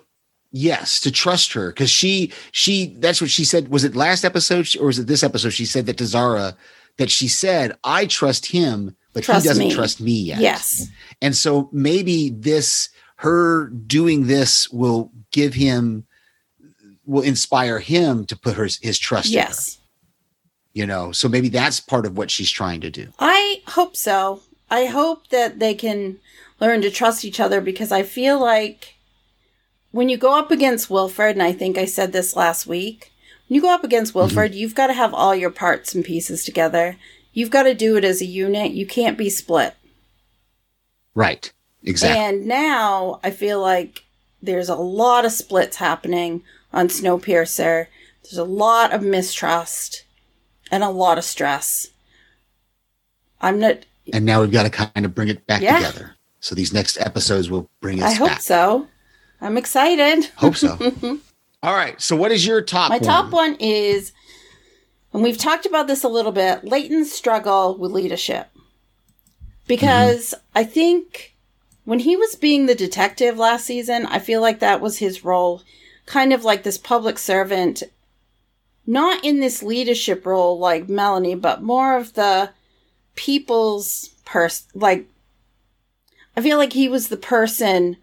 yes, 0.52 1.00
to 1.02 1.12
trust 1.12 1.54
her 1.54 1.70
because 1.70 1.90
she 1.90 2.32
she 2.52 2.96
that's 2.98 3.22
what 3.22 3.30
she 3.30 3.46
said. 3.46 3.70
Was 3.70 3.84
it 3.84 3.96
last 3.96 4.24
episode 4.24 4.68
or 4.80 4.88
was 4.88 5.00
it 5.00 5.08
this 5.08 5.24
episode? 5.24 5.52
She 5.52 5.66
said 5.66 5.86
that 5.86 5.98
to 5.98 6.06
Zarah 6.06 6.56
that 6.98 7.12
she 7.12 7.28
said, 7.28 7.78
"I 7.84 8.06
trust 8.06 8.48
him, 8.48 8.96
but 9.14 9.24
Trust 9.24 9.44
he 9.44 9.50
doesn't 9.50 9.68
me." 9.68 9.74
trust 9.74 10.02
me 10.02 10.14
yet." 10.14 10.40
Yes. 10.40 10.88
And 11.22 11.36
so 11.36 11.70
maybe 11.72 12.30
this, 12.30 12.90
her 13.22 13.68
doing 13.68 14.26
this 14.26 14.68
will 14.72 15.12
give 15.32 15.54
him, 15.54 16.06
will 17.06 17.22
inspire 17.22 17.78
him 17.78 18.26
to 18.26 18.36
put 18.36 18.56
her, 18.56 18.68
his 18.82 18.98
trust 18.98 19.28
in 19.32 19.40
her, 19.40 19.46
Yes. 19.48 19.78
you 20.74 20.88
know? 20.88 21.12
So 21.12 21.30
maybe 21.30 21.48
that's 21.48 21.80
part 21.80 22.08
of 22.08 22.18
what 22.18 22.32
she's 22.32 22.50
trying 22.50 22.82
to 22.82 22.90
do. 22.90 23.10
I 23.20 23.62
hope 23.68 23.96
so. 23.96 24.42
I 24.72 24.86
hope 24.86 25.28
that 25.28 25.60
they 25.60 25.76
can 25.76 26.18
learn 26.60 26.82
to 26.82 26.90
trust 26.90 27.24
each 27.24 27.40
other 27.40 27.62
because 27.62 27.92
I 27.92 28.02
feel 28.02 28.40
like 28.40 28.96
when 29.92 30.10
you 30.10 30.18
go 30.18 30.36
up 30.36 30.50
against 30.50 30.90
Wilford, 30.90 31.36
and 31.36 31.44
I 31.44 31.52
think 31.52 31.78
I 31.78 31.86
said 31.86 32.14
this 32.14 32.36
last 32.36 32.66
week, 32.66 33.12
when 33.48 33.56
you 33.56 33.62
go 33.62 33.72
up 33.72 33.84
against 33.84 34.14
mm-hmm. 34.14 34.20
Wilford, 34.20 34.56
you've 34.56 34.74
got 34.74 34.88
to 34.88 34.94
have 34.94 35.14
all 35.14 35.36
your 35.36 35.52
parts 35.52 35.94
and 35.94 36.04
pieces 36.04 36.44
together. 36.44 36.98
You've 37.34 37.52
got 37.52 37.64
to 37.64 37.76
do 37.76 37.98
it 37.98 38.04
as 38.04 38.20
a 38.20 38.26
unit. 38.26 38.72
You 38.72 38.88
can't 38.88 39.16
be 39.18 39.30
split. 39.30 39.76
Right. 41.14 41.54
Exactly. 41.84 42.20
And 42.20 42.46
now 42.46 43.20
I 43.24 43.32
feel 43.32 43.62
like 43.62 44.04
there's 44.42 44.70
a 44.70 44.76
lot 44.76 45.26
of 45.26 45.32
splits 45.32 45.78
happening 45.78 46.44
on 46.74 46.88
Snowpiercer. 46.88 47.88
There's 48.24 48.38
a 48.38 48.44
lot 48.44 48.94
of 48.94 49.02
mistrust 49.02 50.04
and 50.72 50.84
a 50.84 50.90
lot 50.90 51.18
of 51.18 51.24
stress. 51.24 51.88
I'm 53.42 53.60
not. 53.60 53.86
and 54.14 54.26
now 54.26 54.42
we've 54.42 54.52
got 54.52 54.64
to 54.64 54.70
kind 54.70 55.06
of 55.06 55.16
bring 55.16 55.28
it 55.28 55.46
back 55.48 55.62
Yeah. 55.62 55.78
together. 55.78 56.16
So 56.40 56.56
these 56.56 56.74
next 56.74 56.98
episodes 57.00 57.50
will 57.50 57.70
bring 57.82 58.02
us 58.02 58.12
I 58.12 58.14
hope 58.16 58.30
back. 58.30 58.42
so. 58.42 58.88
I'm 59.42 59.58
excited. 59.58 60.26
Hope 60.36 60.56
so. 60.56 60.78
All 61.64 61.74
right. 61.74 62.00
So 62.02 62.16
what 62.16 62.32
is 62.32 62.46
your 62.46 62.62
top 62.62 62.90
My 62.90 62.98
one? 62.98 63.04
top 63.04 63.32
one 63.32 63.56
is, 63.60 64.12
and 65.14 65.24
we've 65.24 65.38
talked 65.38 65.66
about 65.66 65.88
this 65.88 66.04
a 66.04 66.08
little 66.08 66.32
bit, 66.32 66.64
Layton's 66.64 67.12
struggle 67.12 67.76
with 67.78 67.92
leadership. 67.92 68.48
Because 69.68 70.30
mm-hmm. 70.36 70.58
I 70.60 70.64
think 70.64 71.31
when 71.84 72.00
he 72.00 72.16
was 72.16 72.36
being 72.36 72.66
the 72.66 72.76
detective 72.76 73.38
last 73.38 73.66
season, 73.66 74.06
I 74.06 74.20
feel 74.20 74.42
like 74.42 74.60
that 74.60 74.82
was 74.82 75.00
his 75.00 75.24
role, 75.24 75.64
kind 76.06 76.34
of 76.34 76.44
like 76.44 76.64
this 76.64 76.78
public 76.78 77.18
servant, 77.18 77.84
not 78.86 79.24
in 79.24 79.40
this 79.40 79.64
leadership 79.64 80.26
role 80.26 80.58
like 80.60 80.90
Melanie, 80.90 81.36
but 81.36 81.62
more 81.64 81.98
of 81.98 82.14
the 82.14 82.52
people's 83.16 84.10
person. 84.26 84.70
Like, 84.74 85.08
I 86.36 86.42
feel 86.42 86.58
like 86.58 86.74
he 86.74 86.88
was 86.88 87.08
the 87.08 87.18
person 87.18 87.98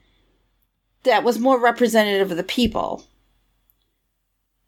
that 1.05 1.25
was 1.25 1.39
more 1.39 1.61
representative 1.61 2.31
of 2.31 2.37
the 2.37 2.43
people 2.43 3.05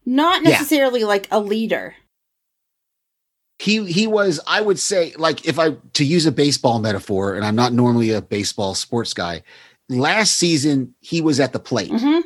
not 0.07 0.43
Yeah. 0.43 0.51
necessarily 0.51 1.05
like 1.05 1.29
a 1.31 1.39
leader. 1.41 1.95
He 3.61 3.85
he 3.93 4.07
was 4.07 4.41
i 4.47 4.61
would 4.61 4.79
say 4.79 5.13
like 5.19 5.47
if 5.47 5.59
i 5.59 5.71
to 5.93 6.05
use 6.05 6.25
a 6.27 6.33
baseball 6.33 6.79
metaphor 6.79 7.35
and 7.35 7.45
i'm 7.45 7.55
not 7.57 7.73
normally 7.73 8.11
a 8.11 8.23
baseball 8.23 8.75
sports 8.75 9.13
guy 9.13 9.43
last 9.89 10.35
season 10.39 10.95
he 11.01 11.21
was 11.21 11.39
at 11.41 11.53
the 11.53 11.59
plate. 11.59 11.91
Mhm. 11.91 12.23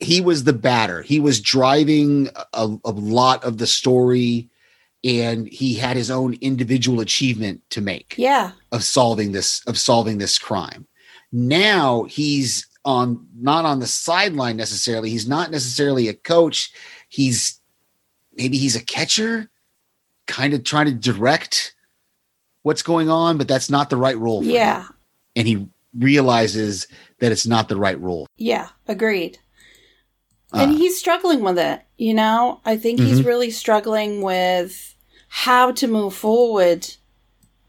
he 0.00 0.20
was 0.20 0.44
the 0.44 0.52
batter. 0.52 1.02
He 1.02 1.20
was 1.20 1.40
driving 1.40 2.28
a, 2.52 2.76
a 2.84 2.90
lot 2.90 3.44
of 3.44 3.58
the 3.58 3.66
story 3.66 4.48
and 5.04 5.46
he 5.46 5.74
had 5.74 5.96
his 5.96 6.10
own 6.10 6.34
individual 6.40 7.00
achievement 7.00 7.60
to 7.70 7.80
make 7.80 8.14
Yeah, 8.16 8.52
of 8.72 8.82
solving 8.82 9.32
this 9.32 9.62
of 9.66 9.78
solving 9.78 10.18
this 10.18 10.38
crime. 10.38 10.86
Now 11.32 12.04
he's 12.04 12.66
on 12.84 13.26
not 13.38 13.64
on 13.66 13.78
the 13.80 13.86
sideline 13.86 14.56
necessarily. 14.56 15.10
He's 15.10 15.28
not 15.28 15.50
necessarily 15.50 16.08
a 16.08 16.14
coach. 16.14 16.72
He's 17.08 17.60
maybe 18.36 18.56
he's 18.58 18.76
a 18.76 18.84
catcher 18.84 19.50
kind 20.26 20.54
of 20.54 20.64
trying 20.64 20.86
to 20.86 20.92
direct 20.94 21.74
what's 22.62 22.82
going 22.82 23.10
on 23.10 23.36
but 23.38 23.46
that's 23.48 23.68
not 23.70 23.90
the 23.90 23.96
right 23.96 24.18
role 24.18 24.40
for 24.40 24.48
him. 24.48 24.54
yeah, 24.54 24.86
and 25.36 25.46
he 25.46 25.68
realizes 25.98 26.86
that 27.20 27.30
it's 27.32 27.46
not 27.46 27.68
the 27.68 27.76
right 27.76 28.00
role 28.00 28.26
yeah, 28.36 28.68
agreed. 28.88 29.38
and 30.52 30.72
Uh, 30.72 30.76
he's 30.76 30.98
struggling 30.98 31.42
with 31.42 31.58
it, 31.58 31.82
you 31.96 32.14
know? 32.14 32.60
I 32.64 32.76
think 32.76 33.00
he's 33.00 33.22
really 33.22 33.50
struggling 33.50 34.22
with 34.22 34.94
how 35.28 35.72
to 35.72 35.86
move 35.86 36.14
forward 36.14 36.94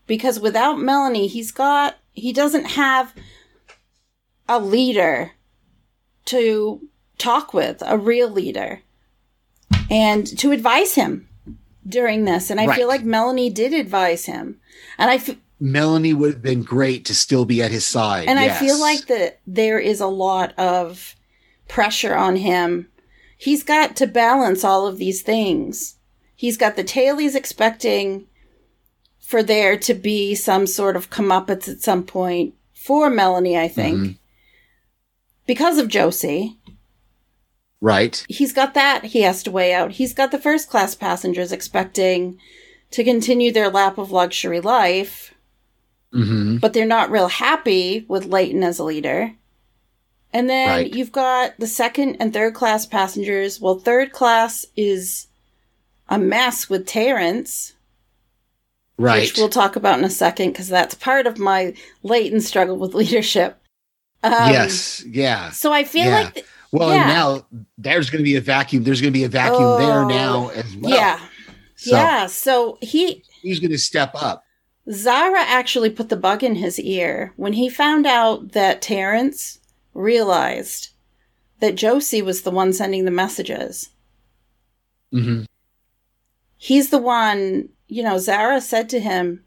because 0.07 0.39
without 0.39 0.79
Melanie, 0.79 1.27
he's 1.27 1.51
got, 1.51 1.97
he 2.13 2.31
doesn't 2.33 2.65
have 2.65 3.13
a 4.47 4.59
leader 4.59 5.31
to 6.25 6.87
talk 7.17 7.53
with, 7.53 7.81
a 7.85 7.97
real 7.97 8.29
leader, 8.29 8.81
and 9.89 10.25
to 10.39 10.51
advise 10.51 10.95
him 10.95 11.27
during 11.87 12.25
this. 12.25 12.49
And 12.49 12.59
I 12.59 12.75
feel 12.75 12.87
like 12.87 13.03
Melanie 13.03 13.49
did 13.49 13.73
advise 13.73 14.25
him. 14.25 14.59
And 14.97 15.09
I, 15.11 15.15
f- 15.15 15.37
melanie 15.59 16.13
would 16.13 16.33
have 16.33 16.41
been 16.41 16.63
great 16.63 17.05
to 17.05 17.15
still 17.15 17.45
be 17.45 17.61
at 17.61 17.71
his 17.71 17.85
side 17.85 18.27
And 18.27 18.39
I 18.39 18.49
feel 18.49 18.79
like 18.79 19.07
that 19.07 19.39
there 19.47 19.79
is 19.79 19.99
a 19.99 20.07
lot 20.07 20.57
of 20.57 21.15
pressure 21.67 22.15
on 22.15 22.37
him. 22.37 22.89
He's 23.37 23.63
got 23.63 23.95
to 23.97 24.07
balance 24.07 24.63
all 24.63 24.87
of 24.87 24.97
these 24.97 25.21
things. 25.21 25.95
He's 26.35 26.57
got 26.57 26.75
the 26.75 26.83
tail 26.83 27.17
he's 27.17 27.35
expecting 27.35 28.27
for 29.19 29.41
there 29.41 29.77
to 29.77 29.93
be 29.93 30.35
some 30.35 30.67
sort 30.67 30.95
of 30.95 31.09
comeuppance 31.09 31.67
at 31.67 31.81
some 31.81 32.03
point 32.03 32.53
for 32.73 33.09
Melanie, 33.09 33.57
I 33.57 33.67
think. 33.67 33.97
Mm-hmm. 33.97 34.11
Because 35.47 35.77
of 35.77 35.87
Josie. 35.87 36.57
Right 37.81 38.25
He's 38.29 38.53
got 38.53 38.73
that 38.73 39.05
he 39.05 39.21
has 39.21 39.43
to 39.43 39.51
weigh 39.51 39.73
out. 39.73 39.91
He's 39.93 40.13
got 40.13 40.31
the 40.31 40.39
first 40.39 40.69
class 40.69 40.95
passengers 40.95 41.51
expecting 41.51 42.39
to 42.91 43.03
continue 43.03 43.51
their 43.51 43.69
lap 43.69 43.97
of 43.97 44.11
luxury 44.11 44.59
life 44.61 45.33
hmm 46.13 46.57
but 46.57 46.71
they're 46.73 46.85
not 46.85 47.11
real 47.11 47.27
happy 47.27 48.05
with 48.07 48.25
Layton 48.25 48.63
as 48.63 48.79
a 48.79 48.83
leader. 48.83 49.33
And 50.31 50.49
then 50.49 50.67
Right. 50.69 50.93
you've 50.93 51.11
got 51.11 51.53
the 51.59 51.67
second 51.67 52.17
and 52.19 52.33
third 52.33 52.53
class 52.53 52.85
passengers. 52.85 53.59
Well, 53.61 53.79
third 53.79 54.11
class 54.11 54.65
is 54.75 55.27
a 56.09 56.17
mess 56.17 56.69
with 56.69 56.85
Terence, 56.85 57.73
right 58.97 59.21
which 59.21 59.37
we'll 59.37 59.49
talk 59.49 59.75
about 59.75 59.99
in 59.99 60.05
a 60.05 60.09
second 60.09 60.51
because 60.51 60.67
that's 60.69 60.95
part 60.95 61.27
of 61.27 61.37
my 61.37 61.73
Layton 62.03 62.41
struggle 62.41 62.77
with 62.77 62.93
leadership. 63.01 63.61
Um, 64.23 64.51
yes 64.51 65.03
yeah 65.05 65.51
So 65.51 65.71
I 65.73 65.83
feel 65.83 66.05
Yeah. 66.05 66.19
like, 66.21 66.33
th- 66.35 66.45
Well, 66.75 66.89
Yeah. 66.93 67.01
and 67.03 67.09
now 67.09 67.45
there's 67.77 68.09
going 68.09 68.19
to 68.19 68.23
be 68.23 68.35
a 68.35 68.41
vacuum. 68.41 68.83
There's 68.83 69.01
going 69.01 69.13
to 69.13 69.17
be 69.19 69.23
a 69.23 69.29
vacuum 69.29 69.61
Oh, 69.63 69.77
there 69.77 70.05
now 70.05 70.49
as 70.49 70.75
well. 70.75 70.91
yeah, 70.93 71.19
So 71.75 71.91
yeah. 71.95 72.27
So 72.27 72.77
he, 72.81 73.23
Who's 73.43 73.59
going 73.59 73.71
to 73.71 73.77
step 73.77 74.11
up? 74.13 74.43
Zarah 74.91 75.41
actually 75.45 75.89
put 75.89 76.09
the 76.09 76.17
bug 76.17 76.43
in 76.43 76.55
his 76.55 76.79
ear 76.79 77.33
when 77.37 77.53
he 77.53 77.69
found 77.69 78.05
out 78.05 78.51
that 78.51 78.81
Terence 78.81 79.59
realized 79.93 80.89
that 81.59 81.75
Josie 81.75 82.21
was 82.21 82.41
the 82.41 82.51
one 82.51 82.73
sending 82.73 83.05
the 83.05 83.11
messages. 83.11 83.89
Mm-hmm. 85.13 85.43
He's 86.57 86.89
the 86.89 86.97
one, 86.99 87.69
you 87.87 88.03
know, 88.03 88.17
Zarah 88.17 88.61
said 88.61 88.89
to 88.89 88.99
him, 88.99 89.43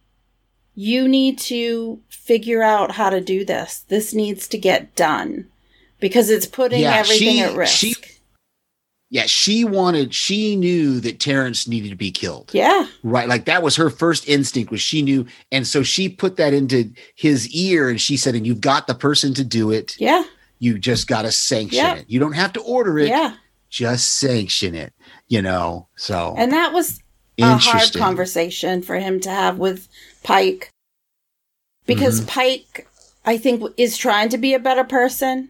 You 0.74 1.07
need 1.07 1.39
to 1.41 2.01
figure 2.09 2.62
out 2.62 2.93
how 2.93 3.11
to 3.11 3.20
do 3.20 3.45
this. 3.45 3.81
This 3.89 4.14
needs 4.14 4.49
to 4.49 4.59
get 4.59 4.95
done 4.97 5.47
because 6.01 6.30
it's 6.30 6.46
putting 6.46 6.80
Yeah, 6.80 6.94
everything 6.96 7.36
she- 7.36 7.40
at 7.40 7.55
risk. 7.57 7.76
she- 7.76 7.94
Yeah, 9.11 9.24
she 9.26 9.64
wanted. 9.64 10.14
She 10.14 10.55
knew 10.55 11.01
that 11.01 11.18
Terence 11.18 11.66
needed 11.66 11.88
to 11.88 11.96
be 11.96 12.11
killed. 12.11 12.51
yeah, 12.53 12.86
Right, 13.03 13.26
like 13.26 13.46
that 13.46 13.62
was 13.62 13.76
her 13.76 13.88
first 13.88 14.28
instinct. 14.28 14.70
Was 14.70 14.82
she 14.82 15.01
knew, 15.01 15.24
and 15.51 15.66
so 15.66 15.82
she 15.82 16.11
put 16.11 16.36
that 16.36 16.53
into 16.53 16.90
his 17.14 17.49
ear, 17.49 17.88
and 17.88 17.99
she 17.99 18.18
said, 18.18 18.34
"And 18.34 18.46
you've 18.46 18.61
got 18.61 18.86
the 18.86 18.94
person 18.94 19.32
to 19.34 19.44
do 19.44 19.70
it. 19.70 19.96
yeah, 19.99 20.24
You 20.61 20.78
just 20.78 21.07
got 21.07 21.22
to 21.22 21.32
sanction 21.32 21.78
Yep. 21.78 21.96
it. 21.99 22.05
You 22.09 22.18
don't 22.20 22.32
have 22.32 22.53
to 22.55 22.61
order 22.61 22.99
it. 22.99 23.09
Yeah. 23.09 23.34
Just 23.70 24.16
sanction 24.18 24.74
it. 24.74 24.92
You 25.28 25.40
know. 25.40 25.86
So 25.96 26.34
And 26.36 26.53
that 26.53 26.72
was 26.74 27.01
a 27.38 27.57
hard 27.57 27.92
conversation 27.94 28.82
for 28.82 28.96
him 28.99 29.20
to 29.20 29.30
have 29.30 29.57
with 29.59 29.88
Pike 30.24 30.70
because 31.86 32.20
Mm-hmm. 32.20 32.28
Pike, 32.28 32.88
I 33.24 33.38
think, 33.38 33.62
is 33.76 33.96
trying 33.96 34.28
to 34.30 34.38
be 34.38 34.53
a 34.53 34.59
better 34.59 34.84
person 34.84 35.49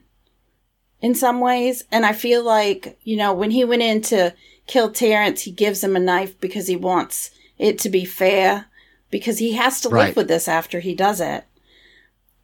in 1.01 1.15
some 1.15 1.41
ways. 1.41 1.85
And 1.93 2.05
I 2.05 2.13
feel 2.13 2.43
like, 2.43 2.99
you 3.05 3.17
know, 3.17 3.33
when 3.33 3.51
he 3.51 3.65
went 3.65 3.83
in 3.83 4.01
to 4.03 4.35
kill 4.67 4.91
Terence, 4.91 5.43
he 5.43 5.51
gives 5.51 5.83
him 5.83 5.97
a 5.97 6.01
knife 6.01 6.39
because 6.41 6.67
he 6.67 6.77
wants 6.77 7.31
it 7.59 7.79
to 7.81 7.89
be 7.89 8.05
fair 8.05 8.67
because 9.11 9.39
he 9.39 9.53
has 9.55 9.81
to 9.81 9.89
live 9.89 10.17
with 10.17 10.29
this 10.29 10.49
after 10.49 10.81
he 10.81 10.95
does 10.95 11.21
it. 11.21 11.45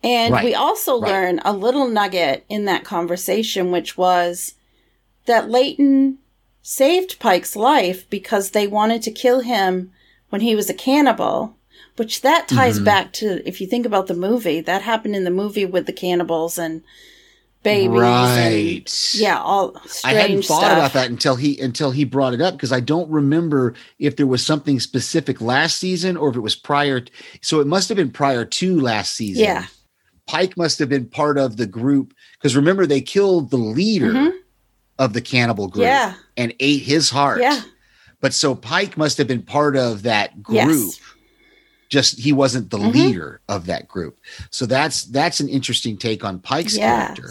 And 0.02 0.32
Right. 0.34 0.44
we 0.44 0.55
also 0.55 1.00
Right. 1.00 1.11
learn 1.11 1.40
a 1.44 1.52
little 1.52 1.88
nugget 1.88 2.44
in 2.48 2.64
that 2.66 2.84
conversation, 2.84 3.70
which 3.70 3.96
was 3.96 4.55
that 5.26 5.50
Layton 5.50 6.18
saved 6.62 7.18
Pike's 7.18 7.57
life 7.57 8.09
because 8.11 8.50
they 8.50 8.66
wanted 8.66 9.02
to 9.02 9.11
kill 9.11 9.40
him 9.40 9.92
when 10.30 10.40
he 10.42 10.55
was 10.55 10.68
a 10.70 10.74
cannibal. 10.74 11.57
Which 11.96 12.22
that 12.22 12.48
ties 12.48 12.76
Mm-hmm. 12.76 12.84
back 12.84 13.12
to 13.14 13.46
if 13.48 13.61
you 13.61 13.66
think 13.66 13.86
about 13.86 14.07
the 14.09 14.14
movie, 14.14 14.61
that 14.61 14.82
happened 14.82 15.14
in 15.14 15.24
the 15.24 15.30
movie 15.30 15.64
with 15.64 15.86
the 15.86 15.92
cannibals 15.92 16.59
and 16.59 16.82
babies. 17.64 17.88
Right. 17.98 19.12
And, 19.14 19.14
yeah, 19.20 19.40
all 19.40 19.76
I 20.04 20.12
hadn't 20.14 20.44
thought 20.44 20.60
stuff. 20.60 20.72
about 20.72 20.92
that 20.92 21.10
until 21.10 21.34
he 21.34 21.58
until 21.58 21.90
he 21.90 22.04
brought 22.04 22.32
it 22.34 22.40
up 22.40 22.54
because 22.54 22.70
I 22.70 22.78
don't 22.80 23.10
remember 23.10 23.74
if 23.98 24.14
there 24.16 24.26
was 24.28 24.44
something 24.46 24.78
specific 24.78 25.40
last 25.40 25.78
season 25.78 26.16
or 26.16 26.28
if 26.30 26.36
it 26.36 26.40
was 26.40 26.54
prior. 26.54 27.00
t- 27.00 27.12
so 27.42 27.60
it 27.60 27.66
must 27.66 27.88
have 27.88 27.96
been 27.96 28.10
prior 28.12 28.44
to 28.44 28.80
last 28.80 29.16
season. 29.16 29.42
Yeah. 29.44 29.66
Pike 30.26 30.56
must 30.56 30.78
have 30.78 30.88
been 30.88 31.06
part 31.06 31.36
of 31.36 31.56
the 31.56 31.66
group 31.66 32.14
because 32.38 32.54
remember 32.54 32.86
they 32.86 33.00
killed 33.00 33.50
the 33.50 33.56
leader 33.58 34.12
Mhm. 34.12 34.32
of 34.98 35.12
the 35.12 35.20
cannibal 35.20 35.68
group 35.68 35.82
Yeah. 35.84 36.14
and 36.36 36.54
ate 36.60 36.82
his 36.82 37.10
heart. 37.10 37.40
Yeah. 37.40 37.60
But 38.20 38.32
so 38.32 38.54
Pike 38.54 38.96
must 38.96 39.18
have 39.18 39.26
been 39.26 39.42
part 39.42 39.76
of 39.76 40.02
that 40.04 40.42
group. 40.42 40.56
Yes. 40.56 41.00
Just 41.91 42.18
he 42.18 42.32
wasn't 42.32 42.70
the 42.70 42.78
Mhm. 42.78 42.93
leader 42.93 43.41
of 43.49 43.66
that 43.66 43.87
group. 43.89 44.18
So 44.51 44.66
that's 44.66 45.05
that's 45.05 45.41
an 45.41 45.49
interesting 45.49 45.97
take 45.97 46.24
on 46.24 46.39
Pike's 46.41 46.76
Yes. 46.76 46.85
character. 47.16 47.30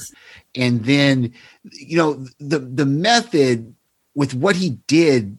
And 0.55 0.85
then 0.85 1.33
you 1.71 1.97
know 1.97 2.25
the 2.39 2.59
the 2.59 2.85
method 2.85 3.73
with 4.15 4.33
what 4.33 4.55
he 4.55 4.77
did 4.87 5.37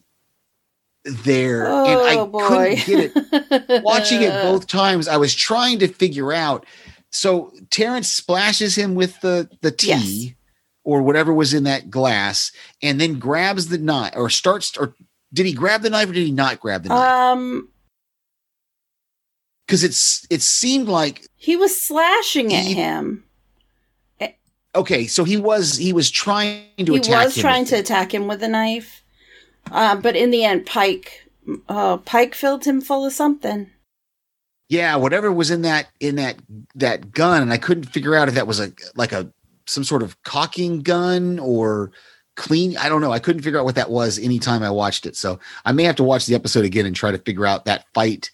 there 1.04 1.66
and 1.66 2.00
I 2.00 2.16
Oh, 2.16 2.26
boy. 2.26 2.42
couldn't 2.48 2.86
get 2.86 2.98
it 3.00 3.82
watching 3.84 4.22
it 4.22 4.32
both 4.42 4.66
times, 4.66 5.06
I 5.08 5.16
was 5.16 5.34
trying 5.34 5.78
to 5.80 5.88
figure 5.88 6.32
out. 6.32 6.64
So 7.10 7.52
Terence 7.70 8.10
splashes 8.10 8.74
him 8.76 8.94
with 8.94 9.20
the 9.20 9.48
the 9.60 9.70
tea 9.70 9.88
Yes. 10.26 10.34
or 10.82 11.02
whatever 11.02 11.32
was 11.32 11.54
in 11.54 11.64
that 11.64 11.90
glass, 11.90 12.52
and 12.82 13.00
then 13.00 13.18
grabs 13.18 13.68
the 13.68 13.78
knife 13.78 14.12
or 14.16 14.28
starts. 14.30 14.76
Or 14.76 14.94
did 15.32 15.46
he 15.46 15.52
grab 15.52 15.82
the 15.82 15.90
knife 15.90 16.08
or 16.10 16.12
did 16.12 16.24
he 16.26 16.32
not 16.32 16.60
grab 16.60 16.82
the 16.82 16.88
knife? 16.88 17.08
Um, 17.08 17.68
Because 19.66 19.82
it's 19.84 20.26
it 20.30 20.42
seemed 20.42 20.88
like 20.88 21.26
he 21.36 21.56
was 21.56 21.80
slashing 21.80 22.52
at 22.52 22.64
He- 22.64 22.74
him. 22.74 23.24
okay, 24.74 25.06
so 25.06 25.24
he 25.24 25.36
was 25.36 25.76
he 25.76 25.92
was 25.92 26.10
trying 26.10 26.64
to 26.84 26.92
He 26.92 26.98
attack. 26.98 27.24
was 27.26 27.36
him 27.36 27.40
trying 27.42 27.64
to 27.66 27.76
attack 27.76 28.12
him 28.12 28.26
with 28.26 28.42
a 28.42 28.48
knife. 28.48 29.02
Uh, 29.70 29.96
but 29.96 30.14
in 30.16 30.30
the 30.30 30.44
end, 30.44 30.66
Pike, 30.66 31.26
uh, 31.68 31.96
Pike 31.98 32.34
filled 32.34 32.64
him 32.64 32.80
full 32.82 33.06
of 33.06 33.12
something. 33.12 33.70
yeah, 34.68 34.96
whatever 34.96 35.30
was 35.32 35.50
in 35.50 35.62
that 35.62 35.88
in 36.00 36.16
that 36.16 36.36
that 36.74 37.12
gun, 37.12 37.40
and 37.42 37.52
I 37.52 37.56
couldn't 37.58 37.84
figure 37.84 38.14
out 38.14 38.28
if 38.28 38.34
that 38.34 38.46
was 38.46 38.60
a 38.60 38.72
like 38.96 39.12
a 39.12 39.30
some 39.66 39.84
sort 39.84 40.02
of 40.02 40.20
cocking 40.24 40.82
gun 40.82 41.38
or 41.38 41.90
clean. 42.36 42.76
I 42.76 42.88
don't 42.90 43.00
know. 43.00 43.12
I 43.12 43.18
couldn't 43.18 43.42
figure 43.42 43.58
out 43.58 43.64
what 43.64 43.76
that 43.76 43.90
was 43.90 44.18
anytime 44.18 44.62
I 44.62 44.70
watched 44.70 45.06
it. 45.06 45.16
So 45.16 45.38
I 45.64 45.72
may 45.72 45.84
have 45.84 45.96
to 45.96 46.04
watch 46.04 46.26
the 46.26 46.34
episode 46.34 46.64
again 46.66 46.84
and 46.84 46.94
try 46.94 47.10
to 47.12 47.18
figure 47.18 47.46
out 47.46 47.64
that 47.64 47.86
fight 47.94 48.30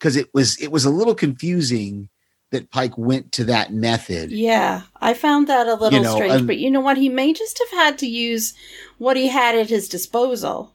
because 0.00 0.16
it 0.16 0.32
was 0.34 0.56
it 0.60 0.72
was 0.72 0.84
a 0.84 0.90
little 0.90 1.14
confusing 1.14 2.08
that 2.50 2.70
Pike 2.70 2.98
went 2.98 3.30
to 3.32 3.44
that 3.44 3.72
method. 3.72 4.32
Yeah, 4.32 4.82
I 5.00 5.14
found 5.14 5.46
that 5.46 5.68
a 5.68 5.74
little 5.74 5.92
You 5.92 6.04
know, 6.04 6.16
strange. 6.16 6.32
um, 6.32 6.46
but 6.46 6.58
you 6.58 6.68
know 6.70 6.80
what? 6.80 6.96
He 6.96 7.08
may 7.08 7.32
just 7.32 7.58
have 7.60 7.78
had 7.78 7.98
to 7.98 8.08
use 8.08 8.54
what 8.98 9.16
he 9.16 9.28
had 9.28 9.54
at 9.54 9.68
his 9.70 9.88
disposal. 9.88 10.74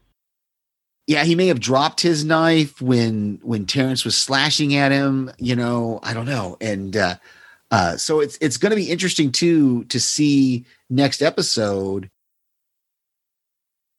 Yeah, 1.08 1.24
he 1.24 1.36
may 1.36 1.48
have 1.48 1.60
dropped 1.60 2.00
his 2.02 2.24
knife 2.24 2.82
when 2.82 3.40
when 3.44 3.66
Terence 3.66 4.06
was 4.06 4.16
slashing 4.18 4.76
at 4.76 4.92
him. 4.92 5.32
You 5.38 5.56
know, 5.56 6.00
I 6.02 6.14
don't 6.14 6.26
know. 6.26 6.56
And 6.62 6.96
uh, 6.96 7.16
uh, 7.72 7.98
so 7.98 8.22
it's 8.22 8.38
it's 8.42 8.58
going 8.58 8.70
to 8.72 8.76
be 8.76 8.90
interesting 8.90 9.32
too 9.32 9.84
to 9.86 10.00
see 10.00 10.66
next 10.90 11.22
episode. 11.22 12.10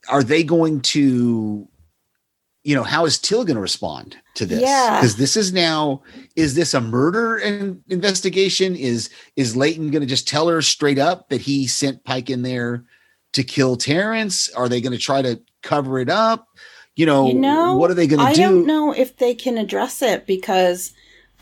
Are 0.09 0.23
they 0.23 0.45
going 0.45 0.83
to, 0.83 1.67
you 2.67 2.75
know, 2.75 2.83
how 2.83 3.07
is 3.07 3.17
Till 3.17 3.45
going 3.45 3.55
to 3.55 3.61
respond 3.61 4.17
to 4.35 4.45
this? 4.45 4.61
Yeah. 4.61 4.99
because 4.99 5.15
this 5.15 5.37
is 5.37 5.53
now 5.53 6.03
is 6.35 6.57
this 6.57 6.75
a 6.75 6.81
murder 6.81 7.39
in, 7.39 7.81
investigation? 7.89 8.75
Is 8.75 9.09
is 9.37 9.57
Layton 9.57 9.93
going 9.93 10.01
to 10.01 10.07
just 10.07 10.27
tell 10.27 10.49
her 10.49 10.61
straight 10.61 10.99
up 10.99 11.29
that 11.29 11.41
he 11.41 11.69
sent 11.69 12.03
Pike 12.03 12.29
in 12.29 12.43
there 12.43 12.85
to 13.35 13.45
kill 13.45 13.77
Terence? 13.77 14.51
Are 14.51 14.69
they 14.69 14.81
going 14.81 14.93
to 14.93 14.99
try 14.99 15.23
to 15.23 15.41
cover 15.63 16.01
it 16.01 16.11
up? 16.11 16.49
You 16.97 17.07
know, 17.07 17.29
You 17.29 17.35
know, 17.35 17.77
what 17.77 17.93
are 17.93 17.95
they 17.95 18.09
going 18.09 18.19
to 18.19 18.35
do? 18.35 18.43
I 18.43 18.47
don't 18.47 18.67
know 18.67 18.93
if 18.93 19.17
they 19.17 19.35
can 19.35 19.59
address 19.59 20.03
it 20.03 20.27
because 20.27 20.93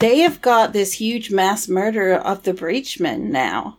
they 0.01 0.19
have 0.19 0.43
got 0.43 0.75
this 0.75 0.93
huge 0.93 1.31
mass 1.31 1.69
murder 1.69 2.17
of 2.17 2.43
the 2.43 2.53
breachman 2.53 3.31
now. 3.31 3.79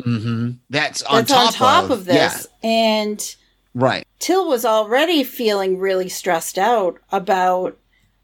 Mm-hmm. 0.00 0.50
That's 0.68 1.02
on 1.04 1.24
That's 1.24 1.30
top, 1.30 1.46
on 1.46 1.52
top 1.52 1.84
of, 1.84 1.90
of, 1.92 2.04
this. 2.04 2.46
And 2.62 3.18
Yeah, 3.18 3.45
right. 3.76 4.04
Till 4.18 4.48
was 4.48 4.64
already 4.64 5.22
feeling 5.22 5.78
really 5.78 6.08
stressed 6.08 6.58
out 6.58 6.98
about 7.12 7.76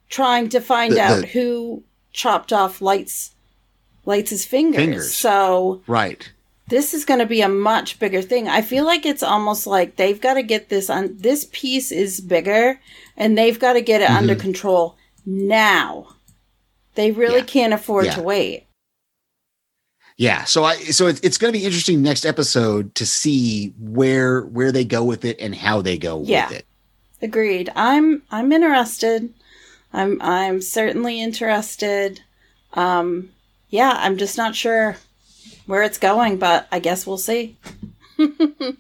trying 0.09 0.49
to 0.49 0.61
find 0.61 0.95
The- 0.95 1.01
out 1.01 1.21
the- 1.21 1.27
who 1.29 1.83
chopped 2.13 2.53
off 2.53 2.81
Lights 2.81 3.31
Lights' 4.05 4.45
fingers. 4.45 4.77
Fingers. 4.85 5.15
So 5.17 5.81
Right. 5.87 6.29
this 6.69 6.93
is 6.93 7.05
going 7.05 7.21
to 7.21 7.27
be 7.27 7.41
a 7.41 7.49
much 7.49 7.99
bigger 8.01 8.21
thing. 8.21 8.49
I 8.49 8.61
feel 8.61 8.85
like 8.85 9.07
it's 9.07 9.23
almost 9.23 9.65
like 9.67 9.95
they've 9.97 10.21
got 10.21 10.35
to 10.35 10.43
get 10.43 10.69
this 10.71 10.91
on. 10.91 11.17
This 11.21 11.47
piece 11.53 11.93
is 11.93 12.21
bigger, 12.21 12.81
and 13.17 13.39
they've 13.39 13.59
got 13.61 13.75
to 13.75 13.81
get 13.81 14.01
it 14.03 14.11
under 14.11 14.35
control 14.35 14.97
now. 15.25 16.09
They 16.97 17.11
really 17.13 17.35
Mm-hmm. 17.43 17.47
Yeah. 17.47 17.53
can't 17.63 17.73
afford 17.75 18.07
Yeah. 18.07 18.15
to 18.17 18.23
wait. 18.23 18.65
Yeah. 20.17 20.45
So 20.45 20.65
I 20.65 20.77
so 20.77 21.07
it's 21.07 21.21
it's 21.21 21.39
going 21.39 21.53
to 21.53 21.59
be 21.59 21.65
interesting 21.65 22.03
next 22.03 22.25
episode 22.25 22.95
to 22.97 23.07
see 23.07 23.73
where 23.81 24.43
where 24.43 24.71
they 24.73 24.85
go 24.85 25.05
with 25.05 25.25
it 25.25 25.41
and 25.41 25.55
how 25.55 25.83
they 25.83 25.99
go 25.99 26.23
Yeah. 26.25 26.49
with 26.49 26.59
it. 26.59 26.67
Agreed. 27.23 27.71
I'm 27.77 28.23
I'm 28.31 28.53
interested. 28.53 29.33
I'm 29.93 30.21
I'm 30.23 30.61
certainly 30.61 31.21
interested. 31.21 32.21
Um 32.75 33.31
yeah, 33.71 33.95
I'm 33.99 34.19
just 34.19 34.37
not 34.37 34.55
sure 34.55 34.97
where 35.67 35.83
it's 35.83 35.99
going, 35.99 36.39
but 36.39 36.69
I 36.71 36.79
guess 36.79 37.07
we'll 37.07 37.19
see. 37.19 37.57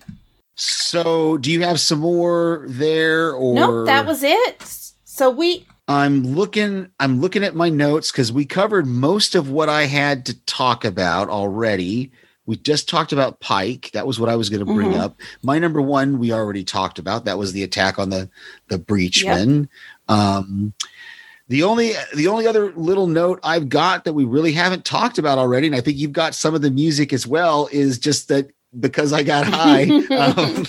So, 0.54 1.38
do 1.38 1.50
you 1.50 1.62
have 1.62 1.80
some 1.80 2.00
more 2.00 2.64
there 2.68 3.32
or 3.32 3.54
Nope, 3.54 3.86
that 3.86 4.06
was 4.06 4.22
it. 4.22 4.62
So 5.04 5.30
we 5.30 5.66
I'm 5.88 6.22
looking 6.34 6.88
I'm 7.00 7.20
looking 7.20 7.42
at 7.44 7.54
my 7.54 7.68
notes 7.68 8.10
cuz 8.12 8.32
we 8.32 8.44
covered 8.44 8.86
most 8.86 9.34
of 9.34 9.50
what 9.50 9.68
I 9.68 9.86
had 9.86 10.24
to 10.26 10.34
talk 10.44 10.84
about 10.84 11.28
already. 11.28 12.10
We 12.46 12.56
just 12.56 12.88
talked 12.88 13.12
about 13.12 13.40
Pike. 13.40 13.90
That 13.92 14.06
was 14.06 14.18
what 14.18 14.28
I 14.28 14.34
was 14.36 14.48
going 14.50 14.64
to 14.66 14.74
bring 14.74 14.90
Mhm. 14.90 14.98
up. 14.98 15.16
My 15.42 15.58
number 15.58 15.80
1 15.80 16.18
we 16.18 16.32
already 16.32 16.64
talked 16.64 16.98
about. 16.98 17.24
That 17.24 17.38
was 17.38 17.52
the 17.52 17.62
attack 17.62 17.98
on 17.98 18.10
the 18.10 18.28
the 18.68 18.78
breachman. 18.78 19.68
Um 20.08 20.72
the 21.48 21.62
only 21.64 21.92
the 22.14 22.28
only 22.28 22.46
other 22.46 22.72
little 22.76 23.06
note 23.08 23.40
I've 23.42 23.68
got 23.68 24.04
that 24.04 24.14
we 24.14 24.24
really 24.24 24.52
haven't 24.52 24.84
talked 24.84 25.18
about 25.18 25.38
already 25.38 25.66
and 25.66 25.76
I 25.76 25.80
think 25.80 25.98
you've 25.98 26.12
got 26.12 26.34
some 26.34 26.54
of 26.54 26.62
the 26.62 26.70
music 26.70 27.12
as 27.12 27.26
well 27.26 27.68
is 27.72 27.98
just 27.98 28.28
that 28.28 28.50
because 28.80 29.12
I 29.12 29.22
got 29.22 29.46
high 29.46 29.84
um, 30.16 30.64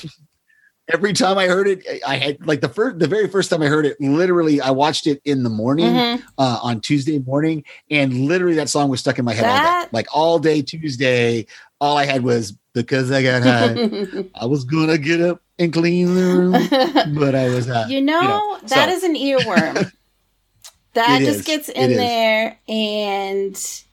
every 0.91 1.13
time 1.13 1.37
I 1.37 1.47
heard 1.47 1.67
it, 1.67 1.85
I 2.05 2.17
had 2.17 2.45
like 2.45 2.61
the 2.61 2.69
first, 2.69 2.99
the 2.99 3.07
very 3.07 3.27
first 3.27 3.49
time 3.49 3.61
I 3.61 3.67
heard 3.67 3.85
it, 3.85 3.99
literally, 4.01 4.59
I 4.61 4.71
watched 4.71 5.07
it 5.07 5.21
in 5.25 5.43
the 5.43 5.49
morning 5.49 5.93
Mhm. 5.93 6.23
uh, 6.37 6.59
on 6.61 6.81
Tuesday 6.81 7.19
morning, 7.19 7.63
and 7.89 8.25
literally 8.27 8.55
that 8.55 8.69
song 8.69 8.89
was 8.89 8.99
stuck 8.99 9.19
in 9.19 9.25
my 9.25 9.33
head 9.33 9.45
all 9.45 9.83
day. 9.83 9.89
Like 9.91 10.07
all 10.13 10.39
day 10.39 10.61
Tuesday, 10.61 11.45
all 11.79 11.97
I 11.97 12.05
had 12.05 12.23
was 12.23 12.53
because 12.73 13.11
I 13.11 13.23
got 13.23 13.43
high, 13.43 14.25
I 14.35 14.45
was 14.45 14.63
gonna 14.65 14.97
get 14.97 15.21
up 15.21 15.41
and 15.59 15.71
clean 15.71 16.13
the 16.15 16.21
room, 16.21 16.51
but 17.19 17.35
I 17.35 17.49
was 17.49 17.67
high. 17.67 17.87
you 17.87 18.01
know, 18.01 18.57
that 18.67 18.89
is 18.89 19.01
so- 19.01 19.07
an 19.07 19.15
earworm. 19.15 19.91
that 20.95 21.21
It 21.21 21.25
just 21.25 21.39
is. 21.39 21.45
gets 21.45 21.69
in 21.69 21.95
there 21.95 22.59
and 22.67 23.83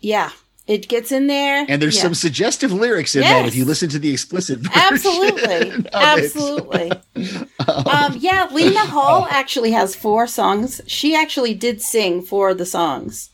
yeah, 0.00 0.30
it 0.66 0.88
gets 0.88 1.12
in 1.12 1.26
there. 1.26 1.66
And 1.68 1.80
there's 1.82 1.96
Yeah. 1.96 2.02
some 2.02 2.14
suggestive 2.14 2.72
lyrics 2.72 3.14
in 3.14 3.20
that 3.22 3.46
if 3.46 3.54
you 3.54 3.64
listen 3.64 3.88
to 3.90 3.98
the 3.98 4.10
explicit 4.12 4.58
version. 4.60 4.72
Absolutely. 4.74 5.86
Absolutely. 5.92 6.90
um, 7.68 8.16
yeah, 8.18 8.48
Lena 8.50 8.80
Hall 8.86 9.26
actually 9.30 9.72
has 9.72 9.94
four 9.94 10.26
songs. 10.26 10.80
She 10.86 11.14
actually 11.14 11.54
did 11.54 11.82
sing 11.82 12.22
four 12.22 12.50
of 12.50 12.58
the 12.58 12.66
songs. 12.66 13.30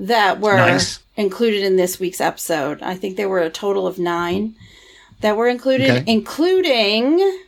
that 0.00 0.40
were 0.40 0.56
Nice. 0.56 0.98
included 1.16 1.62
in 1.62 1.76
this 1.76 2.00
week's 2.00 2.20
episode. 2.20 2.82
I 2.82 2.96
think 2.96 3.16
there 3.16 3.28
were 3.28 3.38
a 3.38 3.48
total 3.48 3.86
of 3.86 3.96
nine 3.96 4.56
that 5.20 5.36
were 5.36 5.46
included, 5.46 5.88
Okay. 5.88 6.04
including 6.12 7.38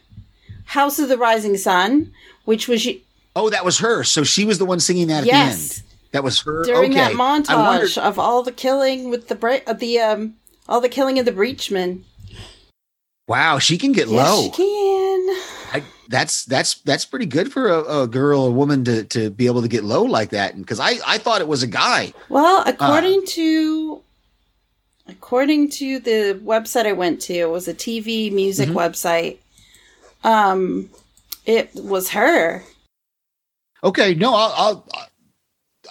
House 0.67 1.01
of 1.01 1.09
the 1.09 1.19
Rising 1.19 1.57
Sun, 1.57 2.13
which 2.45 2.69
was 2.69 2.87
Oh, 3.35 3.51
that 3.51 3.65
was 3.65 3.79
her. 3.79 4.05
So 4.05 4.23
she 4.23 4.45
was 4.45 4.59
the 4.59 4.65
one 4.65 4.79
singing 4.79 5.09
that 5.09 5.23
at 5.23 5.27
Yes. 5.27 5.69
the 5.69 5.75
end. 5.75 5.83
That 6.17 6.25
was 6.25 6.41
her. 6.41 6.65
during 6.65 6.93
okay. 6.93 7.01
that 7.01 7.13
montage 7.13 7.55
wondered, 7.57 7.99
of 7.99 8.19
all 8.19 8.43
the 8.43 8.53
killing 8.53 9.11
with 9.11 9.29
the 9.29 9.35
bre- 9.35 9.65
of 9.67 9.79
the 9.81 10.01
um 10.01 10.35
all 10.69 10.81
the 10.81 10.89
killing 10.89 11.19
of 11.19 11.27
the 11.27 11.33
breachmen. 11.33 12.03
wow, 13.29 13.59
she 13.59 13.77
can 13.77 13.93
get 13.93 14.09
Yes, 14.09 14.17
low. 14.17 14.43
she 14.45 14.51
can. 14.51 15.29
I, 15.73 15.83
that's 16.09 16.45
that's 16.47 16.75
that's 16.83 17.05
pretty 17.05 17.27
good 17.27 17.53
for 17.53 17.69
a, 17.69 18.03
a 18.03 18.07
girl, 18.09 18.47
a 18.47 18.51
woman 18.51 18.83
to 18.85 19.05
to 19.05 19.29
be 19.31 19.47
able 19.47 19.61
to 19.63 19.69
get 19.69 19.85
low 19.85 20.03
like 20.05 20.31
that. 20.31 20.55
And 20.55 20.65
because 20.65 20.81
I 20.81 20.95
I 21.07 21.19
thought 21.19 21.41
it 21.43 21.49
was 21.49 21.63
a 21.63 21.67
guy. 21.67 22.13
Well, 22.31 22.61
Uh. 22.61 22.65
according 22.73 23.27
to 23.27 24.03
according 25.09 25.69
to 25.71 25.99
the 26.01 26.41
website 26.45 26.87
I 26.87 26.93
went 26.93 27.21
to, 27.23 27.35
it 27.35 27.51
was 27.51 27.69
a 27.69 27.75
TV 27.75 28.33
music 28.33 28.69
Mm-hmm. 28.71 28.79
website. 28.79 29.37
Um, 30.25 30.89
it 31.45 31.71
was 31.75 32.11
her. 32.11 32.63
Okay, 33.85 34.15
no, 34.15 34.35
I'll. 34.35 34.53
I'll 34.57 35.09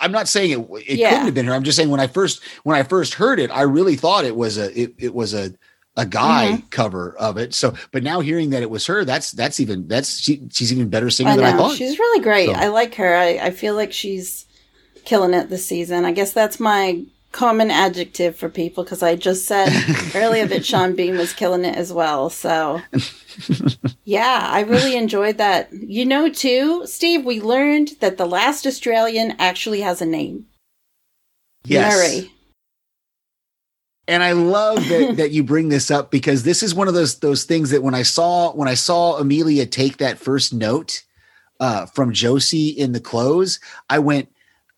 I'm 0.02 0.12
not 0.12 0.28
saying 0.28 0.52
it. 0.52 0.68
It 0.88 1.00
Yeah. 1.00 1.10
couldn't 1.10 1.26
have 1.26 1.34
been 1.34 1.46
her. 1.46 1.54
I'm 1.54 1.64
just 1.64 1.78
saying 1.78 1.90
when 1.90 2.00
I 2.00 2.08
first 2.08 2.42
when 2.64 2.78
I 2.78 2.84
first 2.84 3.14
heard 3.16 3.40
it, 3.40 3.50
I 3.52 3.62
really 3.62 3.96
thought 3.96 4.26
it 4.26 4.36
was 4.36 4.58
a 4.58 4.78
it, 4.80 4.94
it 4.98 5.14
was 5.14 5.34
a 5.34 5.54
a 5.98 6.06
guy 6.06 6.52
Mm-hmm. 6.54 6.68
cover 6.72 7.16
of 7.18 7.38
it. 7.38 7.54
So, 7.54 7.74
but 7.94 8.04
now 8.04 8.20
hearing 8.20 8.50
that 8.50 8.62
it 8.62 8.70
was 8.70 8.86
her, 8.88 9.06
that's 9.06 9.32
that's 9.32 9.60
even 9.62 9.88
that's 9.88 10.20
she, 10.20 10.42
she's 10.52 10.74
even 10.74 10.90
better 10.90 11.10
singer 11.10 11.30
I 11.32 11.36
than 11.38 11.46
I 11.46 11.56
thought. 11.58 11.76
she's 11.78 11.98
really 11.98 12.22
great. 12.24 12.48
So- 12.48 12.54
I 12.56 12.68
like 12.68 12.96
her. 12.96 13.16
I, 13.16 13.28
I 13.38 13.52
feel 13.52 13.76
like 13.76 13.94
she's 13.94 14.46
killing 15.06 15.34
it 15.34 15.50
this 15.50 15.66
season. 15.66 16.04
I 16.04 16.12
guess 16.12 16.34
that's 16.34 16.60
my 16.60 17.04
common 17.36 17.70
adjective 17.70 18.34
for 18.34 18.48
people 18.48 18.86
because 18.86 19.04
I 19.04 19.18
just 19.18 19.46
said 19.46 19.70
earlier 20.16 20.46
that 20.48 20.66
Sean 20.66 20.96
Bean 20.96 21.18
was 21.18 21.34
killing 21.34 21.66
it 21.66 21.76
as 21.76 21.92
well. 21.92 22.30
So, 22.30 22.82
yeah, 24.06 24.48
I 24.50 24.62
really 24.62 24.96
enjoyed 24.96 25.38
that. 25.38 25.72
You 25.74 26.06
know, 26.06 26.30
too, 26.30 26.88
Steve, 26.88 27.26
we 27.26 27.42
learned 27.42 27.98
that 28.00 28.18
the 28.18 28.26
last 28.26 28.66
Australian 28.66 29.36
actually 29.38 29.82
has 29.82 30.02
a 30.02 30.06
name. 30.06 30.46
yes. 31.66 31.94
Murray. 31.94 32.32
and 34.08 34.24
I 34.24 34.32
love 34.32 34.88
that 34.88 35.16
that 35.18 35.32
you 35.32 35.44
bring 35.44 35.68
this 35.68 35.92
up 35.92 36.12
because 36.12 36.44
this 36.44 36.64
is 36.64 36.74
one 36.74 36.88
of 36.88 36.94
those 36.94 37.20
those 37.20 37.44
things 37.44 37.70
that 37.72 37.84
when 37.84 37.96
I 37.96 38.04
saw 38.04 38.54
when 38.54 38.70
I 38.70 38.76
saw 38.76 39.18
Amelia 39.18 39.66
take 39.66 39.98
that 39.98 40.20
first 40.20 40.54
note 40.54 41.04
uh, 41.60 41.86
from 41.88 42.14
Josie 42.14 42.70
in 42.70 42.94
the 42.94 43.02
close, 43.02 43.60
I 43.90 44.00
went, 44.00 44.30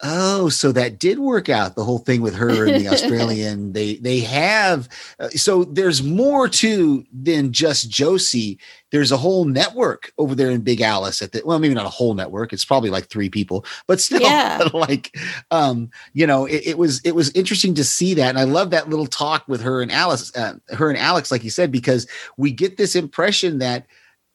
"Oh, 0.01 0.49
so 0.49 0.71
that 0.71 0.99
did 0.99 1.19
work 1.19 1.49
out." 1.49 1.75
The 1.75 1.83
whole 1.83 1.99
thing 1.99 2.21
with 2.21 2.35
her 2.35 2.65
and 2.65 2.83
the 2.83 2.87
Australian, 2.93 3.73
they 3.73 3.95
they 3.95 4.19
have 4.19 4.87
uh, 5.19 5.29
so 5.29 5.63
there's 5.63 6.03
more 6.03 6.47
to 6.49 7.05
than 7.11 7.51
just 7.51 7.89
Josie. 7.89 8.59
There's 8.91 9.11
a 9.11 9.17
whole 9.17 9.45
network 9.45 10.11
over 10.17 10.33
there 10.35 10.49
in 10.51 10.61
Big 10.61 10.81
Alice 10.81 11.21
at 11.21 11.31
the 11.31 11.41
well, 11.45 11.59
maybe 11.59 11.73
not 11.73 11.85
a 11.85 11.89
whole 11.89 12.13
network. 12.13 12.53
It's 12.53 12.65
probably 12.65 12.89
like 12.89 13.07
three 13.07 13.29
people, 13.29 13.65
but 13.87 13.99
still, 13.99 14.21
Yeah. 14.21 14.67
like 14.73 15.15
um, 15.51 15.89
you 16.13 16.27
know, 16.27 16.45
it, 16.45 16.61
it 16.65 16.77
was 16.77 17.01
it 17.01 17.11
was 17.15 17.31
interesting 17.31 17.73
to 17.75 17.83
see 17.83 18.13
that, 18.13 18.29
and 18.29 18.39
I 18.39 18.43
love 18.43 18.69
that 18.71 18.89
little 18.89 19.07
talk 19.07 19.47
with 19.47 19.61
her 19.61 19.81
and 19.81 19.91
Alice, 19.91 20.35
uh, 20.35 20.53
her 20.69 20.89
and 20.89 20.97
Alex, 20.97 21.31
like 21.31 21.43
you 21.43 21.49
said, 21.49 21.71
because 21.71 22.07
we 22.37 22.51
get 22.51 22.77
this 22.77 22.95
impression 22.95 23.59
that 23.59 23.85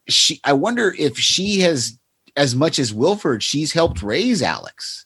she. 0.07 0.39
I 0.43 0.53
wonder 0.53 0.93
if 0.97 1.17
she 1.17 1.61
has 1.61 1.97
as 2.35 2.55
much 2.55 2.79
as 2.79 2.93
Wilford, 2.93 3.43
she's 3.43 3.73
helped 3.73 4.01
raise 4.01 4.41
Alex. 4.41 5.02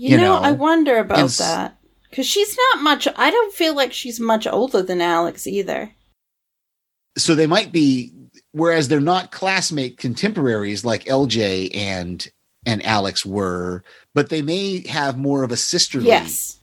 You, 0.00 0.12
You 0.12 0.16
know, 0.16 0.36
know, 0.40 0.42
I 0.42 0.52
wonder 0.52 0.96
about 0.96 1.18
s- 1.18 1.36
that 1.36 1.76
because 2.08 2.26
she's 2.26 2.56
not 2.72 2.82
much. 2.82 3.06
I 3.16 3.30
don't 3.30 3.52
feel 3.52 3.74
like 3.76 3.92
she's 3.92 4.18
much 4.18 4.46
older 4.46 4.82
than 4.82 5.02
Alex 5.02 5.46
either. 5.46 5.90
So 7.18 7.34
they 7.34 7.46
might 7.46 7.70
be, 7.70 8.12
whereas 8.52 8.88
they're 8.88 8.98
not 9.00 9.30
classmate 9.30 9.98
contemporaries 9.98 10.86
like 10.86 11.04
LJ 11.04 11.76
and 11.76 12.26
and 12.64 12.82
Alex 12.86 13.26
were, 13.26 13.82
but 14.14 14.30
they 14.30 14.40
may 14.40 14.86
have 14.88 15.18
more 15.18 15.42
of 15.42 15.52
a 15.52 15.56
sisterly 15.58 16.06
Yes, 16.06 16.58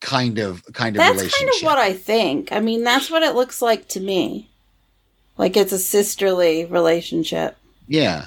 kind 0.00 0.38
of 0.40 0.64
kind 0.72 0.96
of 0.96 1.00
relationship. 1.00 1.30
that's 1.30 1.30
relationship. 1.40 1.48
kind 1.48 1.54
of 1.54 1.62
what 1.62 1.78
I 1.78 1.92
think. 1.92 2.52
I 2.52 2.58
mean, 2.58 2.82
that's 2.82 3.08
what 3.08 3.22
it 3.22 3.36
looks 3.36 3.62
like 3.62 3.86
to 3.90 4.00
me. 4.00 4.50
Like 5.36 5.56
it's 5.56 5.70
a 5.72 5.78
sisterly 5.78 6.64
relationship. 6.64 7.56
yeah. 7.86 8.26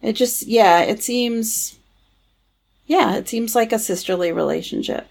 It 0.00 0.12
just, 0.12 0.46
yeah, 0.46 0.82
it 0.82 1.02
seems. 1.02 1.74
Yeah, 2.88 3.14
it 3.14 3.28
seems 3.28 3.54
like 3.54 3.72
a 3.72 3.78
sisterly 3.78 4.32
relationship. 4.32 5.06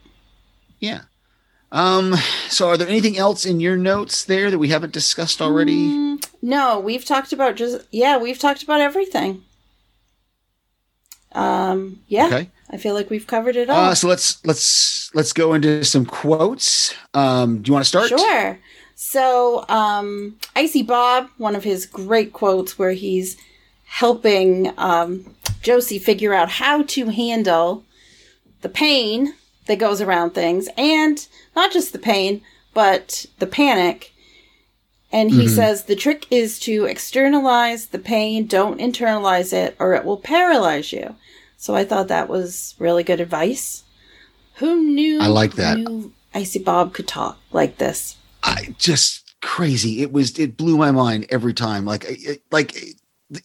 Yeah. 0.80 1.02
Um, 1.72 2.16
so 2.50 2.70
are 2.70 2.78
there 2.78 2.88
anything 2.88 3.18
else 3.18 3.46
in 3.46 3.60
your 3.60 3.78
notes 3.78 4.26
there 4.26 4.50
that 4.52 4.58
we 4.58 4.70
haven't 4.70 4.94
discussed 4.94 5.42
already? 5.42 5.90
Mm, 5.90 6.28
no, 6.42 6.80
we've 6.80 7.06
talked 7.06 7.32
about 7.32 7.56
just 7.56 7.86
yeah, 7.92 8.18
we've 8.18 8.40
talked 8.40 8.64
about 8.64 8.82
everything. 8.82 9.44
Um, 11.34 12.02
yeah, 12.08 12.28
Okay. 12.28 12.50
I 12.70 12.78
feel 12.78 12.94
like 12.94 13.10
we've 13.10 13.28
covered 13.28 13.56
it 13.56 13.70
all. 13.70 13.86
Uh, 13.92 13.96
so 13.96 14.08
let's 14.08 14.44
let's 14.46 15.14
let's 15.14 15.34
go 15.34 15.54
into 15.54 15.84
some 15.84 16.06
quotes. 16.06 16.94
Um, 17.14 17.62
do 17.62 17.70
you 17.70 17.74
want 17.74 17.86
to 17.86 17.90
start? 17.90 18.10
Sure. 18.10 18.60
So, 18.96 19.64
um, 19.70 20.38
Icy 20.56 20.82
Bob, 20.82 21.30
one 21.38 21.56
of 21.56 21.64
his 21.64 21.86
great 21.86 22.34
quotes 22.34 22.80
where 22.80 22.94
he's 22.94 23.38
helping 23.88 24.74
um, 24.78 25.36
Josie 25.62 26.00
figure 26.00 26.34
out 26.34 26.50
how 26.50 26.84
to 26.84 27.10
handle 27.10 27.84
the 28.62 28.70
pain 28.70 29.34
that 29.66 29.80
goes 29.80 30.02
around 30.02 30.32
things, 30.32 30.70
and 30.78 31.28
not 31.56 31.72
just 31.72 31.92
the 31.92 32.00
pain, 32.00 32.42
but 32.74 33.26
the 33.40 33.48
panic. 33.48 34.14
And 35.12 35.32
he 35.32 35.48
says 35.48 35.84
the 35.84 35.96
trick 35.96 36.26
is 36.30 36.60
to 36.60 36.86
externalize 36.86 37.88
the 37.88 38.00
pain, 38.00 38.46
don't 38.46 38.80
internalize 38.80 39.54
it, 39.54 39.76
or 39.80 39.94
it 39.94 40.04
will 40.04 40.18
paralyze 40.18 40.92
you. 40.92 41.16
So 41.56 41.76
I 41.76 41.86
thought 41.86 42.10
that 42.10 42.30
was 42.30 42.76
really 42.78 43.04
good 43.04 43.22
advice. 43.22 43.84
Who 44.56 44.84
knew? 44.84 45.20
I 45.20 45.28
like 45.28 45.54
that. 45.54 45.78
Knew 45.78 46.14
Icy 46.34 46.60
Bob 46.60 46.94
could 46.94 47.08
talk 47.08 47.40
like 47.52 47.78
this. 47.78 48.18
I 48.44 48.76
just 48.78 49.36
crazy. 49.42 50.02
It 50.02 50.12
was 50.12 50.38
it 50.38 50.58
blew 50.58 50.78
my 50.78 50.92
mind 50.92 51.26
every 51.30 51.54
time. 51.54 51.86
Like 51.86 52.06
it, 52.08 52.42
like 52.52 52.76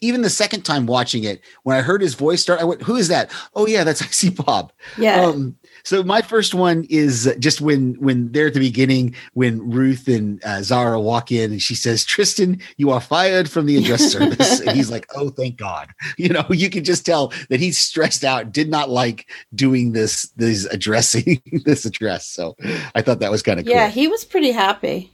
even 0.00 0.22
the 0.22 0.30
second 0.30 0.62
time 0.62 0.86
watching 0.86 1.24
it, 1.24 1.40
when 1.64 1.76
I 1.76 1.80
heard 1.80 2.00
his 2.02 2.14
voice 2.14 2.40
start, 2.40 2.60
I 2.60 2.64
went, 2.64 2.82
"Who 2.82 2.96
is 2.96 3.08
that?" 3.08 3.30
Oh 3.54 3.66
yeah, 3.66 3.82
that's 3.84 4.02
Icy 4.02 4.30
Bob. 4.30 4.72
Yeah. 4.96 5.22
Um, 5.22 5.56
so 5.84 6.04
my 6.04 6.22
first 6.22 6.54
one 6.54 6.86
is 6.88 7.34
just 7.40 7.60
when 7.60 7.94
when 7.94 8.30
they're 8.30 8.46
at 8.46 8.54
the 8.54 8.60
beginning 8.60 9.16
when 9.34 9.68
Ruth 9.70 10.06
and 10.06 10.42
uh, 10.44 10.62
Zarah 10.62 11.00
walk 11.00 11.32
in 11.32 11.50
and 11.50 11.60
she 11.60 11.74
says, 11.74 12.04
"Tristan, 12.04 12.60
you 12.76 12.90
are 12.90 13.00
fired 13.00 13.50
from 13.50 13.66
the 13.66 13.76
address 13.76 14.02
service," 14.12 14.60
and 14.60 14.70
he's 14.76 14.90
like, 14.90 15.06
"Oh, 15.16 15.30
thank 15.30 15.56
God!" 15.56 15.88
You 16.16 16.28
know, 16.28 16.44
you 16.50 16.70
can 16.70 16.84
just 16.84 17.04
tell 17.04 17.32
that 17.48 17.58
he's 17.58 17.78
stressed 17.78 18.22
out, 18.22 18.52
did 18.52 18.68
not 18.70 18.88
like 18.90 19.26
doing 19.54 19.92
this 19.92 20.28
this 20.36 20.64
addressing 20.66 21.42
this 21.64 21.84
address. 21.84 22.26
So 22.26 22.56
I 22.94 23.02
thought 23.02 23.18
that 23.20 23.30
was 23.32 23.42
kind 23.42 23.58
of 23.58 23.66
cool. 23.66 23.74
yeah, 23.74 23.88
he 23.88 24.06
was 24.06 24.24
pretty 24.24 24.52
happy 24.52 25.10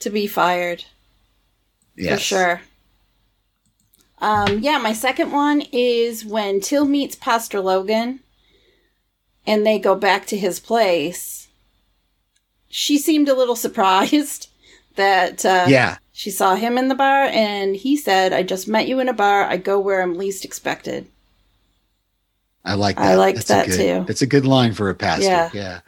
to 0.00 0.10
be 0.10 0.26
fired 0.26 0.84
Yes. 1.96 2.18
for 2.18 2.24
sure. 2.24 2.60
Um, 4.20 4.58
yeah, 4.60 4.78
my 4.78 4.92
second 4.92 5.32
one 5.32 5.62
is 5.72 6.24
when 6.24 6.60
Till 6.60 6.84
meets 6.84 7.16
Pastor 7.16 7.60
Logan 7.60 8.20
and 9.46 9.66
they 9.66 9.78
go 9.78 9.94
back 9.94 10.26
to 10.26 10.36
his 10.36 10.60
place. 10.60 11.48
She 12.68 12.98
seemed 12.98 13.28
a 13.28 13.34
little 13.34 13.56
surprised 13.66 14.48
that 14.96 15.44
uh, 15.44 15.66
Yeah. 15.68 15.96
she 16.12 16.30
saw 16.30 16.54
him 16.54 16.76
in 16.76 16.88
the 16.88 16.94
bar, 16.94 17.24
and 17.24 17.76
he 17.76 17.96
said, 17.96 18.32
I 18.32 18.42
just 18.42 18.68
met 18.68 18.86
you 18.88 19.00
in 19.00 19.08
a 19.08 19.14
bar. 19.14 19.44
I 19.44 19.56
go 19.56 19.78
where 19.78 20.02
I'm 20.02 20.14
least 20.18 20.44
expected. 20.44 21.06
I 22.64 22.74
like 22.74 22.96
that. 22.96 23.04
I 23.06 23.14
liked 23.14 23.38
That's 23.38 23.50
a 23.50 23.52
that 23.54 23.66
good- 23.68 23.76
too. 23.76 24.04
That's 24.06 24.22
a 24.22 24.26
good 24.26 24.44
line 24.44 24.74
for 24.74 24.90
a 24.90 24.94
pastor. 24.94 25.24
Yeah. 25.24 25.50
Yeah. 25.54 25.80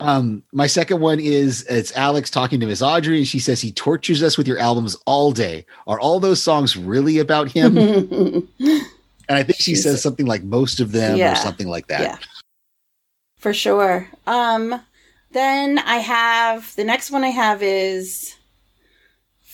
Um, 0.00 0.42
my 0.52 0.66
second 0.66 1.00
one 1.00 1.20
is 1.20 1.62
it's 1.70 1.96
Alex 1.96 2.30
talking 2.30 2.58
to 2.60 2.66
Miss 2.66 2.82
Audrey, 2.82 3.18
and 3.18 3.28
she 3.28 3.38
says 3.38 3.60
he 3.60 3.70
tortures 3.72 4.22
us 4.22 4.36
with 4.36 4.48
your 4.48 4.58
albums 4.58 4.96
all 5.06 5.30
day. 5.32 5.64
Are 5.86 6.00
all 6.00 6.18
those 6.20 6.42
songs 6.42 6.76
really 6.76 7.18
about 7.18 7.50
him? 7.52 7.76
and 7.78 8.48
I 9.28 9.42
think 9.44 9.56
she 9.58 9.72
She's- 9.74 9.84
says 9.84 10.02
something 10.02 10.26
like 10.26 10.42
most 10.42 10.80
of 10.80 10.92
them 10.92 11.16
Yeah. 11.16 11.32
or 11.32 11.36
something 11.36 11.68
like 11.68 11.86
that. 11.88 12.00
Yeah. 12.00 12.18
For 13.38 13.52
sure. 13.54 14.08
Um 14.26 14.80
then 15.32 15.78
I 15.80 15.96
have 15.98 16.74
the 16.76 16.84
next 16.84 17.10
one 17.10 17.22
I 17.22 17.28
have 17.28 17.62
is 17.62 18.34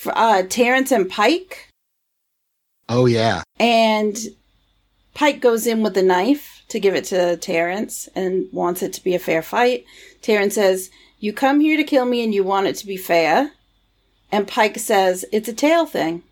uh 0.06 0.42
Terence 0.48 0.90
and 0.90 1.08
Pike 1.10 1.68
Oh 2.88 3.06
yeah. 3.06 3.42
and 3.58 4.16
Pike 5.14 5.40
goes 5.40 5.66
in 5.66 5.82
with 5.82 5.96
a 5.96 6.02
knife 6.02 6.51
to 6.72 6.80
give 6.80 6.94
it 6.94 7.04
to 7.04 7.36
Terence 7.36 8.08
and 8.14 8.46
wants 8.52 8.82
it 8.82 8.92
to 8.94 9.04
be 9.04 9.14
a 9.14 9.18
fair 9.18 9.42
fight. 9.42 9.84
Terence 10.20 10.54
says, 10.54 10.90
"You 11.20 11.32
come 11.32 11.60
here 11.60 11.76
to 11.76 11.84
kill 11.84 12.04
me 12.04 12.24
and 12.24 12.34
you 12.34 12.44
want 12.44 12.66
it 12.66 12.76
to 12.76 12.86
be 12.86 12.96
fair." 12.96 13.52
And 14.30 14.48
Pike 14.48 14.78
says, 14.78 15.24
"It's 15.32 15.48
a 15.48 15.52
tail 15.52 15.86
thing." 15.86 16.22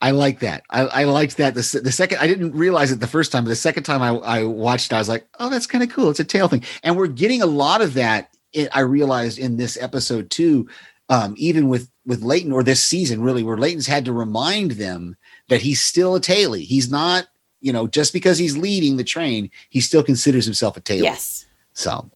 I 0.00 0.10
like 0.10 0.40
that. 0.40 0.64
I, 0.68 0.82
I 0.82 1.04
liked 1.04 1.38
that. 1.38 1.54
The, 1.54 1.80
the 1.82 1.92
second 1.92 2.18
I 2.18 2.26
didn't 2.26 2.52
realize 2.52 2.92
it 2.92 3.00
the 3.00 3.06
first 3.06 3.32
time, 3.32 3.44
but 3.44 3.48
the 3.48 3.56
second 3.56 3.84
time 3.84 4.02
I, 4.02 4.10
I 4.10 4.44
watched, 4.44 4.92
I 4.92 4.98
was 4.98 5.08
like, 5.08 5.26
oh, 5.40 5.48
that's 5.48 5.66
kind 5.66 5.82
of 5.82 5.88
cool. 5.88 6.10
It's 6.10 6.20
a 6.20 6.24
tail 6.24 6.46
thing, 6.46 6.62
and 6.82 6.96
we're 6.96 7.06
getting 7.06 7.40
a 7.40 7.46
lot 7.46 7.80
of 7.80 7.94
that. 7.94 8.28
It, 8.52 8.68
I 8.72 8.80
realized 8.80 9.38
in 9.38 9.56
this 9.56 9.78
episode 9.80 10.30
too, 10.30 10.68
um, 11.08 11.34
even 11.38 11.68
with 11.68 11.90
with 12.04 12.22
Layton 12.22 12.52
or 12.52 12.62
this 12.62 12.84
season, 12.84 13.22
really, 13.22 13.42
where 13.42 13.56
Layton's 13.56 13.86
had 13.86 14.04
to 14.04 14.12
remind 14.12 14.72
them 14.72 15.16
that 15.48 15.62
he's 15.62 15.80
still 15.80 16.14
a 16.14 16.20
tailie. 16.20 16.64
He's 16.64 16.90
not, 16.90 17.26
you 17.64 17.72
know, 17.72 17.86
just 17.86 18.12
because 18.12 18.36
he's 18.36 18.58
leading 18.58 18.98
the 18.98 19.04
train, 19.04 19.50
he 19.70 19.80
still 19.80 20.02
considers 20.02 20.44
himself 20.44 20.76
a 20.76 20.80
tailie. 20.80 21.04
Yes. 21.04 21.46
So, 21.72 22.10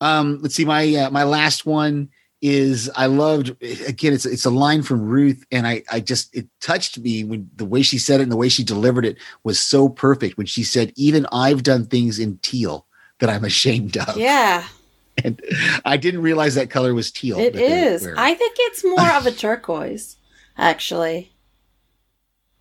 um, 0.00 0.38
let's 0.40 0.54
see. 0.54 0.64
My 0.64 0.92
uh, 0.96 1.10
my 1.10 1.24
last 1.24 1.66
one 1.66 2.08
is 2.40 2.90
I 2.96 3.06
loved 3.06 3.50
again. 3.62 4.14
It's 4.14 4.24
it's 4.24 4.46
a 4.46 4.50
line 4.50 4.82
from 4.82 5.02
Ruth, 5.02 5.44
and 5.52 5.66
I 5.66 5.82
I 5.92 6.00
just 6.00 6.34
it 6.34 6.48
touched 6.62 6.98
me 6.98 7.24
when 7.24 7.50
the 7.56 7.66
way 7.66 7.82
she 7.82 7.98
said 7.98 8.20
it 8.20 8.22
and 8.22 8.32
the 8.32 8.36
way 8.36 8.48
she 8.48 8.64
delivered 8.64 9.04
it 9.04 9.18
was 9.44 9.60
so 9.60 9.90
perfect. 9.90 10.38
When 10.38 10.46
she 10.46 10.64
said, 10.64 10.94
"Even 10.96 11.26
I've 11.30 11.62
done 11.62 11.84
things 11.84 12.18
in 12.18 12.38
teal 12.38 12.86
that 13.18 13.28
I'm 13.28 13.44
ashamed 13.44 13.98
of." 13.98 14.16
Yeah, 14.16 14.64
and 15.22 15.42
I 15.84 15.98
didn't 15.98 16.22
realize 16.22 16.54
that 16.54 16.70
color 16.70 16.94
was 16.94 17.12
teal. 17.12 17.38
it 17.38 17.54
is. 17.54 18.08
I 18.16 18.32
think 18.32 18.56
it's 18.60 18.82
more 18.82 19.10
of 19.12 19.26
a 19.26 19.30
turquoise, 19.44 20.16
actually. 20.56 21.32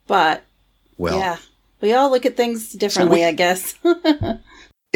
But 0.06 0.43
well, 0.97 1.18
yeah, 1.18 1.38
we 1.84 1.93
all 1.93 2.09
look 2.09 2.25
at 2.25 2.36
things 2.36 2.71
differently, 2.71 3.19
we- 3.19 3.25
I 3.25 3.34
guess. 3.34 3.75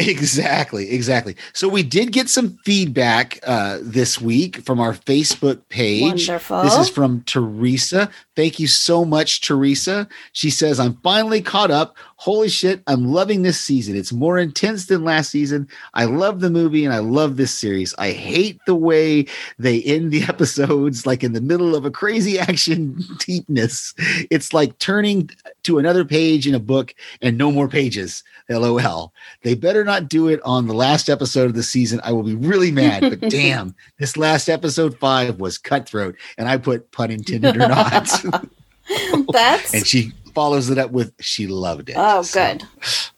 Exactly, 0.00 0.92
exactly. 0.92 1.34
So 1.52 1.68
we 1.68 1.82
did 1.82 2.12
get 2.12 2.28
some 2.28 2.56
feedback 2.64 3.40
uh, 3.42 3.78
this 3.82 4.20
week 4.20 4.58
from 4.58 4.78
our 4.78 4.92
Facebook 4.94 5.68
page. 5.70 6.28
Wonderful. 6.28 6.62
This 6.62 6.78
is 6.78 6.88
from 6.88 7.24
Teresa. 7.24 8.08
Thank 8.38 8.60
you 8.60 8.68
so 8.68 9.04
much, 9.04 9.40
Teresa. 9.40 10.06
She 10.30 10.48
says, 10.48 10.78
I'm 10.78 10.94
finally 11.02 11.42
caught 11.42 11.72
up. 11.72 11.96
Holy 12.14 12.48
shit, 12.48 12.84
I'm 12.86 13.12
loving 13.12 13.42
this 13.42 13.60
season. 13.60 13.96
It's 13.96 14.12
more 14.12 14.38
intense 14.38 14.86
than 14.86 15.02
last 15.02 15.30
season. 15.30 15.66
I 15.94 16.04
love 16.04 16.38
the 16.38 16.48
movie 16.48 16.84
and 16.84 16.94
I 16.94 16.98
love 16.98 17.36
this 17.36 17.52
series. 17.52 17.96
I 17.98 18.12
hate 18.12 18.60
the 18.64 18.76
way 18.76 19.26
they 19.58 19.82
end 19.82 20.12
the 20.12 20.22
episodes 20.28 21.04
like 21.04 21.24
in 21.24 21.32
the 21.32 21.40
middle 21.40 21.74
of 21.74 21.84
a 21.84 21.90
crazy 21.90 22.38
action 22.38 23.02
deepness. 23.18 23.92
It's 24.30 24.52
like 24.54 24.78
turning 24.78 25.30
to 25.64 25.78
another 25.78 26.04
page 26.04 26.46
in 26.46 26.54
a 26.54 26.60
book 26.60 26.94
and 27.20 27.36
no 27.36 27.50
more 27.50 27.66
pages. 27.68 28.22
LOL. 28.48 29.12
They 29.42 29.54
better 29.54 29.84
not 29.84 30.08
do 30.08 30.28
it 30.28 30.40
on 30.42 30.66
the 30.66 30.74
last 30.74 31.10
episode 31.10 31.46
of 31.46 31.54
the 31.54 31.62
season. 31.62 32.00
I 32.02 32.12
will 32.12 32.22
be 32.22 32.34
really 32.34 32.70
mad. 32.70 33.02
But 33.02 33.20
damn, 33.30 33.74
this 33.98 34.16
last 34.16 34.48
episode 34.48 34.98
five 34.98 35.38
was 35.38 35.58
cutthroat. 35.58 36.16
And 36.38 36.48
I 36.48 36.56
put 36.56 36.90
pun 36.90 37.10
intended 37.10 37.56
or 37.56 37.68
not. 37.68 38.08
That's 39.32 39.74
and 39.74 39.86
she 39.86 40.12
follows 40.34 40.70
it 40.70 40.78
up 40.78 40.90
with 40.92 41.12
she 41.20 41.46
loved 41.46 41.90
it. 41.90 41.96
Oh, 41.98 42.22
So, 42.22 42.40
good. 42.40 42.64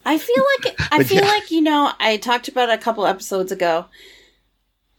I 0.05 0.19
feel 0.19 0.45
like 0.65 0.77
I 0.93 1.03
feel 1.05 1.23
yeah. 1.23 1.29
like 1.29 1.51
you 1.51 1.61
know 1.61 1.93
I 2.01 2.17
talked 2.17 2.49
about 2.49 2.69
it 2.69 2.73
a 2.79 2.79
couple 2.83 3.07
episodes 3.07 3.53
ago. 3.53 3.87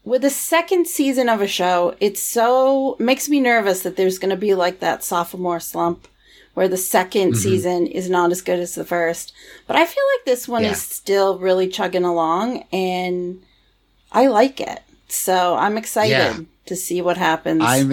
With 0.04 0.24
the 0.24 0.30
second 0.32 0.88
season 0.88 1.30
of 1.30 1.42
a 1.42 1.48
show, 1.48 1.96
it's 2.00 2.22
so 2.22 2.96
makes 3.00 3.30
me 3.30 3.40
nervous 3.40 3.84
that 3.84 3.98
there's 3.98 4.18
going 4.18 4.32
to 4.32 4.36
be 4.38 4.56
like 4.56 4.80
that 4.80 5.04
sophomore 5.04 5.60
slump 5.60 6.08
where 6.56 6.68
the 6.68 6.76
2nd 6.76 7.10
Mm-hmm. 7.30 7.34
season 7.36 7.88
is 7.88 8.10
not 8.10 8.32
as 8.32 8.42
good 8.42 8.60
as 8.60 8.74
the 8.76 8.84
first. 8.84 9.32
But 9.68 9.76
I 9.76 9.86
feel 9.86 10.04
like 10.18 10.26
this 10.26 10.48
one 10.48 10.64
Yeah. 10.64 10.72
is 10.72 10.82
still 10.82 11.38
really 11.38 11.68
chugging 11.68 12.04
along 12.04 12.66
and 12.74 13.42
I 14.12 14.28
like 14.28 14.60
it. 14.60 14.80
So 15.08 15.56
I'm 15.56 15.78
excited 15.78 16.12
Yeah. 16.12 16.40
To 16.72 16.76
see 16.78 17.02
what 17.02 17.18
happens. 17.18 17.62
I'm 17.64 17.92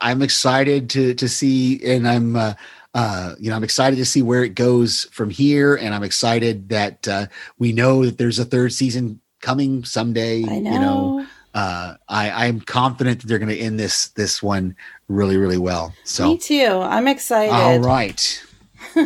I'm 0.00 0.22
excited 0.22 0.90
to 0.90 1.14
to 1.14 1.28
see, 1.28 1.80
and 1.84 2.06
I'm 2.06 2.34
uh, 2.36 2.54
uh, 2.94 3.34
you 3.38 3.48
know 3.50 3.56
I'm 3.56 3.64
excited 3.64 3.96
to 3.96 4.04
see 4.04 4.22
where 4.22 4.42
it 4.42 4.54
goes 4.54 5.04
from 5.12 5.30
here, 5.30 5.76
and 5.76 5.94
I'm 5.94 6.02
excited 6.02 6.68
that 6.70 7.06
uh, 7.06 7.26
we 7.58 7.72
know 7.72 8.04
that 8.04 8.18
there's 8.18 8.38
a 8.38 8.44
third 8.44 8.72
season 8.72 9.20
coming 9.40 9.84
someday. 9.84 10.44
I 10.48 10.54
You 10.56 10.62
know, 10.62 11.18
know. 11.18 11.26
uh, 11.54 11.94
I 12.08 12.46
I'm 12.46 12.60
confident 12.60 13.20
that 13.20 13.26
they're 13.28 13.38
going 13.38 13.56
to 13.56 13.58
end 13.58 13.78
this 13.78 14.08
this 14.08 14.42
one 14.42 14.74
really 15.08 15.36
really 15.36 15.58
well. 15.58 15.94
So 16.04 16.28
Me 16.28 16.38
too. 16.38 16.66
I'm 16.82 17.06
excited. 17.08 17.52
all 17.54 17.78
right. 17.78 18.44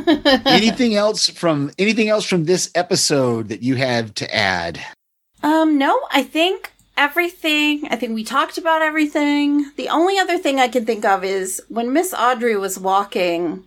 anything 0.47 0.95
else 0.95 1.29
from 1.29 1.71
anything 1.79 2.09
else 2.09 2.25
from 2.25 2.45
this 2.45 2.71
episode 2.75 3.49
that 3.49 3.63
you 3.63 3.77
have 3.77 4.15
to 4.15 4.35
add? 4.35 4.81
Um, 5.43 5.77
no, 5.79 5.99
I 6.13 6.23
think 6.23 6.72
everything, 6.97 7.89
I 7.91 7.97
think 7.97 8.15
we 8.15 8.25
talked 8.25 8.59
about 8.59 8.83
everything. 8.83 9.71
The 9.77 9.89
only 9.89 10.19
other 10.19 10.39
thing 10.39 10.59
I 10.59 10.69
can 10.69 10.85
think 10.85 11.05
of 11.05 11.25
is 11.25 11.63
when 11.69 11.93
Miss 11.93 12.15
Audrey 12.15 12.57
was 12.57 12.79
walking 12.79 13.65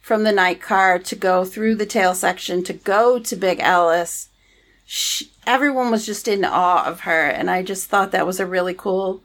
from 0.00 0.22
the 0.22 0.32
night 0.32 0.60
car 0.60 0.98
to 0.98 1.16
go 1.16 1.44
through 1.44 1.76
the 1.76 1.86
tail 1.86 2.14
section 2.14 2.62
to 2.64 2.72
go 2.72 3.18
to 3.18 3.36
Big 3.36 3.58
Alice, 3.60 4.28
she, 4.84 5.30
everyone 5.46 5.90
was 5.90 6.04
just 6.04 6.28
in 6.28 6.44
awe 6.44 6.84
of 6.84 7.00
her. 7.00 7.26
And 7.26 7.50
I 7.50 7.62
just 7.62 7.88
thought 7.88 8.10
that 8.12 8.26
was 8.26 8.38
a 8.38 8.46
really 8.46 8.74
cool 8.74 9.22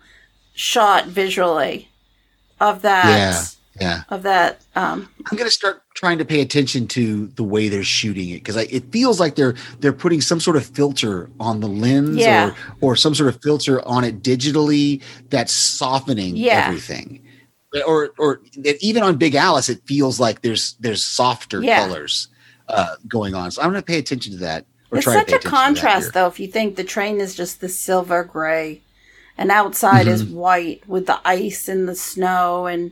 shot 0.54 1.08
visually 1.08 1.90
of 2.62 2.82
that. 2.82 3.08
Yeah, 3.08 3.44
yeah. 3.80 4.04
Of 4.10 4.24
that, 4.24 4.62
um, 4.76 5.08
I'm 5.30 5.38
going 5.38 5.48
to 5.48 5.52
start 5.56 5.84
trying 5.96 6.18
to 6.20 6.26
pay 6.26 6.42
attention 6.42 6.88
to 6.90 7.28
the 7.28 7.44
way 7.44 7.70
they're 7.70 7.84
shooting 7.84 8.30
it 8.30 8.36
because 8.44 8.56
it 8.58 8.92
feels 8.92 9.20
like 9.20 9.36
they're 9.36 9.56
they're 9.80 9.94
putting 9.94 10.22
some 10.22 10.40
sort 10.40 10.56
of 10.58 10.66
filter 10.66 11.30
on 11.40 11.60
the 11.60 11.68
lens 11.68 12.18
Yeah. 12.18 12.50
or 12.82 12.92
or 12.92 12.96
some 12.96 13.14
sort 13.16 13.34
of 13.34 13.42
filter 13.42 13.86
on 13.88 14.04
it 14.04 14.22
digitally 14.22 15.02
that's 15.30 15.52
softening 15.54 16.36
Yeah. 16.36 16.66
everything. 16.68 17.22
Or 17.86 18.10
or 18.18 18.42
even 18.82 19.04
on 19.04 19.18
Big 19.18 19.36
Alice, 19.36 19.70
it 19.70 19.82
feels 19.86 20.20
like 20.20 20.42
there's 20.42 20.74
there's 20.80 21.04
softer 21.04 21.62
Yeah. 21.62 21.86
colors 21.88 22.28
uh, 22.68 22.96
going 23.08 23.34
on. 23.36 23.52
So 23.52 23.62
I'm 23.62 23.70
going 23.72 23.82
to 23.82 23.86
pay 23.86 23.98
attention 24.00 24.34
to 24.34 24.40
that. 24.40 24.66
Or 24.92 24.98
It's 24.98 25.06
try 25.06 25.14
to 25.14 25.20
such 25.20 25.32
a 25.32 25.36
attention 25.36 25.40
to 25.42 25.50
that 25.50 25.66
contrast, 25.66 26.14
though, 26.14 26.28
if 26.28 26.40
you 26.40 26.48
think 26.48 26.76
the 26.76 26.84
train 26.84 27.20
is 27.22 27.36
just 27.36 27.62
the 27.62 27.70
silver 27.70 28.24
gray 28.24 28.82
and 29.38 29.52
outside 29.52 30.08
is 30.08 30.24
Mm-hmm. 30.24 30.36
white 30.36 30.84
with 30.88 31.06
the 31.06 31.20
ice 31.24 31.68
and 31.68 31.88
the 31.88 31.96
snow. 31.96 32.66
And 32.66 32.92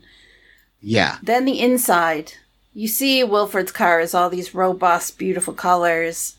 Yeah, 0.81 1.17
then 1.23 1.45
the 1.45 1.59
inside, 1.59 2.33
you 2.73 2.87
see 2.87 3.23
Wilford's 3.23 3.71
car 3.71 3.99
is 3.99 4.13
all 4.13 4.29
these 4.29 4.53
robust, 4.53 5.17
beautiful 5.17 5.53
colors. 5.53 6.35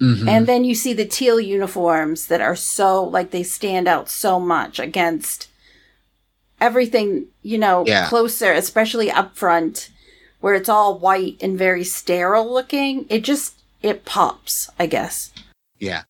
Mhm. 0.00 0.28
And 0.28 0.46
then 0.46 0.64
you 0.64 0.74
see 0.74 0.92
the 0.92 1.04
teal 1.04 1.38
uniforms 1.38 2.26
that 2.26 2.40
are 2.40 2.56
so, 2.56 3.02
like, 3.04 3.30
they 3.30 3.42
stand 3.44 3.86
out 3.86 4.10
so 4.10 4.40
much 4.40 4.78
against 4.78 5.48
everything, 6.60 7.26
you 7.42 7.58
know, 7.58 7.84
Yeah. 7.86 8.08
closer, 8.08 8.52
especially 8.52 9.10
up 9.10 9.36
front, 9.36 9.90
where 10.40 10.54
it's 10.54 10.68
all 10.68 10.98
white 10.98 11.36
and 11.40 11.56
very 11.56 11.84
sterile 11.84 12.52
looking. 12.52 13.06
It 13.08 13.22
just, 13.22 13.54
it 13.82 14.04
pops, 14.04 14.68
I 14.78 14.86
guess. 14.86 15.30
Yeah. 15.78 16.02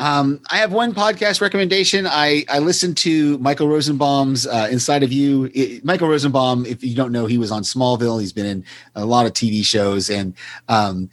Um, 0.00 0.40
I 0.50 0.58
have 0.58 0.72
one 0.72 0.94
podcast 0.94 1.40
recommendation. 1.40 2.06
I, 2.06 2.44
I 2.48 2.60
listened 2.60 2.96
to 2.98 3.36
Michael 3.38 3.68
Rosenbaum's 3.68 4.46
uh, 4.46 4.68
Inside 4.70 5.02
of 5.02 5.12
You. 5.12 5.50
It- 5.54 5.84
Michael 5.84 6.08
Rosenbaum, 6.08 6.66
if 6.66 6.84
you 6.84 6.94
don't 6.94 7.12
know, 7.12 7.26
he 7.26 7.38
was 7.38 7.50
on 7.50 7.62
Smallville. 7.62 8.20
He's 8.20 8.32
been 8.32 8.46
in 8.46 8.64
a 8.94 9.04
lot 9.04 9.26
of 9.26 9.32
TV 9.32 9.64
shows, 9.64 10.08
and 10.08 10.34
um, 10.68 11.10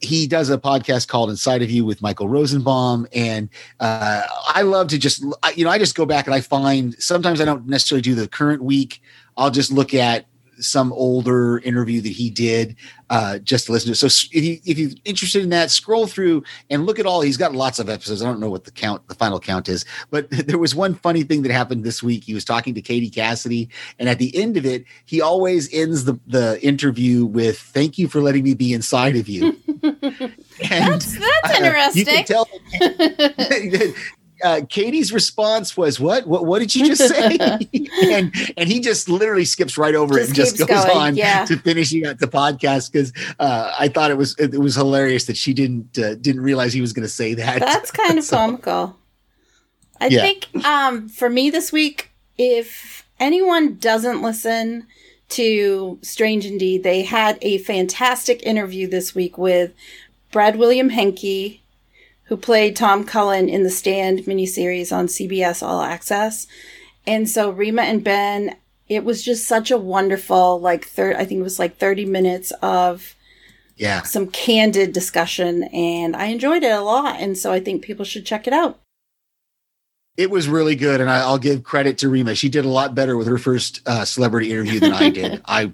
he 0.00 0.26
does 0.26 0.50
a 0.50 0.58
podcast 0.58 1.08
called 1.08 1.30
Inside 1.30 1.62
of 1.62 1.70
You 1.70 1.84
with 1.84 2.00
Michael 2.00 2.28
Rosenbaum. 2.28 3.06
And 3.14 3.48
uh, 3.80 4.22
I 4.48 4.62
love 4.62 4.88
to 4.88 4.98
just, 4.98 5.22
you 5.54 5.64
know, 5.64 5.70
I 5.70 5.78
just 5.78 5.94
go 5.94 6.06
back 6.06 6.26
and 6.26 6.34
I 6.34 6.40
find 6.40 6.94
sometimes 7.02 7.40
I 7.40 7.44
don't 7.44 7.66
necessarily 7.66 8.02
do 8.02 8.14
the 8.14 8.28
current 8.28 8.62
week. 8.62 9.02
I'll 9.36 9.50
just 9.50 9.72
look 9.72 9.94
at 9.94 10.26
some 10.60 10.92
older 10.92 11.58
interview 11.58 12.00
that 12.00 12.12
he 12.12 12.30
did 12.30 12.76
uh, 13.10 13.38
just 13.38 13.66
to 13.66 13.72
listen 13.72 13.92
to. 13.92 13.94
So 13.94 14.06
if 14.32 14.44
you 14.44 14.58
if 14.64 14.78
you're 14.78 14.90
interested 15.04 15.42
in 15.42 15.50
that, 15.50 15.70
scroll 15.70 16.06
through 16.06 16.42
and 16.70 16.86
look 16.86 16.98
at 16.98 17.06
all. 17.06 17.20
He's 17.20 17.36
got 17.36 17.54
lots 17.54 17.78
of 17.78 17.88
episodes. 17.88 18.22
I 18.22 18.26
don't 18.26 18.40
know 18.40 18.50
what 18.50 18.64
the 18.64 18.70
count, 18.70 19.06
the 19.08 19.14
final 19.14 19.38
count 19.38 19.68
is, 19.68 19.84
but 20.10 20.28
there 20.46 20.58
was 20.58 20.74
one 20.74 20.94
funny 20.94 21.22
thing 21.22 21.42
that 21.42 21.52
happened 21.52 21.84
this 21.84 22.02
week. 22.02 22.24
He 22.24 22.34
was 22.34 22.44
talking 22.44 22.74
to 22.74 22.82
Katie 22.82 23.10
Cassidy, 23.10 23.68
and 23.98 24.08
at 24.08 24.18
the 24.18 24.34
end 24.36 24.56
of 24.56 24.66
it, 24.66 24.84
he 25.04 25.20
always 25.20 25.72
ends 25.72 26.04
the 26.04 26.18
the 26.26 26.64
interview 26.64 27.24
with 27.26 27.58
"Thank 27.58 27.98
you 27.98 28.08
for 28.08 28.20
letting 28.20 28.44
me 28.44 28.54
be 28.54 28.72
inside 28.72 29.16
of 29.16 29.28
you." 29.28 29.56
and 29.82 30.32
That's, 30.70 31.18
that's 31.18 31.60
uh, 31.60 31.64
interesting. 31.64 31.98
you 31.98 32.04
can 32.06 32.24
tell. 32.24 32.48
Uh, 34.44 34.60
Katie's 34.68 35.10
response 35.12 35.74
was, 35.76 35.98
"What? 35.98 36.26
What? 36.26 36.44
What 36.44 36.58
did 36.58 36.74
you 36.74 36.86
just 36.86 37.08
say?" 37.08 37.38
and 38.02 38.32
and 38.58 38.68
he 38.68 38.78
just 38.78 39.08
literally 39.08 39.46
skips 39.46 39.78
right 39.78 39.94
over 39.94 40.18
it 40.18 40.26
and 40.26 40.34
just 40.34 40.58
goes 40.58 40.68
going, 40.68 40.96
on 40.96 41.16
yeah. 41.16 41.46
to 41.46 41.56
finishing 41.56 42.06
out 42.06 42.18
the 42.18 42.26
podcast 42.26 42.92
because 42.92 43.12
uh, 43.40 43.74
I 43.78 43.88
thought 43.88 44.10
it 44.10 44.18
was 44.18 44.38
it, 44.38 44.52
it 44.52 44.58
was 44.60 44.74
hilarious 44.74 45.24
that 45.24 45.36
she 45.38 45.54
didn't 45.54 45.98
uh, 45.98 46.14
didn't 46.16 46.42
realize 46.42 46.74
he 46.74 46.82
was 46.82 46.92
going 46.92 47.04
to 47.06 47.12
say 47.12 47.32
that. 47.34 47.60
That's 47.60 47.90
kind 48.02 48.18
of 48.18 48.24
So- 48.24 48.36
comical. 48.36 48.96
I 50.00 50.08
Yeah. 50.08 50.20
think 50.20 50.66
um, 50.66 51.08
for 51.08 51.30
me 51.30 51.48
this 51.50 51.72
week, 51.72 52.10
if 52.36 53.06
anyone 53.18 53.76
doesn't 53.76 54.20
listen 54.22 54.86
to 55.30 55.98
Strange 56.02 56.44
Indeed, 56.44 56.82
they 56.82 57.02
had 57.02 57.38
a 57.40 57.58
fantastic 57.58 58.42
interview 58.42 58.86
this 58.88 59.14
week 59.14 59.38
with 59.38 59.72
Brad 60.32 60.56
William 60.56 60.90
Henke, 60.90 61.60
who 62.24 62.36
played 62.36 62.76
Tom 62.76 63.04
Cullen 63.04 63.48
in 63.48 63.62
the 63.62 63.70
Stand 63.70 64.20
miniseries 64.20 64.92
on 64.96 65.06
CBS 65.06 65.62
All 65.62 65.82
Access. 65.82 66.46
And 67.06 67.28
so 67.28 67.50
Rima 67.50 67.82
and 67.82 68.02
Ben 68.02 68.56
it 68.88 69.04
was 69.04 69.22
just 69.22 69.46
such 69.46 69.70
a 69.70 69.78
wonderful, 69.78 70.60
like, 70.60 70.84
third, 70.84 71.16
I 71.16 71.24
think 71.24 71.40
it 71.40 71.44
was 71.44 71.58
like 71.58 71.78
30 71.78 72.04
minutes 72.04 72.52
of 72.62 73.14
Yeah. 73.76 74.02
some 74.02 74.28
candid 74.28 74.92
discussion, 74.92 75.64
and 75.64 76.14
I 76.14 76.26
enjoyed 76.26 76.62
it 76.62 76.70
a 76.70 76.80
lot. 76.80 77.18
And 77.18 77.36
so 77.36 77.50
I 77.52 77.60
think 77.60 77.82
people 77.82 78.04
should 78.04 78.26
check 78.26 78.46
it 78.46 78.52
out. 78.52 78.78
It 80.16 80.30
was 80.30 80.48
really 80.48 80.76
good, 80.76 81.00
and 81.00 81.10
I, 81.10 81.20
I'll 81.20 81.38
give 81.38 81.64
credit 81.64 81.98
to 81.98 82.08
Rima. 82.08 82.34
She 82.34 82.48
did 82.48 82.64
a 82.64 82.68
lot 82.68 82.94
better 82.94 83.16
with 83.16 83.26
her 83.26 83.38
first 83.38 83.80
uh, 83.86 84.04
celebrity 84.04 84.52
interview 84.52 84.78
than 84.80 84.92
I 84.92 85.10
did. 85.10 85.40
I 85.46 85.72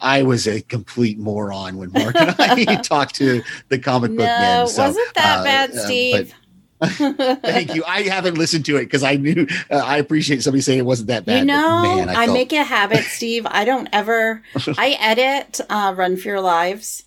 I 0.00 0.22
was 0.22 0.46
a 0.46 0.60
complete 0.60 1.18
moron 1.18 1.78
when 1.78 1.90
Mark 1.92 2.14
and 2.16 2.34
I 2.38 2.76
talked 2.82 3.14
to 3.16 3.42
the 3.68 3.78
comic 3.78 4.10
book 4.10 4.18
No, 4.18 4.24
men. 4.26 4.68
So, 4.68 4.82
wasn't 4.88 5.14
that 5.14 5.38
uh, 5.40 5.44
bad, 5.44 5.70
uh, 5.70 5.84
Steve? 5.86 6.34
Thank 6.82 7.74
you. 7.74 7.82
I 7.86 8.02
haven't 8.02 8.36
listened 8.36 8.66
to 8.66 8.76
it 8.76 8.84
because 8.84 9.02
I 9.02 9.16
knew 9.16 9.46
uh, 9.70 9.76
I 9.76 9.96
appreciate 9.96 10.42
somebody 10.42 10.60
saying 10.60 10.78
it 10.80 10.84
wasn't 10.84 11.08
that 11.08 11.24
bad. 11.24 11.38
You 11.38 11.44
know, 11.46 11.82
man, 11.82 12.08
I, 12.10 12.26
felt- 12.26 12.34
make 12.36 12.52
a 12.52 12.62
habit, 12.64 13.04
Steve. 13.04 13.46
I 13.48 13.64
don't 13.64 13.88
ever. 13.92 14.42
I 14.76 14.96
edit 15.00 15.60
uh, 15.70 15.94
Run 15.96 16.18
for 16.18 16.28
Your 16.28 16.42
Lives, 16.42 17.04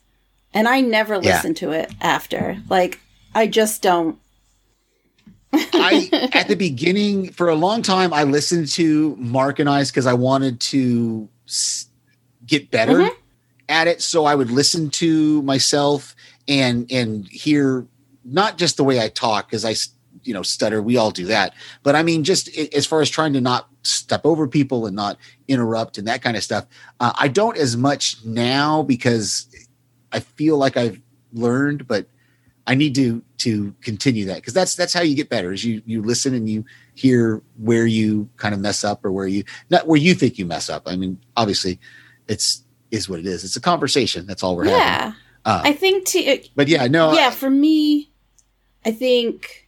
and 0.55 0.67
I 0.67 0.81
never 0.81 1.13
Yeah. 1.15 1.35
listen 1.35 1.53
to 1.55 1.71
it 1.71 1.91
after. 2.01 2.57
Like, 2.69 2.99
I 3.35 3.45
just 3.45 3.83
don't. 3.83 4.17
I 5.53 6.29
at 6.33 6.47
the 6.47 6.55
beginning 6.55 7.31
for 7.31 7.49
a 7.49 7.55
long 7.55 7.81
time 7.81 8.13
I 8.13 8.23
listened 8.23 8.67
to 8.69 9.15
Mark 9.17 9.57
and 9.59 9.67
I's 9.67 9.89
because 9.89 10.05
I 10.05 10.13
wanted 10.13 10.59
to 10.61 11.27
s- 11.47 11.87
get 12.49 12.71
better 12.71 12.95
Mhm. 12.99 13.09
at 13.69 13.87
it. 13.87 14.01
So 14.01 14.25
I 14.25 14.35
would 14.35 14.51
listen 14.51 14.89
to 14.91 15.41
myself 15.43 16.15
and 16.47 16.91
and 16.91 17.27
hear 17.27 17.85
not 18.25 18.57
just 18.57 18.77
the 18.77 18.83
way 18.83 18.99
I 18.99 19.07
talk 19.09 19.47
because 19.49 19.63
I 19.65 19.75
you 20.23 20.33
know 20.33 20.41
stutter. 20.43 20.81
We 20.81 20.97
all 20.97 21.11
do 21.11 21.25
that, 21.27 21.53
but 21.83 21.95
I 21.95 22.03
mean 22.03 22.23
just 22.23 22.49
as 22.57 22.85
far 22.85 23.01
as 23.01 23.09
trying 23.09 23.33
to 23.33 23.41
not 23.41 23.69
step 23.83 24.25
over 24.25 24.47
people 24.47 24.85
and 24.85 24.95
not 24.95 25.17
interrupt 25.47 25.97
and 25.97 26.07
that 26.07 26.21
kind 26.21 26.35
of 26.35 26.43
stuff. 26.43 26.65
Uh, 26.99 27.13
I 27.17 27.27
don't 27.29 27.57
as 27.57 27.77
much 27.77 28.17
now 28.25 28.83
because 28.83 29.47
I 30.11 30.19
feel 30.19 30.57
like 30.57 30.75
I've 30.75 30.99
learned, 31.31 31.87
but 31.87 32.07
I 32.67 32.75
need 32.75 32.95
to 32.95 33.23
to 33.39 33.73
continue 33.81 34.25
that 34.25 34.35
because 34.35 34.53
that's 34.53 34.75
that's 34.75 34.93
how 34.93 35.01
you 35.01 35.15
get 35.15 35.29
better 35.29 35.53
is 35.53 35.63
you 35.63 35.81
you 35.85 36.01
listen 36.03 36.33
and 36.33 36.49
you 36.49 36.65
hear 36.95 37.41
where 37.57 37.85
you 37.87 38.29
kind 38.37 38.53
of 38.53 38.59
mess 38.59 38.83
up 38.83 39.05
or 39.05 39.11
where 39.11 39.27
you 39.27 39.43
not 39.69 39.87
where 39.87 39.99
you 39.99 40.13
think 40.13 40.37
you 40.37 40.45
mess 40.45 40.69
up. 40.69 40.83
I 40.85 40.95
mean, 40.97 41.19
obviously, 41.37 41.79
it's 42.29 42.63
is 42.91 43.09
what 43.09 43.19
it 43.19 43.25
is. 43.25 43.43
It's 43.43 43.55
a 43.55 43.61
conversation. 43.61 44.25
That's 44.25 44.43
all 44.43 44.55
we're 44.55 44.65
having. 44.65 44.79
Yeah, 44.79 45.13
Uh, 45.45 45.61
I 45.63 45.73
think 45.73 46.05
to 46.07 46.41
but 46.55 46.67
yeah, 46.67 46.87
no, 46.87 47.13
yeah, 47.13 47.29
for 47.31 47.49
me, 47.49 48.09
I 48.85 48.91
think 48.91 49.67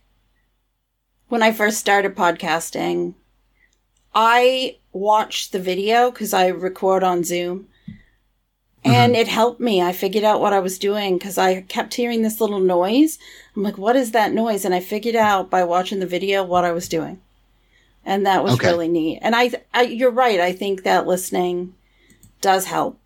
when 1.27 1.43
I 1.43 1.51
first 1.51 1.77
started 1.77 2.15
podcasting, 2.15 3.13
I 4.15 4.77
watched 4.93 5.51
the 5.51 5.59
video 5.59 6.11
because 6.11 6.33
I 6.33 6.47
record 6.47 7.03
on 7.03 7.23
Zoom. 7.23 7.67
And 8.83 9.15
it 9.15 9.27
helped 9.27 9.59
me. 9.61 9.79
I 9.79 9.91
figured 9.93 10.23
out 10.23 10.41
what 10.41 10.53
I 10.53 10.59
was 10.59 10.79
doing 10.79 11.19
because 11.19 11.37
I 11.37 11.61
kept 11.61 11.93
hearing 11.93 12.23
this 12.23 12.41
little 12.41 12.59
noise. 12.59 13.19
I'm 13.55 13.61
like, 13.61 13.77
what 13.77 13.95
is 13.95 14.11
that 14.11 14.33
noise? 14.33 14.65
And 14.65 14.73
I 14.73 14.79
figured 14.79 15.15
out 15.15 15.51
by 15.51 15.63
watching 15.63 15.99
the 15.99 16.07
video 16.07 16.43
what 16.43 16.65
I 16.65 16.71
was 16.71 16.89
doing. 16.89 17.21
And 18.03 18.25
that 18.25 18.43
was 18.43 18.55
Okay. 18.55 18.67
really 18.67 18.87
neat. 18.87 19.19
And 19.21 19.35
I, 19.35 19.51
I, 19.71 19.83
you're 19.83 20.09
right. 20.09 20.39
I 20.39 20.51
think 20.51 20.81
that 20.81 21.05
listening 21.05 21.75
does 22.41 22.65
help. 22.65 22.99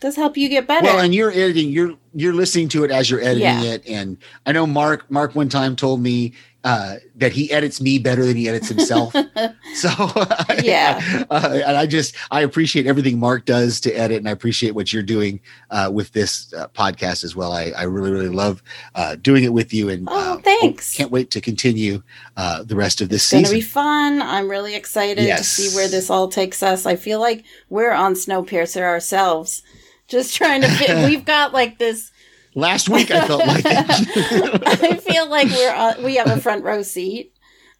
Does 0.00 0.16
help 0.16 0.36
you 0.38 0.48
get 0.48 0.66
better. 0.66 0.86
Well, 0.86 1.00
and 1.00 1.14
you're 1.14 1.30
editing. 1.30 1.70
You're 1.70 1.94
you're 2.14 2.32
listening 2.32 2.68
to 2.70 2.84
it 2.84 2.90
as 2.90 3.10
you're 3.10 3.20
editing 3.20 3.42
Yeah. 3.42 3.62
it, 3.74 3.86
and 3.86 4.16
I 4.46 4.52
know 4.52 4.66
Mark. 4.66 5.10
Mark 5.10 5.34
one 5.34 5.50
time 5.50 5.76
told 5.76 6.00
me 6.00 6.32
uh, 6.64 6.96
that 7.16 7.32
he 7.32 7.50
edits 7.50 7.80
me 7.80 7.98
better 7.98 8.24
than 8.24 8.36
he 8.36 8.48
edits 8.48 8.68
himself. 8.68 9.12
so 9.74 9.88
Yeah. 10.62 11.24
uh, 11.30 11.60
and 11.66 11.76
I 11.76 11.86
just 11.86 12.14
I 12.30 12.42
appreciate 12.42 12.86
everything 12.86 13.18
Mark 13.18 13.44
does 13.46 13.80
to 13.80 13.92
edit, 13.92 14.18
and 14.18 14.28
I 14.28 14.32
appreciate 14.32 14.74
what 14.74 14.92
you're 14.92 15.02
doing 15.02 15.40
uh, 15.70 15.90
with 15.92 16.12
this 16.12 16.52
uh, 16.54 16.68
podcast 16.68 17.24
as 17.24 17.34
well. 17.34 17.52
I, 17.52 17.72
I 17.76 17.84
really 17.84 18.10
really 18.10 18.28
love 18.28 18.62
uh, 18.94 19.16
doing 19.16 19.44
it 19.44 19.52
with 19.52 19.72
you, 19.72 19.88
and 19.88 20.06
Oh, 20.10 20.34
uh, 20.34 20.38
thanks. 20.38 20.94
Can't 20.94 21.10
wait 21.10 21.30
to 21.30 21.40
continue 21.40 22.02
uh, 22.36 22.62
the 22.62 22.76
rest 22.76 23.00
of 23.00 23.08
this 23.08 23.22
It's 23.24 23.32
going 23.32 23.44
to 23.44 23.50
be 23.52 23.60
fun. 23.60 24.20
I'm 24.22 24.50
really 24.50 24.74
excited 24.74 25.24
Yes. 25.24 25.56
to 25.56 25.62
see 25.62 25.76
where 25.76 25.88
this 25.88 26.10
all 26.10 26.28
takes 26.28 26.62
us. 26.62 26.84
I 26.86 26.96
feel 26.96 27.20
like 27.20 27.44
we're 27.68 27.92
on 27.92 28.14
Snowpiercer 28.14 28.82
ourselves. 28.82 29.62
Just 30.08 30.34
trying 30.34 30.60
to 30.62 30.68
fit. 30.68 31.04
We've 31.08 31.24
got 31.24 31.52
like 31.52 31.78
this. 31.78 32.09
Last 32.54 32.88
week 32.88 33.10
I 33.10 33.26
felt 33.26 33.46
like 33.46 33.64
it. 33.66 34.62
I 34.82 34.96
feel 34.96 35.28
like 35.28 35.48
we're 35.48 35.74
on, 35.74 36.02
we 36.02 36.16
have 36.16 36.26
a 36.28 36.40
front 36.40 36.64
row 36.64 36.82
seat 36.82 37.34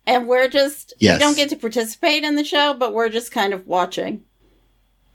and 0.07 0.29
we're 0.29 0.49
just, 0.49 0.95
Yes. 0.99 1.19
we 1.19 1.25
don't 1.25 1.37
get 1.37 1.49
to 1.51 1.57
participate 1.57 2.23
in 2.25 2.37
the 2.37 2.45
show, 2.45 2.75
but 2.75 2.95
we're 2.95 3.09
just 3.09 3.33
kind 3.33 3.53
of 3.53 3.67
watching 3.67 4.23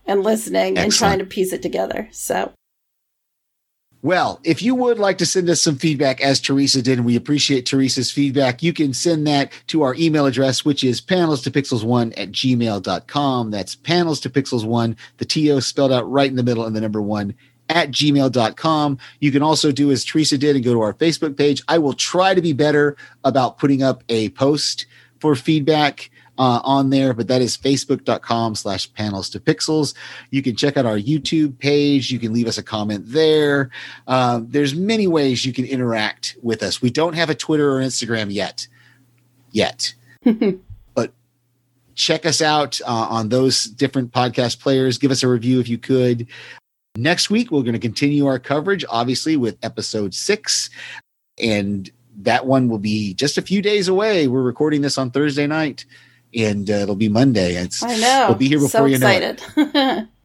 and 0.06 0.24
listening 0.24 0.78
and 0.78 0.91
trying 0.91 1.20
to 1.20 1.26
piece 1.26 1.51
it 1.53 1.62
together. 1.62 2.08
So 2.12 2.51
Well, 4.01 4.39
if 4.43 4.62
you 4.62 4.76
would 4.76 4.99
like 4.99 5.18
to 5.20 5.26
send 5.26 5.49
us 5.49 5.62
some 5.62 5.78
feedback, 5.78 6.22
as 6.22 6.39
Teresa 6.39 6.82
did, 6.82 6.97
and 6.99 7.06
we 7.06 7.16
appreciate 7.16 7.66
Teresa's 7.66 8.12
feedback, 8.12 8.62
you 8.62 8.72
can 8.74 8.93
send 8.93 9.26
that 9.26 9.51
to 9.68 9.82
our 9.82 9.95
email 9.95 10.28
address, 10.28 10.64
which 10.64 10.84
is 10.84 11.01
panels 11.01 11.41
to 11.43 11.49
pixels1 11.51 12.14
at 12.18 12.32
gmail.com. 12.32 13.51
That's 13.51 13.74
panels 13.76 14.20
to 14.20 14.30
pixels1, 14.30 14.95
the 15.18 15.26
TO 15.26 15.60
spelled 15.62 15.91
out 15.91 16.10
right 16.12 16.30
in 16.30 16.36
the 16.36 16.43
middle 16.43 16.66
and 16.66 16.76
the 16.76 16.82
number 16.82 17.01
one 17.01 17.34
at 17.70 17.91
gmail.com. 17.91 18.97
You 19.20 19.32
can 19.32 19.41
also 19.41 19.72
do 19.72 19.91
as 19.91 20.03
Teresa 20.03 20.38
did 20.38 20.55
and 20.55 20.63
go 20.63 20.74
to 20.74 20.82
our 20.82 20.93
Facebook 20.93 21.38
page. 21.38 21.63
I 21.68 21.78
will 21.78 21.93
try 21.93 22.34
to 22.34 22.41
be 22.41 22.53
better 22.53 22.95
about 23.24 23.57
putting 23.57 23.84
up 23.84 24.03
a 24.09 24.30
post 24.30 24.86
for 25.20 25.36
feedback 25.36 26.09
uh, 26.38 26.59
on 26.63 26.89
there, 26.89 27.13
but 27.13 27.28
that 27.28 27.41
is 27.41 27.57
facebook.com 27.57 28.55
slash 28.55 28.91
panels 28.93 29.30
to 29.30 29.39
pixels. 29.39 29.93
You 30.32 30.41
can 30.41 30.55
check 30.55 30.78
out 30.78 30.86
our 30.86 30.97
YouTube 30.97 31.57
page. 31.59 32.11
You 32.11 32.20
can 32.20 32.34
leave 32.34 32.47
us 32.47 32.57
a 32.57 32.63
comment 32.63 33.05
there. 33.07 33.72
Um, 34.07 34.47
there's 34.49 34.76
many 34.76 35.07
ways 35.07 35.45
you 35.45 35.53
can 35.53 35.66
interact 35.66 36.38
with 36.41 36.61
us. 36.61 36.82
We 36.82 36.89
don't 36.89 37.13
have 37.13 37.30
a 37.30 37.36
Twitter 37.36 37.78
or 37.78 37.82
Instagram 37.82 38.34
yet, 38.34 38.68
yet, 39.51 39.93
but 40.93 41.13
check 41.95 42.26
us 42.26 42.41
out 42.41 42.82
uh, 42.82 43.07
on 43.09 43.30
those 43.30 43.66
different 43.66 44.11
podcast 44.11 44.59
players. 44.59 44.97
Give 44.97 45.11
us 45.11 45.24
a 45.24 45.28
review 45.28 45.59
if 45.59 45.70
you 45.70 45.78
could. 45.78 46.28
Next 46.96 47.30
week, 47.30 47.52
we're 47.52 47.62
going 47.64 47.74
to 47.74 47.80
continue 47.80 48.26
our 48.26 48.39
coverage, 48.39 48.86
obviously, 48.89 49.36
with 49.38 49.58
episode 49.64 50.14
six. 50.14 50.70
And 51.41 51.89
that 52.20 52.46
one 52.46 52.70
will 52.70 52.80
be 52.80 53.14
just 53.14 53.38
a 53.38 53.41
few 53.41 53.62
days 53.62 53.88
away. 53.88 54.28
We're 54.28 54.41
recording 54.41 54.82
this 54.82 54.98
on 54.98 55.12
Thursday 55.12 55.48
night, 55.48 55.86
and 56.34 56.70
uh, 56.70 56.74
it'll 56.76 56.96
be 56.96 57.10
Monday. 57.10 57.56
It's, 57.56 57.84
I 57.84 57.98
know. 57.98 58.26
We'll 58.30 58.38
be 58.38 58.48
here 58.48 58.60
before 58.60 58.70
so 58.70 58.86
you 58.86 58.98
know 58.98 59.08
it. 59.10 59.41
excited. 59.41 60.08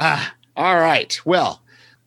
Ah, 0.00 0.32
all 0.56 0.76
right. 0.76 1.20
Well, 1.24 1.60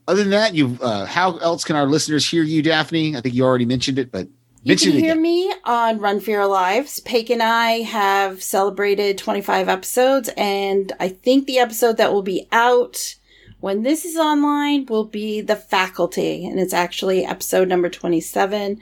other 0.08 0.22
than 0.22 0.32
that, 0.32 0.56
you 0.56 0.78
uh, 0.82 1.06
how 1.06 1.36
else 1.39 1.66
can 1.66 1.76
our 1.76 1.86
listeners 1.86 2.26
hear 2.26 2.42
you, 2.42 2.62
Daphne? 2.62 3.18
I 3.18 3.20
think 3.20 3.36
you 3.36 3.44
already 3.44 3.66
mentioned 3.66 4.00
it, 4.00 4.14
but 4.14 4.30
You 4.64 4.78
can 4.78 4.92
hear 4.94 5.12
again. 5.12 5.22
me 5.22 5.54
on 5.66 6.00
Run 6.00 6.22
for 6.22 6.32
Your 6.32 6.48
Lives. 6.48 7.02
Paige 7.02 7.32
and 7.32 7.44
I 7.44 7.82
have 7.82 8.42
celebrated 8.42 9.18
25 9.18 9.68
episodes, 9.68 10.30
and 10.38 10.94
I 11.02 11.10
think 11.10 11.48
the 11.48 11.60
episode 11.60 11.98
that 11.98 12.14
will 12.14 12.22
be 12.22 12.48
out 12.54 13.16
when 13.62 13.84
this 13.84 14.05
is 14.05 14.18
online 14.18 14.88
will 14.88 15.05
be 15.05 15.39
The 15.39 15.55
Faculty, 15.55 16.45
and 16.45 16.59
it's 16.59 16.74
actually 16.74 17.24
episode 17.24 17.68
number 17.68 17.89
27. 17.89 18.80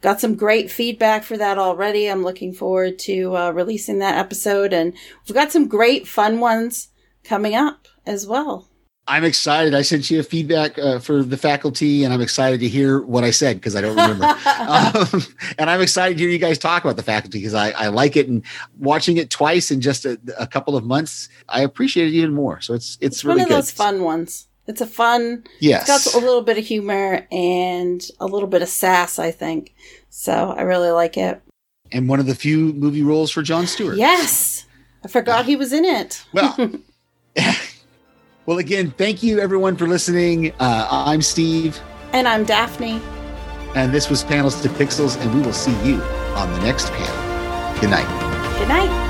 Got 0.00 0.20
some 0.20 0.34
great 0.34 0.70
feedback 0.70 1.22
for 1.22 1.36
that 1.36 1.58
already. 1.58 2.08
I'm 2.10 2.24
looking 2.24 2.52
forward 2.52 2.98
to 3.00 3.36
uh, 3.36 3.50
releasing 3.50 3.98
that 3.98 4.18
episode, 4.18 4.72
and 4.72 4.94
we've 5.28 5.34
got 5.34 5.52
some 5.52 5.68
great 5.68 6.08
fun 6.08 6.40
ones 6.40 6.88
coming 7.22 7.54
up 7.54 7.86
as 8.06 8.26
well. 8.26 8.68
I'm 9.08 9.24
excited. 9.24 9.74
I 9.74 9.82
sent 9.82 10.10
you 10.10 10.20
a 10.20 10.22
feedback 10.22 10.78
uh, 10.78 11.00
for 11.00 11.22
the 11.24 11.36
faculty, 11.36 12.04
and 12.04 12.14
I'm 12.14 12.20
excited 12.20 12.60
to 12.60 12.68
hear 12.68 13.00
what 13.02 13.24
I 13.24 13.30
said 13.32 13.56
because 13.56 13.74
I 13.74 13.80
don't 13.80 13.96
remember. 13.96 14.24
um, 14.58 15.22
and 15.58 15.68
I'm 15.68 15.80
excited 15.80 16.16
to 16.18 16.22
hear 16.22 16.30
you 16.30 16.38
guys 16.38 16.56
talk 16.56 16.84
about 16.84 16.96
the 16.96 17.02
faculty 17.02 17.38
because 17.38 17.54
I, 17.54 17.70
I 17.72 17.88
like 17.88 18.16
it, 18.16 18.28
and 18.28 18.44
watching 18.78 19.16
it 19.16 19.28
twice 19.28 19.70
in 19.72 19.80
just 19.80 20.04
a, 20.04 20.20
a 20.38 20.46
couple 20.46 20.76
of 20.76 20.84
months, 20.84 21.28
I 21.48 21.62
appreciate 21.62 22.08
it 22.08 22.12
even 22.14 22.32
more. 22.32 22.60
So 22.60 22.74
it's 22.74 22.94
it's, 23.00 23.16
It's 23.16 23.24
really 23.24 23.38
one 23.38 23.42
of 23.42 23.48
good. 23.48 23.56
those 23.56 23.70
fun 23.72 24.02
ones. 24.04 24.46
It's 24.68 24.80
a 24.80 24.86
fun 24.86 25.42
Yes. 25.58 25.88
It's 25.88 26.14
got 26.14 26.22
a 26.22 26.24
little 26.24 26.42
bit 26.42 26.56
of 26.56 26.64
humor 26.64 27.26
and 27.32 28.00
a 28.20 28.26
little 28.26 28.48
bit 28.48 28.62
of 28.62 28.68
sass, 28.68 29.18
I 29.18 29.32
think. 29.32 29.74
So 30.10 30.54
I 30.56 30.62
really 30.62 30.92
like 30.92 31.16
it. 31.16 31.42
and 31.90 32.08
one 32.08 32.20
of 32.20 32.26
the 32.26 32.36
few 32.36 32.72
movie 32.74 33.02
roles 33.02 33.32
for 33.32 33.42
Jon 33.42 33.66
Stewart. 33.66 33.96
Yes. 33.96 34.64
I 35.04 35.08
forgot 35.08 35.46
he 35.46 35.56
was 35.56 35.72
in 35.72 35.84
it. 35.84 36.24
Well, 36.32 36.54
well, 38.46 38.58
again, 38.58 38.92
thank 38.98 39.22
you 39.22 39.40
everyone 39.40 39.76
for 39.76 39.86
listening. 39.86 40.52
Uh, 40.58 40.86
I'm 40.90 41.22
Steve, 41.22 41.78
And 42.12 42.26
I'm 42.28 42.44
Daphne. 42.44 43.00
and 43.74 43.92
this 43.92 44.10
was 44.10 44.24
Panels 44.24 44.60
to 44.62 44.68
Pixels, 44.68 45.20
and 45.20 45.34
we 45.34 45.40
will 45.40 45.52
see 45.52 45.72
you 45.88 46.00
on 46.36 46.52
the 46.52 46.60
next 46.60 46.90
panel. 46.92 47.80
Good 47.80 47.90
night. 47.90 48.58
Good 48.58 48.68
night. 48.68 49.01